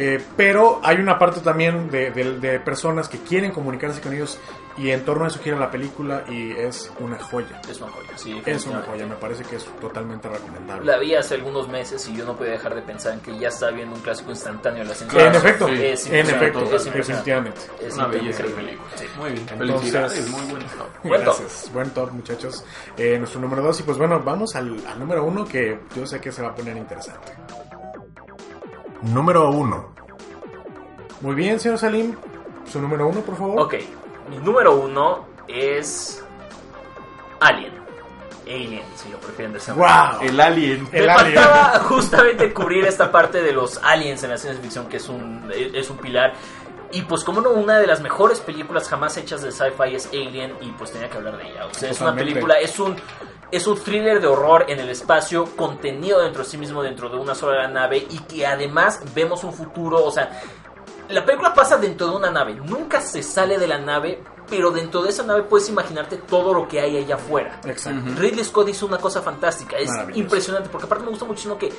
Eh, 0.00 0.22
pero 0.36 0.80
hay 0.84 0.98
una 0.98 1.18
parte 1.18 1.40
también 1.40 1.90
de, 1.90 2.12
de- 2.12 2.38
de 2.38 2.60
personas 2.60 3.08
que 3.08 3.18
quieren 3.18 3.50
comunicarse 3.50 4.00
con 4.00 4.12
ellos 4.12 4.38
y 4.76 4.90
en 4.92 5.04
torno 5.04 5.24
a 5.24 5.26
eso 5.26 5.40
gira 5.40 5.56
la 5.58 5.72
película 5.72 6.22
y 6.28 6.52
es 6.52 6.92
una 7.00 7.18
joya. 7.18 7.60
Es 7.68 7.80
una 7.80 7.90
joya, 7.90 8.10
sí. 8.14 8.40
Es 8.46 8.64
una 8.66 8.80
joya, 8.82 9.06
me 9.06 9.16
parece 9.16 9.42
que 9.42 9.56
es 9.56 9.64
totalmente 9.80 10.28
recomendable. 10.28 10.86
La 10.86 10.98
vi 10.98 11.16
hace 11.16 11.34
algunos 11.34 11.66
meses 11.68 12.08
y 12.08 12.14
yo 12.16 12.24
no 12.24 12.36
podía 12.36 12.52
dejar 12.52 12.76
de 12.76 12.82
pensar 12.82 13.14
en 13.14 13.20
que 13.20 13.36
ya 13.36 13.48
estaba 13.48 13.72
viendo 13.72 13.96
un 13.96 14.02
clásico 14.02 14.30
instantáneo 14.30 14.84
de 14.84 14.90
la. 14.90 14.94
Claro, 14.94 15.30
en 15.30 15.34
efecto, 15.34 15.66
sí. 15.66 15.84
Es 15.84 16.06
en 16.06 16.14
efecto, 16.30 16.60
es 16.76 16.84
definitivamente. 16.94 17.60
Es 17.82 17.94
Una 17.94 18.06
belleza 18.06 18.42
de 18.44 18.50
película. 18.50 18.88
Sí. 18.94 19.04
Muy 19.18 19.30
bien. 19.32 19.46
Entonces- 19.50 19.68
Felicidades, 19.78 20.28
muy 20.30 20.42
buen 20.42 20.62
top. 20.62 20.88
Buen 21.02 21.24
top. 21.24 21.38
Gracias, 21.40 21.72
buen 21.72 21.90
top 21.90 22.12
muchachos. 22.12 22.64
Eh, 22.96 23.18
nuestro 23.18 23.40
número 23.40 23.62
2 23.62 23.80
y 23.80 23.82
pues 23.82 23.98
bueno, 23.98 24.20
vamos 24.20 24.54
al, 24.54 24.76
al 24.86 24.98
número 25.00 25.24
1 25.24 25.44
que 25.44 25.80
yo 25.96 26.06
sé 26.06 26.20
que 26.20 26.30
se 26.30 26.40
va 26.42 26.50
a 26.50 26.54
poner 26.54 26.76
interesante. 26.76 27.32
Número 29.02 29.50
1. 29.50 29.88
Muy 31.20 31.34
bien, 31.34 31.58
señor 31.58 31.78
Salim, 31.78 32.14
su 32.70 32.80
número 32.80 33.08
1 33.08 33.20
por 33.20 33.36
favor. 33.36 33.60
Ok, 33.60 33.74
mi 34.30 34.38
número 34.38 34.76
uno 34.76 35.26
es 35.48 36.22
Alien. 37.40 37.72
Alien, 38.46 38.82
si 38.96 39.10
lo 39.10 39.18
prefieren 39.18 39.52
de 39.52 39.58
esa 39.58 39.74
manera. 39.74 40.12
¡Wow! 40.18 40.28
El 40.28 40.40
Alien. 40.40 40.88
El 40.92 41.06
Me 41.06 41.12
alien. 41.12 41.34
faltaba 41.34 41.78
justamente 41.84 42.52
cubrir 42.54 42.86
esta 42.86 43.12
parte 43.12 43.42
de 43.42 43.52
los 43.52 43.78
aliens 43.82 44.22
en 44.22 44.30
la 44.30 44.38
ciencia 44.38 44.62
ficción, 44.62 44.86
que 44.88 44.96
es 44.96 45.08
un, 45.08 45.50
es 45.54 45.90
un 45.90 45.98
pilar. 45.98 46.32
Y 46.92 47.02
pues 47.02 47.22
como 47.22 47.40
no, 47.40 47.50
una 47.50 47.78
de 47.78 47.86
las 47.86 48.00
mejores 48.00 48.40
películas 48.40 48.88
jamás 48.88 49.16
hechas 49.16 49.42
de 49.42 49.52
sci-fi 49.52 49.94
es 49.94 50.06
Alien 50.06 50.54
y 50.60 50.70
pues 50.72 50.92
tenía 50.92 51.10
que 51.10 51.18
hablar 51.18 51.36
de 51.36 51.50
ella. 51.50 51.66
O 51.66 51.74
sea, 51.74 51.90
es 51.90 52.00
una 52.00 52.14
película, 52.14 52.54
es 52.54 52.78
un, 52.78 52.96
es 53.50 53.66
un 53.66 53.78
thriller 53.78 54.20
de 54.20 54.26
horror 54.26 54.66
en 54.68 54.80
el 54.80 54.88
espacio, 54.88 55.44
contenido 55.56 56.20
dentro 56.20 56.44
de 56.44 56.48
sí 56.48 56.56
mismo, 56.56 56.82
dentro 56.82 57.08
de 57.08 57.16
una 57.16 57.34
sola 57.34 57.68
nave 57.68 58.06
y 58.08 58.18
que 58.20 58.46
además 58.46 59.02
vemos 59.14 59.44
un 59.44 59.52
futuro, 59.52 60.04
o 60.04 60.10
sea, 60.10 60.40
la 61.08 61.24
película 61.24 61.54
pasa 61.54 61.76
dentro 61.78 62.08
de 62.08 62.16
una 62.16 62.30
nave, 62.30 62.54
nunca 62.54 63.00
se 63.00 63.22
sale 63.22 63.58
de 63.58 63.66
la 63.66 63.78
nave, 63.78 64.22
pero 64.48 64.70
dentro 64.70 65.02
de 65.02 65.10
esa 65.10 65.22
nave 65.22 65.42
puedes 65.42 65.68
imaginarte 65.68 66.18
todo 66.18 66.52
lo 66.52 66.68
que 66.68 66.80
hay 66.80 66.98
allá 66.98 67.14
afuera. 67.16 67.60
Exacto. 67.64 68.12
Ridley 68.16 68.44
Scott 68.44 68.68
hizo 68.68 68.86
una 68.86 68.98
cosa 68.98 69.22
fantástica, 69.22 69.76
es 69.76 69.90
impresionante, 70.14 70.68
porque 70.68 70.86
aparte 70.86 71.04
me 71.04 71.10
gusta 71.10 71.24
muchísimo 71.24 71.56
que 71.56 71.72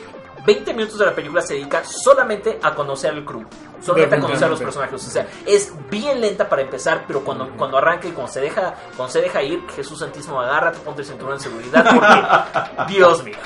20 0.45 0.73
minutos 0.73 0.97
de 0.99 1.05
la 1.05 1.13
película 1.15 1.41
se 1.41 1.53
dedica 1.55 1.83
solamente 1.83 2.59
a 2.61 2.73
conocer 2.73 3.11
al 3.11 3.23
crew. 3.25 3.43
Solamente 3.81 4.15
a 4.15 4.19
conocer 4.19 4.43
a 4.45 4.49
los 4.49 4.59
personajes. 4.59 5.07
O 5.07 5.09
sea, 5.09 5.27
es 5.45 5.71
bien 5.89 6.19
lenta 6.19 6.49
para 6.49 6.61
empezar, 6.61 7.05
pero 7.07 7.23
cuando, 7.23 7.49
cuando 7.51 7.77
arranca 7.77 8.07
y 8.07 8.11
cuando 8.11 8.31
se 8.31 8.41
deja 8.41 8.73
cuando 8.97 9.11
se 9.11 9.21
deja 9.21 9.41
ir, 9.41 9.61
Jesús 9.75 9.99
Santísimo, 9.99 10.41
agárrate, 10.41 10.79
ponte 10.79 11.01
el 11.01 11.07
cinturón 11.07 11.37
de 11.37 11.43
seguridad, 11.43 11.85
porque, 11.93 12.93
Dios 12.93 13.23
mío, 13.23 13.37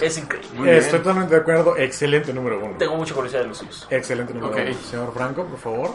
es 0.00 0.18
increíble. 0.18 0.50
Muy 0.58 0.64
bien. 0.66 0.76
Estoy 0.78 0.98
totalmente 0.98 1.34
de 1.34 1.40
acuerdo. 1.40 1.76
Excelente 1.76 2.32
número 2.34 2.58
uno. 2.62 2.76
Tengo 2.78 2.96
mucha 2.96 3.14
curiosidad 3.14 3.42
de 3.42 3.48
los 3.48 3.58
suyos. 3.58 3.86
Excelente 3.90 4.34
número 4.34 4.52
Ok. 4.52 4.60
uno. 4.66 4.78
Señor 4.90 5.14
Franco, 5.14 5.44
por 5.44 5.58
favor. 5.58 5.94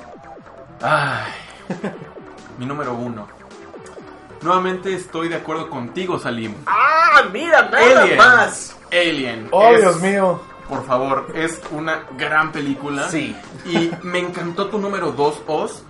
Ay, 0.82 1.32
mi 2.58 2.66
número 2.66 2.94
uno. 2.94 3.28
Nuevamente 4.42 4.94
estoy 4.94 5.30
de 5.30 5.36
acuerdo 5.36 5.70
contigo, 5.70 6.20
Salim. 6.20 6.54
¡Ah, 6.66 7.24
mira, 7.32 7.62
nada 7.70 8.02
Alien. 8.02 8.18
más! 8.18 8.76
Alien. 8.94 9.48
Oh, 9.52 9.70
Es- 9.70 9.82
Dios 9.82 10.02
mío. 10.02 10.40
Por 10.70 10.86
favor, 10.86 11.28
es 11.36 11.62
una 11.72 12.04
gran 12.18 12.52
película. 12.52 13.10
Sí. 13.10 13.36
Y 13.66 13.92
me 14.04 14.20
encantó 14.20 14.68
tu 14.68 14.78
número 14.80 15.12
2, 15.12 15.42
Oz. 15.48 15.84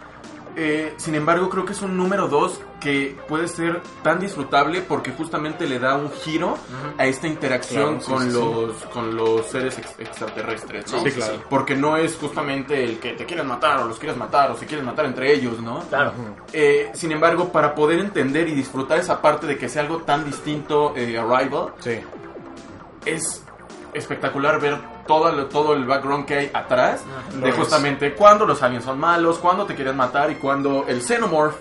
Eh, 0.55 0.93
sin 0.97 1.15
embargo, 1.15 1.49
creo 1.49 1.65
que 1.65 1.73
es 1.73 1.81
un 1.81 1.97
número 1.97 2.27
2 2.27 2.61
que 2.79 3.17
puede 3.27 3.47
ser 3.47 3.81
tan 4.03 4.19
disfrutable 4.19 4.81
porque 4.81 5.11
justamente 5.11 5.65
le 5.67 5.79
da 5.79 5.95
un 5.95 6.11
giro 6.11 6.55
a 6.97 7.05
esta 7.07 7.27
interacción 7.27 7.97
Claro, 7.97 8.01
sí, 8.01 8.11
con, 8.11 8.21
sí, 8.23 8.29
sí. 8.29 8.33
los, 8.37 8.75
con 8.93 9.15
los 9.15 9.45
seres 9.47 9.77
ex- 9.79 9.95
extraterrestres. 9.99 10.91
¿no? 10.91 10.99
Sí, 11.03 11.11
claro. 11.11 11.33
Porque 11.49 11.75
no 11.75 11.97
es 11.97 12.15
justamente 12.17 12.83
el 12.83 12.99
que 12.99 13.13
te 13.13 13.25
quieren 13.25 13.47
matar 13.47 13.79
o 13.79 13.85
los 13.85 13.97
quieres 13.97 14.17
matar 14.17 14.51
o 14.51 14.57
se 14.57 14.65
quieren 14.67 14.85
matar 14.85 15.05
entre 15.05 15.33
ellos, 15.33 15.59
¿no? 15.59 15.79
Claro. 15.89 16.11
Eh, 16.51 16.91
sin 16.93 17.11
embargo, 17.11 17.49
para 17.51 17.73
poder 17.73 17.99
entender 17.99 18.47
y 18.47 18.51
disfrutar 18.51 18.99
esa 18.99 19.21
parte 19.21 19.47
de 19.47 19.57
que 19.57 19.69
sea 19.69 19.81
algo 19.81 19.99
tan 19.99 20.23
distinto 20.25 20.93
eh, 20.95 21.17
Arrival, 21.17 21.73
Sí. 21.79 21.99
Es 23.05 23.43
espectacular 23.93 24.59
ver 24.59 24.77
todo 25.07 25.29
el, 25.29 25.47
todo 25.49 25.73
el 25.73 25.85
background 25.85 26.25
que 26.25 26.35
hay 26.37 26.51
atrás 26.53 27.03
Lo 27.35 27.41
de 27.41 27.49
es. 27.49 27.55
justamente 27.55 28.13
cuando 28.15 28.45
los 28.45 28.61
aliens 28.63 28.85
son 28.85 28.99
malos, 28.99 29.37
cuando 29.37 29.65
te 29.65 29.75
quieren 29.75 29.95
matar 29.95 30.31
y 30.31 30.35
cuando 30.35 30.85
el 30.87 31.01
xenomorph 31.01 31.55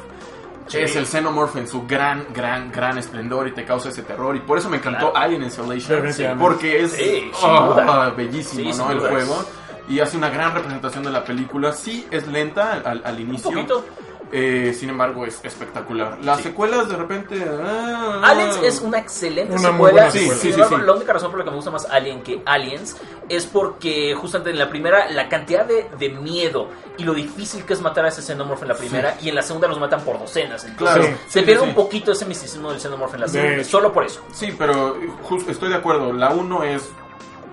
Sí. 0.69 0.79
es 0.79 0.95
el 0.95 1.07
xenomorph 1.07 1.57
en 1.57 1.67
su 1.67 1.87
gran, 1.89 2.29
gran, 2.33 2.71
gran 2.71 2.97
esplendor 2.97 3.49
y 3.49 3.53
te 3.53 3.65
causa 3.65 3.89
ese 3.89 4.03
terror. 4.03 4.35
Y 4.37 4.41
por 4.41 4.57
eso 4.59 4.71
me 4.71 4.77
encantó 4.77 5.11
Claro. 5.11 5.17
Alien 5.27 5.43
Isolation, 5.43 5.97
Definitivamente. 5.97 6.41
porque 6.45 6.83
es 6.85 6.93
Sí, 6.93 7.31
oh, 7.43 7.75
duda. 7.75 8.11
bellísimo 8.11 8.73
Sí, 8.73 8.79
¿no? 8.79 8.91
el 8.93 9.01
juego. 9.01 9.45
Y 9.89 9.99
hace 9.99 10.17
una 10.17 10.31
gran 10.31 10.55
representación 10.55 11.03
de 11.03 11.11
la 11.11 11.25
película. 11.25 11.73
Sí, 11.73 12.07
es 12.13 12.29
lenta 12.29 12.75
al, 12.85 13.03
al 13.05 13.15
Un 13.17 13.21
inicio. 13.21 13.51
poquito. 13.51 13.85
Eh, 14.33 14.75
sin 14.79 14.89
embargo, 14.89 15.27
es 15.27 15.39
espectacular. 15.45 16.19
Las 16.23 16.39
Sí. 16.39 16.45
secuelas 16.45 16.89
de 16.89 16.97
repente... 16.97 17.45
ah, 17.63 18.21
Aliens 18.25 18.59
es 18.63 18.81
una 18.81 18.99
excelente 18.99 19.53
Una 19.55 19.71
muy 19.73 19.91
secuela. 19.91 19.93
buena 19.93 20.11
Sí, 20.11 20.19
secuela. 20.21 20.41
sí, 20.41 20.49
embargo, 20.51 20.77
sí. 20.79 20.83
La 20.87 20.93
única 20.95 21.13
razón 21.13 21.31
por 21.31 21.39
la 21.39 21.45
que 21.45 21.51
me 21.51 21.57
gusta 21.57 21.71
más 21.71 21.87
Alien 21.91 22.23
que 22.23 22.43
Aliens 22.47 22.97
es 23.29 23.47
porque 23.47 24.15
justamente 24.15 24.51
en 24.51 24.59
la 24.59 24.69
primera 24.71 25.11
la 25.11 25.29
cantidad 25.29 25.65
de, 25.67 25.87
de 25.99 26.09
miedo 26.09 26.69
y 26.99 27.05
lo 27.05 27.15
difícil 27.15 27.65
que 27.65 27.75
es 27.75 27.81
matar 27.83 28.05
a 28.05 28.09
ese 28.09 28.23
xenomorph 28.23 28.63
en 28.63 28.69
la 28.69 28.75
primera 28.75 29.17
y 29.21 29.29
en 29.29 29.35
la 29.35 29.43
segunda 29.43 29.69
los 29.69 29.79
matan 29.79 30.01
por 30.03 30.19
docenas. 30.19 30.65
Entonces 30.65 30.97
Claro. 30.97 31.17
Se 31.29 31.41
Sí, 31.41 31.45
pierde 31.47 31.63
sí. 31.63 31.69
un 31.69 31.75
poquito 31.75 32.13
ese 32.13 32.25
misticismo 32.25 32.71
del 32.71 32.81
xenomorph 32.81 33.15
en 33.15 33.21
la 33.21 33.29
segunda. 33.29 33.65
Solo 33.65 33.93
por 33.93 34.05
eso. 34.05 34.23
Sí, 34.33 34.55
pero 34.59 34.97
justo 35.23 35.51
estoy 35.51 35.69
de 35.69 35.77
acuerdo. 35.77 36.13
La 36.13 36.31
1 36.31 36.63
es 36.65 36.91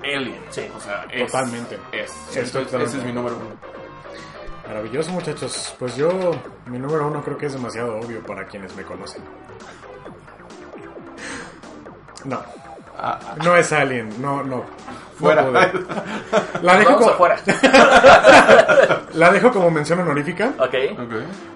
Alien. 0.03 0.39
Sí. 0.49 0.61
O 0.75 0.79
sea, 0.79 1.05
es, 1.11 1.25
Totalmente. 1.31 1.77
Es. 1.91 2.11
Entonces, 2.29 2.51
totalmente. 2.53 2.85
ese 2.85 2.97
es 2.99 3.03
mi 3.03 3.11
número 3.11 3.35
uno. 3.35 3.49
Maravilloso, 4.69 5.11
muchachos. 5.11 5.75
Pues 5.79 5.95
yo, 5.97 6.09
mi 6.67 6.77
número 6.79 7.07
uno 7.07 7.21
creo 7.23 7.37
que 7.37 7.47
es 7.47 7.53
demasiado 7.53 7.97
obvio 7.97 8.21
para 8.23 8.45
quienes 8.45 8.73
me 8.75 8.83
conocen. 8.83 9.23
No, 12.25 12.41
Ah, 13.01 13.17
no 13.43 13.55
es 13.55 13.71
Alien, 13.71 14.09
no, 14.21 14.43
no. 14.43 14.57
No 14.57 14.65
fuera. 15.17 15.45
pude. 15.45 15.71
La 16.61 16.75
dejo, 16.77 16.91
Vamos 16.91 17.01
como, 17.01 17.11
afuera. 17.11 17.37
la 19.13 19.31
dejo 19.31 19.51
como 19.51 19.71
mención 19.71 19.99
honorífica 19.99 20.53
ok. 20.57 20.75
ok. 20.99 21.13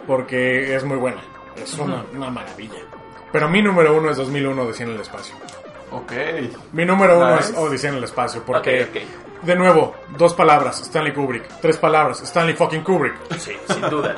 porque 0.08 0.74
es 0.74 0.84
muy 0.86 0.96
buena. 0.98 1.22
Es 1.58 1.78
una, 1.78 2.04
una 2.14 2.30
maravilla. 2.30 2.80
Pero 3.34 3.50
mi 3.50 3.62
número 3.62 3.94
uno 3.96 4.10
es 4.10 4.18
2001, 4.18 4.62
Odisea 4.64 4.88
en 4.88 4.94
el 4.94 5.02
espacio. 5.02 5.36
Ok. 5.94 6.12
Mi 6.74 6.86
número 6.86 7.18
uno 7.18 7.36
Nice. 7.36 7.52
es 7.52 7.58
Odisea 7.58 7.92
en 7.92 7.98
el 7.98 8.04
espacio 8.04 8.44
porque, 8.46 8.88
de 9.42 9.56
nuevo, 9.56 9.96
dos 10.18 10.34
palabras, 10.34 10.82
Stanley 10.82 11.14
Kubrick. 11.14 11.48
Tres 11.62 11.78
palabras, 11.78 12.22
Stanley 12.22 12.56
fucking 12.56 12.84
Kubrick. 12.84 13.14
Sí, 13.38 13.54
sin 13.72 13.82
duda. 13.90 14.16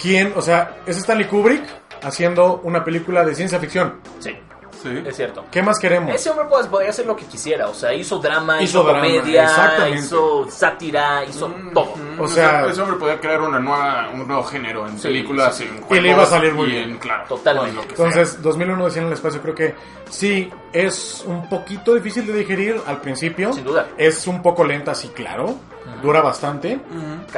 ¿Quién? 0.00 0.32
O 0.36 0.42
sea, 0.42 0.78
es 0.86 0.96
Stanley 0.98 1.26
Kubrick 1.26 1.64
haciendo 2.02 2.60
una 2.64 2.82
película 2.84 3.24
de 3.24 3.34
ciencia 3.34 3.58
ficción. 3.58 4.00
Sí, 4.18 4.36
Sí. 4.84 5.02
es 5.04 5.16
cierto. 5.16 5.44
¿Qué 5.50 5.62
más 5.62 5.78
queremos? 5.78 6.14
Ese 6.14 6.30
hombre 6.30 6.46
pues, 6.48 6.66
podía 6.68 6.90
hacer 6.90 7.06
lo 7.06 7.16
que 7.16 7.24
quisiera, 7.24 7.68
o 7.68 7.74
sea, 7.74 7.92
hizo 7.92 8.18
drama, 8.18 8.62
Hizo 8.62 8.80
hizo, 8.80 8.84
drama, 8.84 9.00
comedia, 9.00 9.88
hizo 9.94 10.46
sátira, 10.50 11.24
hizo 11.24 11.48
Mm, 11.48 11.72
todo. 11.72 11.96
mm, 11.96 12.20
O 12.20 12.28
sea- 12.28 12.66
ese 12.66 12.80
hombre 12.82 12.96
podía 12.98 13.18
crear 13.18 13.40
una 13.40 13.58
nueva, 13.58 14.10
un 14.12 14.26
nuevo 14.26 14.44
género 14.44 14.86
en 14.86 14.96
Sí, 14.98 15.08
películas, 15.08 15.56
sí, 15.56 15.64
sí. 15.64 15.68
en 15.70 15.76
Y 15.76 15.78
le 15.80 15.86
juegos 15.86 16.06
iba 16.06 16.22
a 16.22 16.26
salir 16.26 16.54
muy 16.54 16.66
bien. 16.68 16.90
en- 16.90 16.98
claro, 16.98 17.24
Totalmente. 17.28 17.70
en 17.70 17.76
lo 17.76 17.82
que 17.88 17.96
sea. 17.96 18.06
Entonces, 18.06 18.42
2001 18.42 18.84
Odisea 18.84 19.02
en 19.02 19.08
el 19.08 19.14
espacio 19.14 19.40
creo 19.40 19.54
que 19.54 19.74
sí, 20.10 20.50
es 20.72 21.24
un 21.26 21.48
poquito 21.48 21.94
difícil 21.94 22.26
de 22.26 22.34
digerir 22.34 22.80
al 22.86 23.00
principio. 23.00 23.52
Sin 23.52 23.64
duda. 23.64 23.88
Es 23.96 24.26
un 24.26 24.42
poco 24.42 24.64
lenta, 24.64 24.94
sí, 24.94 25.08
claro. 25.08 25.54
Dura 26.02 26.20
bastante. 26.20 26.78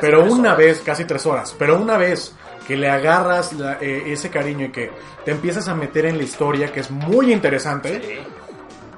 Pero 0.01 0.23
una 0.25 0.51
horas. 0.51 0.57
vez, 0.59 0.81
casi 0.81 1.05
tres 1.05 1.25
horas, 1.27 1.55
pero 1.59 1.77
una 1.77 1.97
vez 1.97 2.35
que 2.67 2.77
le 2.77 2.91
agarras 2.91 3.53
la- 3.53 3.79
eh, 3.81 4.05
ese 4.13 4.31
cariño 4.31 4.67
y 4.67 4.73
que 4.73 4.91
te 5.25 5.31
empiezas 5.31 5.69
a 5.69 5.75
meter 5.75 6.07
en 6.07 6.17
la 6.19 6.25
historia, 6.25 6.73
que 6.73 6.81
es 6.81 6.91
muy 6.91 7.33
interesante, 7.33 8.01
Sí. 8.03 8.19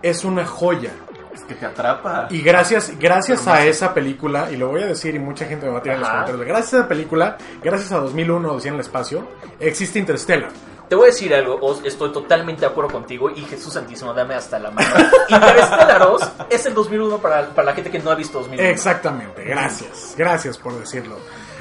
es 0.03 0.25
una 0.25 0.45
joya. 0.47 0.91
Es 1.35 1.43
que 1.45 1.55
te 1.55 1.67
atrapa. 1.67 2.27
Y 2.31 2.41
gracias, 2.43 2.93
gracias 2.99 3.47
a 3.47 3.65
esa 3.65 3.95
película, 3.95 4.49
y 4.51 4.57
lo 4.57 4.69
voy 4.69 4.83
a 4.83 4.87
decir 4.87 5.15
y 5.15 5.19
mucha 5.21 5.45
gente 5.47 5.67
me 5.67 5.73
va 5.73 5.79
a 5.79 5.83
tirar 5.83 5.97
en 5.97 6.01
los 6.01 6.11
comentarios, 6.11 6.47
gracias 6.47 6.75
a 6.75 6.77
esa 6.79 6.89
película, 6.89 7.37
gracias 7.63 7.93
a 7.93 7.99
2001 7.99 8.53
Odisea 8.53 8.71
en 8.71 8.75
el 8.75 8.81
espacio, 8.81 9.29
existe 9.61 9.99
Interstellar. 10.01 10.49
Te 10.89 10.95
voy 10.95 11.05
a 11.05 11.07
decir 11.07 11.35
algo, 11.35 11.59
Oz, 11.61 11.83
estoy 11.85 12.13
totalmente 12.13 12.63
de 12.63 12.67
acuerdo 12.69 12.91
contigo 12.91 13.29
y 13.31 13.43
Jesús 13.43 13.75
Santísimo, 13.75 14.15
dame 14.15 14.35
hasta 14.35 14.59
la 14.59 14.71
mano. 14.71 14.89
Interstellar 15.29 16.03
Oz 16.05 16.23
es 16.49 16.65
el 16.67 16.75
2001 16.75 17.19
para, 17.19 17.49
para 17.51 17.67
la 17.67 17.75
gente 17.75 17.91
que 17.91 17.99
no 17.99 18.11
ha 18.11 18.15
visto 18.15 18.39
2001. 18.39 18.69
Exactamente, 18.71 19.45
gracias, 19.45 20.15
gracias 20.17 20.57
por 20.57 20.73
decirlo. 20.79 21.17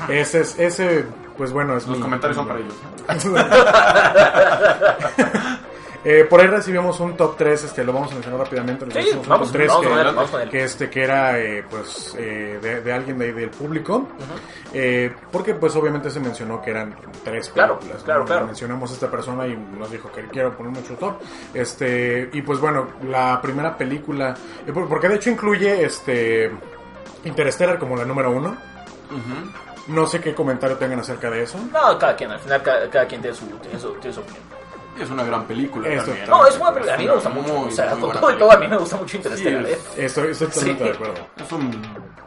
Ese 0.07 0.41
es, 0.41 0.57
ese, 0.59 1.05
pues 1.37 1.51
bueno, 1.51 1.75
es 1.75 1.87
Los 1.87 1.97
mi- 1.97 2.03
comentarios 2.03 2.37
son 2.37 2.47
para 2.47 2.59
ellos. 2.59 2.73
Eh, 6.05 6.25
por 6.29 6.39
ahí 6.39 6.47
recibimos 6.47 6.99
un 6.99 7.17
top 7.17 7.35
3, 7.37 7.63
este, 7.65 7.83
lo 7.83 7.91
vamos 7.91 8.11
a 8.11 8.15
mencionar 8.15 8.39
rápidamente. 8.41 8.85
Sí, 8.91 9.09
un 9.17 9.27
vamos, 9.27 9.47
top 9.47 9.57
3 9.57 9.67
vamos 9.67 9.81
que, 9.85 9.93
vamos 10.03 10.31
que 10.51 10.63
este 10.63 10.89
que 10.89 11.03
era 11.03 11.37
eh, 11.39 11.65
pues 11.69 12.15
eh, 12.17 12.59
de, 12.61 12.81
de 12.81 12.93
alguien 12.93 13.17
de 13.17 13.25
ahí 13.25 13.31
del 13.33 13.49
público, 13.49 14.07
Eh, 14.73 15.13
porque 15.31 15.53
pues 15.55 15.75
obviamente 15.75 16.09
se 16.09 16.19
mencionó 16.19 16.61
que 16.61 16.71
eran 16.71 16.95
tres 17.23 17.49
películas. 17.49 18.03
claro, 18.03 18.21
¿no? 18.21 18.25
claro. 18.25 18.45
Mencionamos 18.45 18.91
a 18.91 18.93
esta 18.93 19.09
persona 19.11 19.47
y 19.47 19.55
nos 19.55 19.89
dijo 19.91 20.11
que 20.11 20.23
quiero 20.27 20.55
poner 20.55 20.71
mucho 20.71 20.93
top. 20.95 21.15
Este 21.53 22.29
y 22.31 22.41
pues 22.41 22.59
bueno, 22.59 22.87
la 23.03 23.39
primera 23.41 23.75
película, 23.77 24.33
eh, 24.65 24.71
por- 24.71 24.87
porque 24.87 25.09
de 25.09 25.15
hecho 25.15 25.29
incluye 25.29 25.83
este 25.83 26.51
Interstellar 27.23 27.79
como 27.79 27.95
la 27.97 28.05
número 28.05 28.31
uno. 28.31 28.55
No 29.87 30.05
sé 30.05 30.19
qué 30.19 30.35
comentario 30.35 30.77
tengan 30.77 30.99
acerca 30.99 31.29
de 31.29 31.43
eso. 31.43 31.57
No, 31.71 31.97
cada 31.97 32.15
quien, 32.15 32.29
al 32.31 32.39
final 32.39 32.61
cada, 32.61 32.89
cada 32.89 33.05
quien 33.07 33.21
tiene 33.21 33.35
su, 33.35 33.45
tiene 33.57 33.79
su, 33.79 33.93
tiene 33.95 34.13
su 34.13 34.19
opinión. 34.19 34.43
Es 34.99 35.09
una 35.09 35.23
gran 35.23 35.45
película 35.45 35.87
Esto- 35.89 36.05
también. 36.07 36.29
No, 36.29 36.45
es 36.47 36.57
una 36.57 36.71
película, 36.73 36.93
a 36.93 36.97
mí 36.97 37.05
me 37.05 37.13
gusta 37.13 37.29
Muy, 37.29 37.41
mucho. 37.43 37.67
O 37.67 37.71
sea, 37.71 37.85
muy 37.85 37.91
con 37.93 38.01
buena 38.01 38.19
todo 38.21 38.31
y 38.31 38.37
todo, 38.37 38.51
a 38.51 38.57
mí 38.57 38.67
me 38.67 38.77
gusta 38.77 38.95
mucho 38.97 39.11
Sí, 39.11 39.17
Interstellar. 39.17 39.65
es- 39.65 39.77
¿eh? 39.77 40.05
Estoy, 40.05 40.31
estoy 40.31 40.47
totalmente 40.47 40.83
Sí. 40.83 40.89
de 40.89 40.95
acuerdo. 40.95 41.13
Es 41.37 41.51
un 41.51 41.81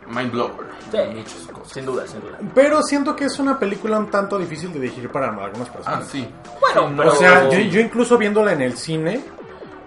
mind 0.09 0.30
blower. 0.33 0.70
Sí, 0.90 0.96
Muchas 1.14 1.35
cosas. 1.52 1.72
sin 1.72 1.87
duda, 1.87 2.06
sin 2.06 2.20
duda. 2.20 2.38
Pero 2.54 2.83
siento 2.83 3.14
que 3.16 3.24
es 3.26 3.38
una 3.38 3.59
película 3.59 3.98
un 3.98 4.11
tanto 4.11 4.38
difícil 4.38 4.72
de 4.72 4.80
digerir 4.80 5.11
para 5.11 5.28
algunas 5.28 5.68
personas. 5.68 6.00
Ah, 6.02 6.09
sí. 6.11 6.28
Bueno, 6.61 6.88
Sí, 6.88 6.94
pero- 6.96 7.12
O 7.12 7.14
sea, 7.16 7.48
yo, 7.50 7.59
yo 7.61 7.80
incluso 7.80 8.18
viéndola 8.18 8.52
en 8.52 8.62
el 8.62 8.76
cine, 8.76 9.20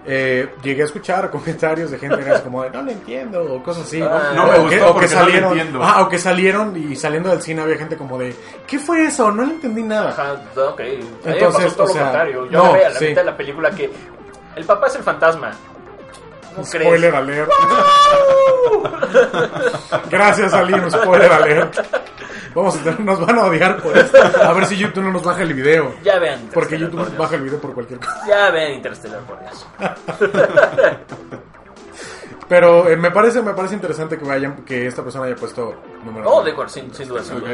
eh, 0.06 0.56
llegué 0.62 0.82
a 0.82 0.86
escuchar 0.86 1.30
comentarios 1.30 1.92
de 1.92 2.00
gente 2.00 2.18
que 2.18 2.24
era 2.30 2.42
como 2.44 2.64
de 2.64 2.70
no 2.72 2.82
lo 2.82 2.92
entiendo 2.92 3.42
o 3.56 3.64
cosas 3.64 3.84
así. 3.84 4.02
Ah, 4.02 4.32
no 4.36 4.46
O 4.46 4.52
me 4.52 4.58
gustó 4.60 4.92
o 4.92 5.00
que 5.00 5.02
no 5.02 5.02
lo 5.02 5.08
salieron, 5.08 5.52
entiendo. 5.52 5.84
ah, 5.84 6.02
o 6.02 6.10
que 6.10 6.18
salieron 6.18 6.92
y 6.92 6.96
saliendo 6.96 7.30
del 7.30 7.42
cine 7.42 7.62
había 7.62 7.78
gente 7.78 7.96
como 7.98 8.18
de 8.18 8.36
¿qué 8.68 8.80
fue 8.80 9.06
eso? 9.06 9.32
No 9.32 9.46
le 9.46 9.54
entendí 9.54 9.84
nada. 9.84 10.10
Ajá, 10.10 10.34
ok. 10.56 10.80
A 10.80 10.84
mí 10.84 11.00
me 11.26 11.32
Entonces, 11.34 11.64
pasó 11.66 11.76
todo 11.76 11.86
o 11.86 11.94
sea, 11.94 12.02
lo 12.02 12.06
contrario. 12.08 12.46
Yo 12.50 12.64
no, 12.64 12.74
a 12.74 12.78
la 12.78 12.92
sí. 12.96 13.06
mitad 13.06 13.22
de 13.22 13.26
la 13.32 13.38
película 13.38 13.72
que 13.72 13.92
el 14.56 14.66
papá 14.66 14.88
es 14.88 14.96
el 14.96 15.04
fantasma. 15.04 15.52
¿Cómo 16.56 16.68
crees? 16.70 16.86
Spoiler 16.86 17.16
alert. 17.16 17.52
Gracias, 20.10 20.54
Alim, 20.54 20.90
spoiler 20.92 21.32
alert. 21.32 21.80
Vamos 22.56 22.76
a 22.78 22.84
tener- 22.84 23.00
nos 23.00 23.20
van 23.20 23.38
a 23.40 23.46
odiar 23.46 23.82
por 23.82 23.98
esto. 23.98 24.18
A 24.44 24.54
ver 24.54 24.66
si 24.66 24.78
YouTube 24.78 25.04
no 25.04 25.12
nos 25.12 25.24
baja 25.24 25.42
el 25.44 25.54
video. 25.54 25.94
Ya 26.04 26.20
vean. 26.20 26.50
Porque 26.54 26.78
YouTube 26.78 27.00
por 27.00 27.10
nos 27.10 27.18
baja 27.18 27.36
el 27.36 27.42
video 27.44 27.60
por 27.60 27.74
cualquier 27.74 28.00
cosa. 28.00 28.22
Ya 28.28 28.52
vean 28.52 28.74
Interstellar 28.74 29.22
por 29.22 29.40
Dios. 29.40 29.68
Pero 32.48 32.88
eh, 32.90 32.98
me 32.98 33.10
parece 33.12 33.42
me 33.42 33.54
parece 33.54 33.76
interesante 33.76 34.18
que 34.18 34.26
vayan 34.26 34.58
que 34.66 34.86
esta 34.86 35.02
persona 35.02 35.26
haya 35.26 35.36
puesto 35.36 35.74
número 36.06 36.30
Oh, 36.30 36.36
uno. 36.38 36.44
de 36.46 36.52
acuerdo, 36.52 36.72
sin, 36.72 36.94
sin 36.94 37.08
duda, 37.08 37.24
sin 37.24 37.40
duda. 37.40 37.52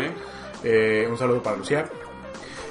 Eh, 0.63 1.07
un 1.09 1.17
saludo 1.17 1.41
para 1.41 1.57
Lucía. 1.57 1.85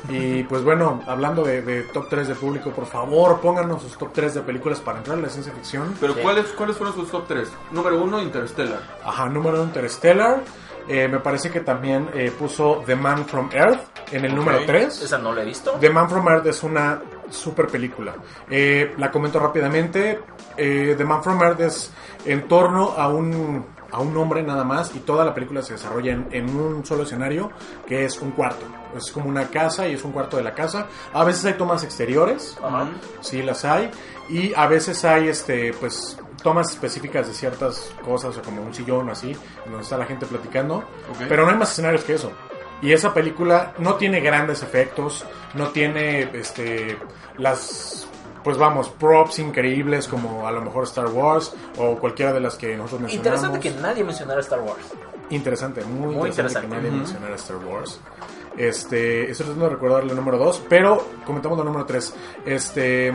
Y 0.09 0.43
pues 0.45 0.63
bueno, 0.63 1.03
hablando 1.07 1.43
de, 1.43 1.61
de 1.63 1.83
top 1.85 2.07
3 2.09 2.29
de 2.29 2.35
público, 2.35 2.71
por 2.71 2.87
favor, 2.87 3.41
pónganos 3.41 3.83
sus 3.83 3.97
top 3.99 4.11
3 4.13 4.35
de 4.35 4.41
películas 4.43 4.81
para 4.81 4.99
entrar 4.99 5.17
en 5.17 5.23
la 5.25 5.29
ciencia 5.29 5.53
ficción. 5.53 5.95
Pero 6.01 6.15
Sí. 6.15 6.21
¿cuáles, 6.23 6.47
¿cuáles 6.53 6.77
fueron 6.77 6.95
sus 6.95 7.11
top 7.11 7.25
3? 7.27 7.49
Número 7.73 8.01
1, 8.03 8.23
Interstellar. 8.23 8.81
Ajá, 9.05 9.29
número 9.29 9.57
1, 9.57 9.65
Interstellar. 9.65 10.41
Eh, 10.89 11.07
me 11.07 11.21
parece 11.21 11.51
que 11.51 11.61
también 11.61 12.09
eh, 12.15 12.33
puso 12.37 12.83
The 12.87 12.97
Man 12.97 13.27
from 13.27 13.51
Earth 13.53 13.81
en 14.11 14.25
el 14.25 14.35
número 14.35 14.65
3. 14.65 15.03
Esa 15.03 15.19
no 15.19 15.35
la 15.35 15.43
he 15.43 15.45
visto. 15.45 15.73
The 15.79 15.91
Man 15.91 16.09
from 16.09 16.27
Earth 16.29 16.47
es 16.47 16.63
una 16.63 17.01
super 17.29 17.67
película. 17.67 18.15
Eh, 18.49 18.95
la 18.97 19.11
comento 19.11 19.39
rápidamente. 19.39 20.21
The 20.57 21.05
Man 21.05 21.23
from 21.23 21.41
Earth 21.43 21.61
es 21.61 21.93
en 22.25 22.49
torno 22.49 22.95
a 22.97 23.09
un, 23.09 23.65
a 23.93 24.01
un 24.01 24.17
hombre 24.17 24.43
nada 24.43 24.65
más 24.65 24.95
y 24.97 25.01
toda 25.01 25.25
la 25.25 25.35
película 25.35 25.63
se 25.63 25.75
desarrolla 25.75 26.13
en, 26.13 26.27
en 26.33 26.57
un 26.57 26.85
solo 26.85 27.03
escenario 27.05 27.51
que 27.87 28.05
es 28.05 28.21
un 28.21 28.33
cuarto. 28.33 28.67
Es 28.97 29.13
como 29.13 29.29
una 29.29 29.47
casa 29.49 29.87
y 29.87 29.95
es 29.95 30.05
un 30.05 30.13
cuarto 30.13 30.37
de 30.39 30.43
la 30.43 30.55
casa. 30.55 30.87
A 31.13 31.23
veces 31.23 31.45
hay 31.45 31.53
tomas 31.55 31.85
exteriores, 31.85 32.57
Ajá. 32.63 32.89
sí 33.21 33.43
las 33.43 33.65
hay. 33.65 33.91
Y 34.31 34.53
a 34.55 34.67
veces 34.67 35.05
hay 35.05 35.29
este 35.29 35.73
pues 35.79 36.19
tomas 36.43 36.71
específicas 36.71 37.27
de 37.27 37.35
ciertas 37.35 37.93
cosas, 38.05 38.31
o 38.31 38.33
sea, 38.35 38.43
como 38.43 38.63
un 38.63 38.75
sillón 38.75 39.09
o 39.09 39.13
así, 39.13 39.37
donde 39.65 39.83
está 39.83 39.97
la 39.99 40.07
gente 40.07 40.27
platicando. 40.27 40.85
Pero 41.29 41.45
no 41.45 41.51
hay 41.51 41.57
más 41.57 41.73
escenarios 41.73 42.05
que 42.05 42.15
eso. 42.15 42.33
Y 42.81 42.93
esa 42.93 43.13
película 43.13 43.75
no 43.79 43.95
tiene 43.95 44.21
grandes 44.21 44.63
efectos, 44.63 45.25
no 45.55 45.69
tiene 45.69 46.31
este 46.33 46.97
las 47.37 48.09
pues 48.45 48.57
vamos, 48.57 48.89
props 48.89 49.41
increíbles 49.41 50.07
como 50.07 50.47
a 50.47 50.53
lo 50.53 50.63
mejor 50.63 50.85
Star 50.85 51.09
Wars 51.09 51.55
o 51.77 51.97
cualquiera 51.99 52.33
de 52.33 52.41
las 52.41 52.57
que 52.57 52.77
nosotros 52.77 53.03
mencionamos. 53.03 53.43
Interesante 53.43 53.61
que 53.61 53.81
nadie 53.83 54.05
mencionara 54.05 54.41
Star 54.41 54.61
Wars. 54.61 54.87
Interesante, 55.31 55.85
muy, 55.85 56.15
Muy 56.15 56.29
interesante, 56.31 56.67
interesante. 56.67 56.69
que 56.69 56.75
nadie 56.77 56.91
mencionara 56.91 57.35
Star 57.35 57.57
Wars. 57.59 58.01
Este, 58.57 59.31
estoy 59.31 59.47
tratando 59.47 59.65
de 59.67 59.71
recordar 59.71 60.03
el 60.03 60.17
número 60.17 60.39
2, 60.39 60.63
pero 60.69 61.07
comentamos 61.27 61.59
la 61.59 61.65
número 61.65 61.85
3. 61.85 62.15
Este, 62.47 63.13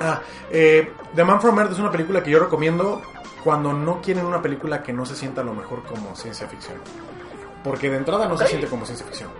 ah, 0.00 0.20
eh, 0.50 0.92
The 1.14 1.24
Man 1.24 1.40
from 1.40 1.58
Earth 1.58 1.72
es 1.72 1.78
una 1.78 1.90
película 1.90 2.22
que 2.22 2.30
yo 2.30 2.38
recomiendo 2.38 3.02
cuando 3.42 3.72
no 3.72 4.00
quieren 4.00 4.24
una 4.24 4.40
película 4.40 4.82
que 4.82 4.92
no 4.92 5.04
se 5.04 5.16
sienta 5.16 5.40
a 5.40 5.44
lo 5.44 5.54
mejor 5.54 5.82
como 5.84 6.14
ciencia 6.14 6.46
ficción. 6.48 6.78
Porque 7.64 7.90
de 7.90 7.96
entrada 7.96 8.28
no 8.28 8.36
se 8.36 8.46
siente 8.46 8.66
como 8.66 8.84
ciencia 8.86 9.06
ficción. 9.06 9.30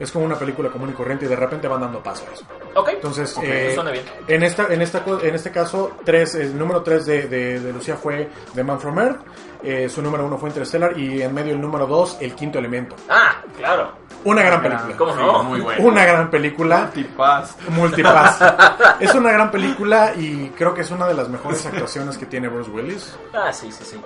Es 0.00 0.10
como 0.10 0.24
una 0.24 0.34
película 0.36 0.70
común 0.70 0.88
y 0.90 0.92
corriente 0.94 1.26
y 1.26 1.28
de 1.28 1.36
repente 1.36 1.68
van 1.68 1.82
dando 1.82 2.02
paso 2.02 2.24
a 2.28 2.32
eso. 2.34 2.44
Ok. 2.74 2.88
Entonces, 2.94 3.36
Ok, 3.36 3.44
eh, 3.46 3.72
suena 3.74 3.90
bien. 3.92 4.04
en 4.26 4.42
esta, 4.42 4.66
en 4.72 4.80
esta, 4.82 5.04
en 5.22 5.34
este 5.34 5.50
caso, 5.50 5.92
tres, 6.04 6.34
el 6.34 6.56
número 6.58 6.82
3 6.82 7.04
de, 7.06 7.28
de, 7.28 7.60
de 7.60 7.72
Lucía 7.72 7.96
fue 7.96 8.28
The 8.54 8.64
Man 8.64 8.80
from 8.80 8.98
Earth, 8.98 9.20
eh, 9.62 9.88
su 9.90 10.00
número 10.00 10.24
1 10.24 10.38
fue 10.38 10.48
Interstellar 10.48 10.98
y 10.98 11.20
en 11.20 11.34
medio 11.34 11.52
el 11.52 11.60
número 11.60 11.86
2, 11.86 12.16
El 12.22 12.34
Quinto 12.34 12.58
Elemento. 12.58 12.96
Ah, 13.10 13.42
claro. 13.56 13.92
Una 14.24 14.42
gran 14.42 14.62
película. 14.62 14.96
¿Cómo 14.96 15.12
Sí, 15.14 15.20
no? 15.20 15.42
muy 15.44 15.60
bueno. 15.62 15.84
Una 15.84 16.04
gran 16.06 16.30
película. 16.30 16.90
Tipaz. 16.94 17.56
Multipass. 17.68 18.38
es 19.00 19.14
una 19.14 19.32
gran 19.32 19.50
película 19.50 20.12
y 20.16 20.48
creo 20.56 20.72
que 20.74 20.80
es 20.80 20.90
una 20.90 21.06
de 21.06 21.14
las 21.14 21.28
mejores 21.28 21.64
actuaciones 21.66 22.16
que 22.16 22.24
tiene 22.26 22.48
Bruce 22.48 22.70
Willis. 22.70 23.16
Ah, 23.34 23.52
sí, 23.52 23.70
sí, 23.70 23.84
sí. 23.84 24.00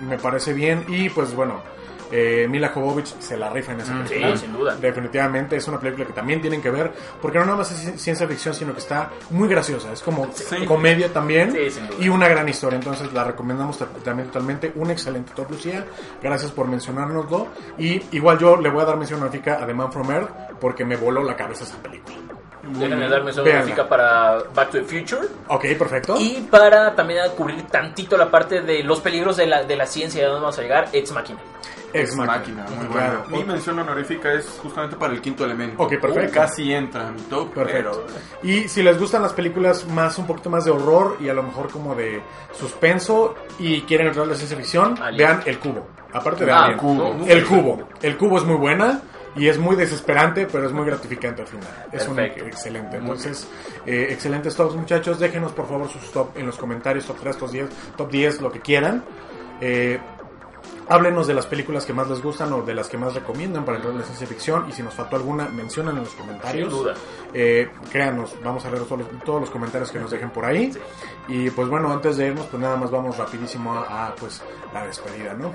Me 0.00 0.18
parece 0.18 0.52
bien 0.52 0.84
y 0.88 1.08
pues 1.08 1.34
bueno, 1.34 1.60
eh, 2.10 2.46
Mila 2.48 2.68
Jovovich 2.68 3.18
se 3.18 3.36
la 3.36 3.50
rifa 3.50 3.72
en 3.72 3.80
esa 3.80 3.92
Mm, 3.94 4.04
película. 4.04 4.32
Sí, 4.36 4.38
sin 4.38 4.52
duda. 4.52 4.76
Definitivamente 4.76 5.56
es 5.56 5.68
una 5.68 5.78
película 5.78 6.06
que 6.06 6.12
también 6.12 6.40
tienen 6.40 6.60
que 6.62 6.70
ver, 6.70 6.92
porque 7.20 7.38
no 7.38 7.44
nada 7.44 7.58
más 7.58 7.70
es 7.72 8.00
ciencia 8.00 8.26
ficción, 8.26 8.54
sino 8.54 8.72
que 8.72 8.80
está 8.80 9.10
muy 9.30 9.48
graciosa. 9.48 9.92
Es 9.92 10.02
como 10.02 10.28
Sí. 10.32 10.64
comedia 10.64 11.12
también 11.12 11.52
Sí, 11.52 11.80
y 12.00 12.08
una 12.08 12.28
gran 12.28 12.48
historia. 12.48 12.78
Entonces 12.78 13.12
la 13.12 13.24
recomendamos 13.24 13.78
ta- 13.78 13.86
también 14.04 14.28
totalmente. 14.28 14.72
Un 14.74 14.90
excelente 14.90 15.32
top, 15.34 15.50
Lucía. 15.50 15.84
Gracias 16.22 16.50
por 16.50 16.66
mencionárnoslo. 16.66 17.48
Y 17.78 18.02
igual 18.16 18.38
yo 18.38 18.56
le 18.56 18.68
voy 18.70 18.82
a 18.82 18.86
dar 18.86 18.96
mención 18.96 19.20
honorífica 19.20 19.62
a 19.62 19.66
The 19.66 19.74
Man 19.74 19.92
from 19.92 20.10
Earth 20.10 20.30
porque 20.60 20.84
me 20.84 20.96
voló 20.96 21.22
la 21.22 21.36
cabeza 21.36 21.64
esa 21.64 21.76
película. 21.82 22.16
Déjenme 22.70 23.08
darme 23.08 23.32
Véanla. 23.32 23.50
honorífica 23.52 23.88
para 23.88 24.38
Back 24.54 24.70
to 24.72 24.78
the 24.78 24.84
Future. 24.84 25.26
Ok, 25.48 25.64
perfecto. 25.78 26.16
Y 26.18 26.46
para 26.50 26.94
también 26.94 27.20
cubrir 27.36 27.62
tantito 27.68 28.16
la 28.16 28.30
parte 28.30 28.60
de 28.60 28.82
los 28.82 29.00
peligros 29.00 29.36
de 29.38 29.46
la, 29.46 29.62
de 29.64 29.76
la 29.76 29.86
ciencia 29.86 30.20
y 30.20 30.24
a 30.24 30.28
dónde 30.28 30.40
vamos 30.42 30.58
a 30.58 30.62
llegar, 30.62 30.88
Ex 30.92 31.10
Machina. 31.12 31.38
Ex 31.92 32.14
máquina, 32.16 32.66
muy 32.76 32.86
Claro. 32.88 33.24
buena. 33.30 33.36
Mi 33.38 33.44
mención 33.44 33.78
honorífica 33.78 34.32
es 34.32 34.46
justamente 34.62 34.96
para 34.96 35.12
el 35.14 35.20
quinto 35.20 35.44
elemento. 35.44 35.82
Ok, 35.82 35.94
perfecto. 36.00 36.30
Uh, 36.30 36.34
casi 36.34 36.72
entra 36.72 37.08
en 37.08 37.14
mi 37.16 37.22
top, 37.22 37.52
Perfecto. 37.54 38.04
pero 38.06 38.42
Y 38.42 38.68
si 38.68 38.82
les 38.82 38.98
gustan 38.98 39.22
las 39.22 39.32
películas 39.32 39.86
más 39.88 40.18
un 40.18 40.26
poquito 40.26 40.50
más 40.50 40.64
de 40.64 40.70
horror 40.70 41.16
y 41.20 41.28
a 41.28 41.34
lo 41.34 41.42
mejor 41.42 41.70
como 41.70 41.94
de 41.94 42.20
suspenso 42.52 43.34
y 43.58 43.82
quieren 43.82 44.08
entrar 44.08 44.26
a 44.26 44.28
la 44.28 44.34
ciencia 44.34 44.56
ficción, 44.56 45.00
Alien. 45.00 45.16
vean 45.28 45.42
El 45.46 45.58
Cubo. 45.58 45.86
Aparte 46.12 46.44
de 46.44 46.52
Ah, 46.52 46.64
Alien. 46.64 46.78
Cubo. 46.78 47.16
El 47.26 47.44
Cubo. 47.46 47.88
El 48.02 48.16
Cubo 48.16 48.38
es 48.38 48.44
muy 48.44 48.56
buena 48.56 49.00
y 49.36 49.46
es 49.48 49.58
muy 49.58 49.76
desesperante, 49.76 50.46
pero 50.50 50.66
es 50.66 50.72
muy 50.72 50.84
gratificante 50.84 51.42
al 51.42 51.48
final. 51.48 51.68
Es 51.92 52.06
un 52.08 52.18
excelente. 52.18 52.96
Entonces, 52.96 53.48
eh, 53.86 54.08
excelentes 54.10 54.54
tops, 54.56 54.74
muchachos. 54.74 55.18
Déjenos 55.18 55.52
por 55.52 55.66
favor 55.68 55.88
sus 55.88 56.10
top 56.12 56.36
en 56.36 56.46
los 56.46 56.56
comentarios, 56.56 57.06
top 57.06 57.18
3, 57.20 57.36
top 57.38 57.50
10, 57.50 57.68
top 57.96 58.10
10 58.10 58.40
lo 58.40 58.50
que 58.50 58.60
quieran. 58.60 59.04
Eh, 59.60 59.98
Háblenos 60.88 61.26
de 61.26 61.34
las 61.34 61.46
películas 61.46 61.84
que 61.84 61.92
más 61.92 62.08
les 62.08 62.22
gustan 62.22 62.52
o 62.52 62.62
de 62.62 62.74
las 62.74 62.88
que 62.88 62.96
más 62.96 63.14
recomiendan 63.14 63.64
para 63.64 63.76
entrar 63.76 63.92
en 63.92 64.00
la 64.00 64.04
ciencia 64.04 64.26
ficción 64.26 64.68
y 64.68 64.72
si 64.72 64.82
nos 64.82 64.94
faltó 64.94 65.16
alguna, 65.16 65.48
mencionan 65.48 65.96
en 65.98 66.04
los 66.04 66.14
comentarios. 66.14 66.72
Sin 66.72 66.82
duda. 66.82 66.94
Eh, 67.34 67.70
créanos, 67.90 68.34
vamos 68.42 68.64
a 68.64 68.70
leer 68.70 68.84
todos 68.84 69.00
los, 69.00 69.24
todos 69.24 69.40
los 69.42 69.50
comentarios 69.50 69.90
que 69.90 69.98
nos 69.98 70.10
dejen 70.10 70.30
por 70.30 70.44
ahí. 70.44 70.72
Sí. 70.72 70.80
Y 71.28 71.50
pues 71.50 71.68
bueno, 71.68 71.92
antes 71.92 72.16
de 72.16 72.28
irnos, 72.28 72.46
pues 72.46 72.62
nada 72.62 72.76
más 72.76 72.90
vamos 72.90 73.18
rapidísimo 73.18 73.74
a, 73.74 74.08
a, 74.08 74.14
pues 74.14 74.42
la 74.72 74.86
despedida, 74.86 75.34
¿no? 75.34 75.52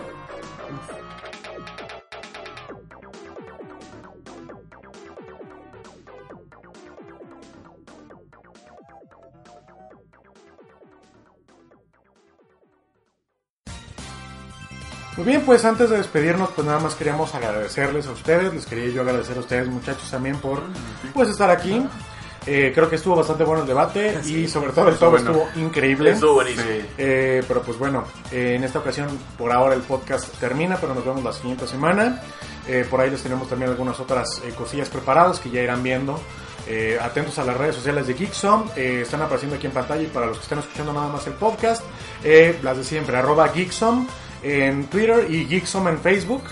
Muy 15.15 15.25
bien, 15.25 15.41
pues 15.45 15.63
antes 15.63 15.89
de 15.89 15.97
despedirnos, 15.97 16.49
pues 16.55 16.65
nada 16.65 16.79
más 16.79 16.95
queríamos 16.95 17.35
agradecerles 17.35 18.07
a 18.07 18.11
ustedes, 18.11 18.51
les 18.53 18.65
quería 18.65 18.89
yo 18.89 19.01
agradecer 19.01 19.37
a 19.37 19.41
ustedes 19.41 19.67
muchachos 19.67 20.09
también 20.09 20.37
por 20.37 20.61
pues 21.13 21.29
estar 21.29 21.51
aquí. 21.51 21.85
Eh, 22.45 22.73
creo 22.75 22.89
que 22.89 22.97
estuvo 22.97 23.15
bastante 23.15 23.45
bueno 23.45 23.61
el 23.61 23.67
debate 23.67 24.19
y 24.25 24.47
sobre 24.47 24.73
todo 24.73 24.89
el 24.89 24.95
bueno. 24.95 25.17
estuvo 25.17 25.47
increíble. 25.55 26.11
Estuvo 26.11 26.33
buenísimo. 26.33 26.65
Eh, 26.97 27.43
pero 27.47 27.61
pues 27.61 27.77
bueno, 27.77 28.03
eh, 28.31 28.55
en 28.55 28.63
esta 28.63 28.79
ocasión 28.79 29.07
por 29.37 29.51
ahora 29.51 29.75
el 29.75 29.81
podcast 29.81 30.33
termina, 30.39 30.77
pero 30.77 30.93
nos 30.95 31.05
vemos 31.05 31.23
la 31.23 31.31
siguiente 31.31 31.67
semana. 31.67 32.21
Eh, 32.67 32.85
por 32.89 32.99
ahí 32.99 33.09
les 33.09 33.21
tenemos 33.21 33.47
también 33.47 33.69
algunas 33.71 33.99
otras 33.99 34.41
eh, 34.43 34.53
cosillas 34.57 34.89
preparadas 34.89 35.39
que 35.39 35.51
ya 35.51 35.61
irán 35.61 35.83
viendo. 35.83 36.19
Eh, 36.65 36.97
atentos 37.01 37.37
a 37.39 37.43
las 37.43 37.57
redes 37.57 37.75
sociales 37.75 38.07
de 38.07 38.13
Geeksom, 38.13 38.69
eh, 38.77 39.01
están 39.01 39.21
apareciendo 39.21 39.57
aquí 39.57 39.67
en 39.67 39.73
pantalla 39.73 40.01
y 40.01 40.07
para 40.07 40.27
los 40.27 40.37
que 40.37 40.43
están 40.43 40.59
escuchando 40.59 40.93
nada 40.93 41.09
más 41.09 41.27
el 41.27 41.33
podcast, 41.33 41.83
eh, 42.23 42.57
las 42.63 42.77
de 42.77 42.85
siempre, 42.85 43.17
arroba 43.17 43.49
Geeksom 43.49 44.07
en 44.43 44.85
Twitter 44.87 45.25
y 45.29 45.45
Geeksom 45.45 45.87
en 45.87 45.99
Facebook. 45.99 46.43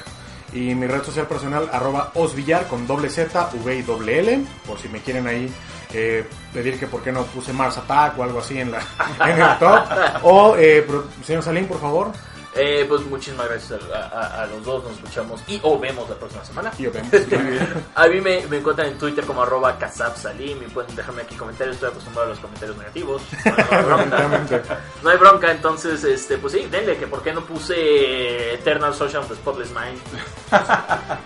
Y 0.53 0.75
mi 0.75 0.85
red 0.85 1.03
social 1.03 1.27
personal, 1.27 1.69
arroba 1.71 2.11
osvillar 2.15 2.67
con 2.67 2.85
doble 2.85 3.09
Z, 3.09 3.51
V 3.53 3.75
y 3.75 3.81
doble 3.83 4.19
L, 4.19 4.41
por 4.67 4.77
si 4.79 4.89
me 4.89 4.99
quieren 4.99 5.25
ahí 5.25 5.49
eh, 5.93 6.25
pedir 6.53 6.77
que 6.77 6.87
por 6.87 7.01
qué 7.01 7.11
no 7.11 7.23
puse 7.23 7.53
Mars 7.53 7.77
Attack 7.77 8.17
o 8.19 8.23
algo 8.23 8.39
así 8.39 8.59
en, 8.59 8.71
la, 8.71 8.79
en 9.27 9.41
el 9.41 9.59
top. 9.59 9.83
O, 10.23 10.55
eh, 10.57 10.85
señor 11.25 11.43
Salim, 11.43 11.67
por 11.67 11.79
favor, 11.79 12.11
Eh, 12.53 12.85
pues 12.89 13.01
muchísimas 13.05 13.47
gracias 13.47 13.79
a, 13.93 13.97
a- 14.07 14.43
a 14.43 14.45
los 14.47 14.63
dos, 14.65 14.83
nos 14.83 14.93
escuchamos 14.93 15.41
y 15.47 15.57
o 15.63 15.79
vemos 15.79 16.09
la 16.09 16.15
próxima 16.15 16.43
semana. 16.43 16.69
y 16.77 16.83
yo 16.83 16.91
vemos. 16.91 17.09
A 17.95 18.07
mí 18.07 18.19
me, 18.19 18.45
me 18.47 18.57
encuentran 18.57 18.89
en 18.89 18.97
Twitter 18.97 19.23
como 19.25 19.41
arroba 19.43 19.77
Salim 20.15 20.61
y 20.61 20.65
pueden 20.67 20.93
dejarme 20.95 21.21
aquí 21.21 21.35
comentarios, 21.35 21.75
estoy 21.75 21.91
acostumbrado 21.91 22.27
a 22.27 22.29
los 22.31 22.39
comentarios 22.39 22.77
negativos. 22.77 23.21
No, 23.45 23.77
hay 23.77 23.83
bronca. 23.85 24.63
No 25.03 25.09
hay 25.09 25.17
bronca, 25.17 25.51
entonces, 25.51 26.03
este, 26.03 26.37
pues 26.37 26.53
sí, 26.53 26.67
denle, 26.69 26.97
que 26.97 27.07
por 27.07 27.21
qué 27.23 27.31
no 27.33 27.41
puse 27.45 28.53
Eternal 28.55 28.93
Social 28.93 29.25
the 29.27 29.35
Spotless 29.35 29.69
Mind. 29.71 30.01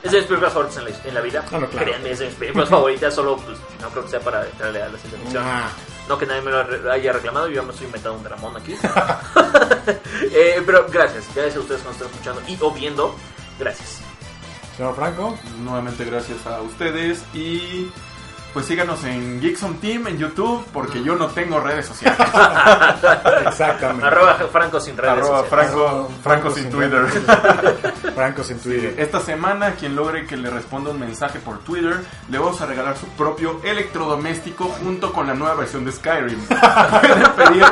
es 0.04 0.12
de 0.12 0.18
mis 0.20 0.28
películas 0.28 0.54
favoritas 0.54 0.78
en 0.78 0.86
la, 0.86 1.10
en 1.10 1.14
la 1.16 1.22
vida. 1.22 1.44
Ah, 1.52 1.58
no, 1.60 1.68
claro. 1.68 1.86
Créanme, 1.88 2.12
es 2.12 2.20
de 2.20 2.26
mis 2.28 2.36
películas 2.36 2.70
favoritas, 2.70 3.14
solo 3.16 3.38
pues, 3.38 3.58
no 3.82 3.90
creo 3.90 4.04
que 4.04 4.10
sea 4.12 4.20
para 4.20 4.46
entrarle 4.46 4.82
a 4.84 4.90
la 4.90 4.98
ciencia 4.98 5.20
ficción. 5.20 5.44
Ah, 5.46 5.70
No 6.08 6.18
que 6.20 6.26
nadie 6.28 6.42
me 6.42 6.52
lo 6.52 6.92
haya 6.92 7.14
reclamado, 7.14 7.48
yo 7.48 7.56
ya 7.56 7.62
me 7.64 7.72
estoy 7.72 7.88
inventando 7.88 8.18
un 8.20 8.24
dramón 8.24 8.56
aquí. 8.58 8.76
Eh, 10.32 10.62
pero 10.66 10.86
gracias, 10.92 11.26
gracias 11.34 11.58
a 11.58 11.60
ustedes 11.60 11.82
que 11.82 11.88
nos 11.88 11.96
están 11.96 12.12
escuchando 12.12 12.42
y 12.48 12.58
o 12.62 12.72
viendo. 12.72 13.16
Gracias. 13.60 14.02
señor 14.76 14.96
Franco, 14.96 15.38
Nuevamente 15.60 16.04
gracias 16.06 16.46
a 16.46 16.62
ustedes 16.62 17.24
y 17.34 17.90
pues 18.56 18.68
síganos 18.68 19.04
en 19.04 19.42
Geeksom 19.42 19.82
Team 19.82 20.08
en 20.08 20.18
YouTube 20.18 20.66
porque 20.72 21.04
yo 21.04 21.16
no 21.16 21.28
tengo 21.28 21.60
redes 21.60 21.88
sociales. 21.88 22.18
exactamente. 23.48 24.06
Arroba 24.06 24.36
Franco 24.50 24.80
sin 24.80 24.96
redes 24.96 25.12
Arroba 25.12 25.42
sociales. 25.42 25.72
Franco, 25.72 26.10
Franco 26.24 26.52
sin 26.52 26.70
Twitter. 26.70 27.06
Franco 28.16 28.44
sin 28.46 28.60
Twitter. 28.60 28.96
Esta 28.98 29.20
semana, 29.20 29.76
quien 29.76 29.94
logre 29.94 30.26
que 30.26 30.38
le 30.38 30.50
responda 30.50 30.92
un 30.92 31.00
mensaje 31.02 31.40
por 31.40 31.60
Twitter, 31.66 31.98
le 32.30 32.38
vamos 32.38 32.62
a 32.62 32.66
regalar 32.66 32.96
su 32.98 33.08
propio 33.08 33.60
electrodoméstico 33.62 34.70
junto 34.70 35.12
con 35.12 35.28
la 35.28 35.34
nueva 35.34 35.56
versión 35.56 35.84
de 35.84 35.92
Skyrim. 35.92 36.40
Pueden 36.48 37.32
pedir 37.34 37.66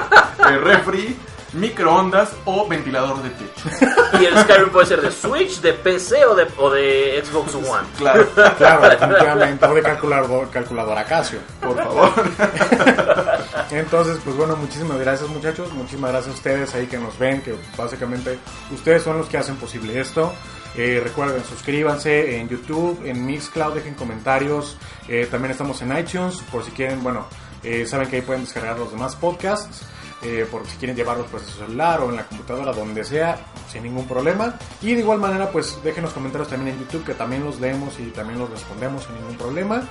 el 0.50 0.62
refri, 0.62 1.18
microondas 1.54 2.32
o 2.46 2.68
ventilador 2.68 3.22
de 3.22 3.30
techo. 3.32 3.70
Y 4.20 4.26
el 4.26 4.38
Skyrim 4.38 4.70
puede 4.70 4.86
ser 4.86 5.02
de 5.02 5.12
Switch, 5.12 5.60
de 5.60 5.74
PC 5.74 6.24
o 6.26 6.36
de, 6.36 6.48
o 6.58 6.70
de 6.70 7.24
Xbox 7.26 7.56
One. 7.56 7.88
Claro, 7.98 8.28
Claro, 8.58 8.88
definitivamente. 8.90 9.66
O 9.66 9.74
de 9.74 9.82
calculador, 9.82 10.50
calculadora 10.52 11.04
Casio. 11.04 11.40
por 11.60 11.76
favor. 11.76 12.12
Entonces, 13.72 14.20
pues 14.24 14.36
bueno, 14.38 14.56
muchísimas 14.56 15.00
gracias 15.00 15.28
muchachos, 15.30 15.72
muchísimas 15.74 16.12
gracias 16.12 16.36
a 16.36 16.38
ustedes 16.38 16.76
ahí 16.76 16.86
que 16.86 16.98
nos 17.00 17.18
ven, 17.18 17.42
que 17.42 17.56
básicamente 17.76 18.38
ustedes 18.72 19.02
son 19.02 19.18
los 19.18 19.28
que 19.28 19.38
hacen 19.38 19.56
posible 19.56 20.00
esto. 20.00 20.32
Eh, 20.76 21.02
recuerden, 21.04 21.44
suscríbanse 21.44 22.38
en 22.40 22.50
YouTube, 22.50 23.02
en 23.06 23.26
Mixcloud, 23.26 23.74
dejen 23.74 23.94
comentarios. 23.96 24.78
Eh, 25.08 25.28
también 25.30 25.52
estamos 25.52 25.82
en 25.82 25.98
iTunes, 25.98 26.38
por 26.52 26.64
si 26.64 26.72
quieren, 26.72 27.02
bueno, 27.04 27.28
eh, 27.64 27.86
saben 27.88 28.10
que 28.10 28.18
ahí 28.18 28.22
pueden 28.22 28.44
descargar 28.44 28.78
los 28.78 28.92
demás 28.92 29.16
podcasts. 29.16 29.86
Eh, 30.24 30.48
por 30.50 30.66
si 30.68 30.78
quieren 30.78 30.96
llevarlos 30.96 31.28
pues, 31.30 31.44
en 31.44 31.50
su 31.50 31.58
celular 31.60 32.02
o 32.02 32.10
en 32.10 32.16
la 32.18 32.26
computadora, 32.26 32.72
donde 32.72 33.04
sea, 33.04 33.38
sin 33.72 33.84
ningún 33.84 34.08
problema. 34.08 34.58
Y 34.82 34.94
de 34.94 35.02
igual 35.02 35.20
manera, 35.20 35.52
pues 35.52 35.80
dejen 35.84 36.04
los 36.04 36.14
comentarios 36.14 36.50
también 36.50 36.76
en 36.76 36.82
YouTube, 36.84 37.06
que 37.06 37.14
también 37.14 37.44
los 37.44 37.60
leemos 37.60 38.00
y 38.00 38.06
también 38.12 38.40
los 38.40 38.50
respondemos 38.50 39.04
sin 39.04 39.16
ningún 39.16 39.38
problema. 39.38 39.84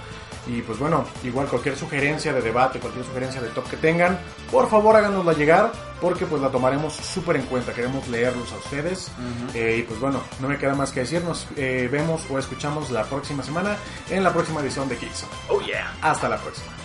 Y 0.46 0.60
pues 0.62 0.78
bueno, 0.78 1.04
igual 1.22 1.46
cualquier 1.46 1.76
sugerencia 1.76 2.32
de 2.32 2.42
debate, 2.42 2.80
cualquier 2.80 3.04
sugerencia 3.04 3.40
de 3.40 3.48
top 3.50 3.68
que 3.68 3.76
tengan, 3.76 4.18
por 4.50 4.68
favor 4.68 4.96
háganosla 4.96 5.34
llegar, 5.34 5.70
porque 6.00 6.26
pues 6.26 6.42
la 6.42 6.48
tomaremos 6.48 6.94
súper 6.94 7.36
en 7.36 7.42
cuenta. 7.42 7.72
Queremos 7.72 8.08
leerlos 8.08 8.52
a 8.52 8.56
ustedes. 8.56 9.10
Eh, 9.54 9.76
y 9.78 9.82
pues 9.82 10.00
bueno, 10.00 10.20
no 10.40 10.48
me 10.48 10.58
queda 10.58 10.74
más 10.74 10.90
que 10.90 11.00
decir, 11.00 11.22
nos 11.22 11.46
eh, 11.56 11.88
vemos 11.90 12.22
o 12.28 12.38
escuchamos 12.38 12.90
la 12.90 13.04
próxima 13.04 13.42
semana 13.42 13.76
en 14.10 14.24
la 14.24 14.32
próxima 14.32 14.60
edición 14.60 14.88
de 14.88 14.96
Geeks. 14.96 15.26
Oh 15.48 15.60
yeah. 15.60 15.94
Hasta 16.02 16.28
la 16.28 16.38
próxima. 16.38 16.81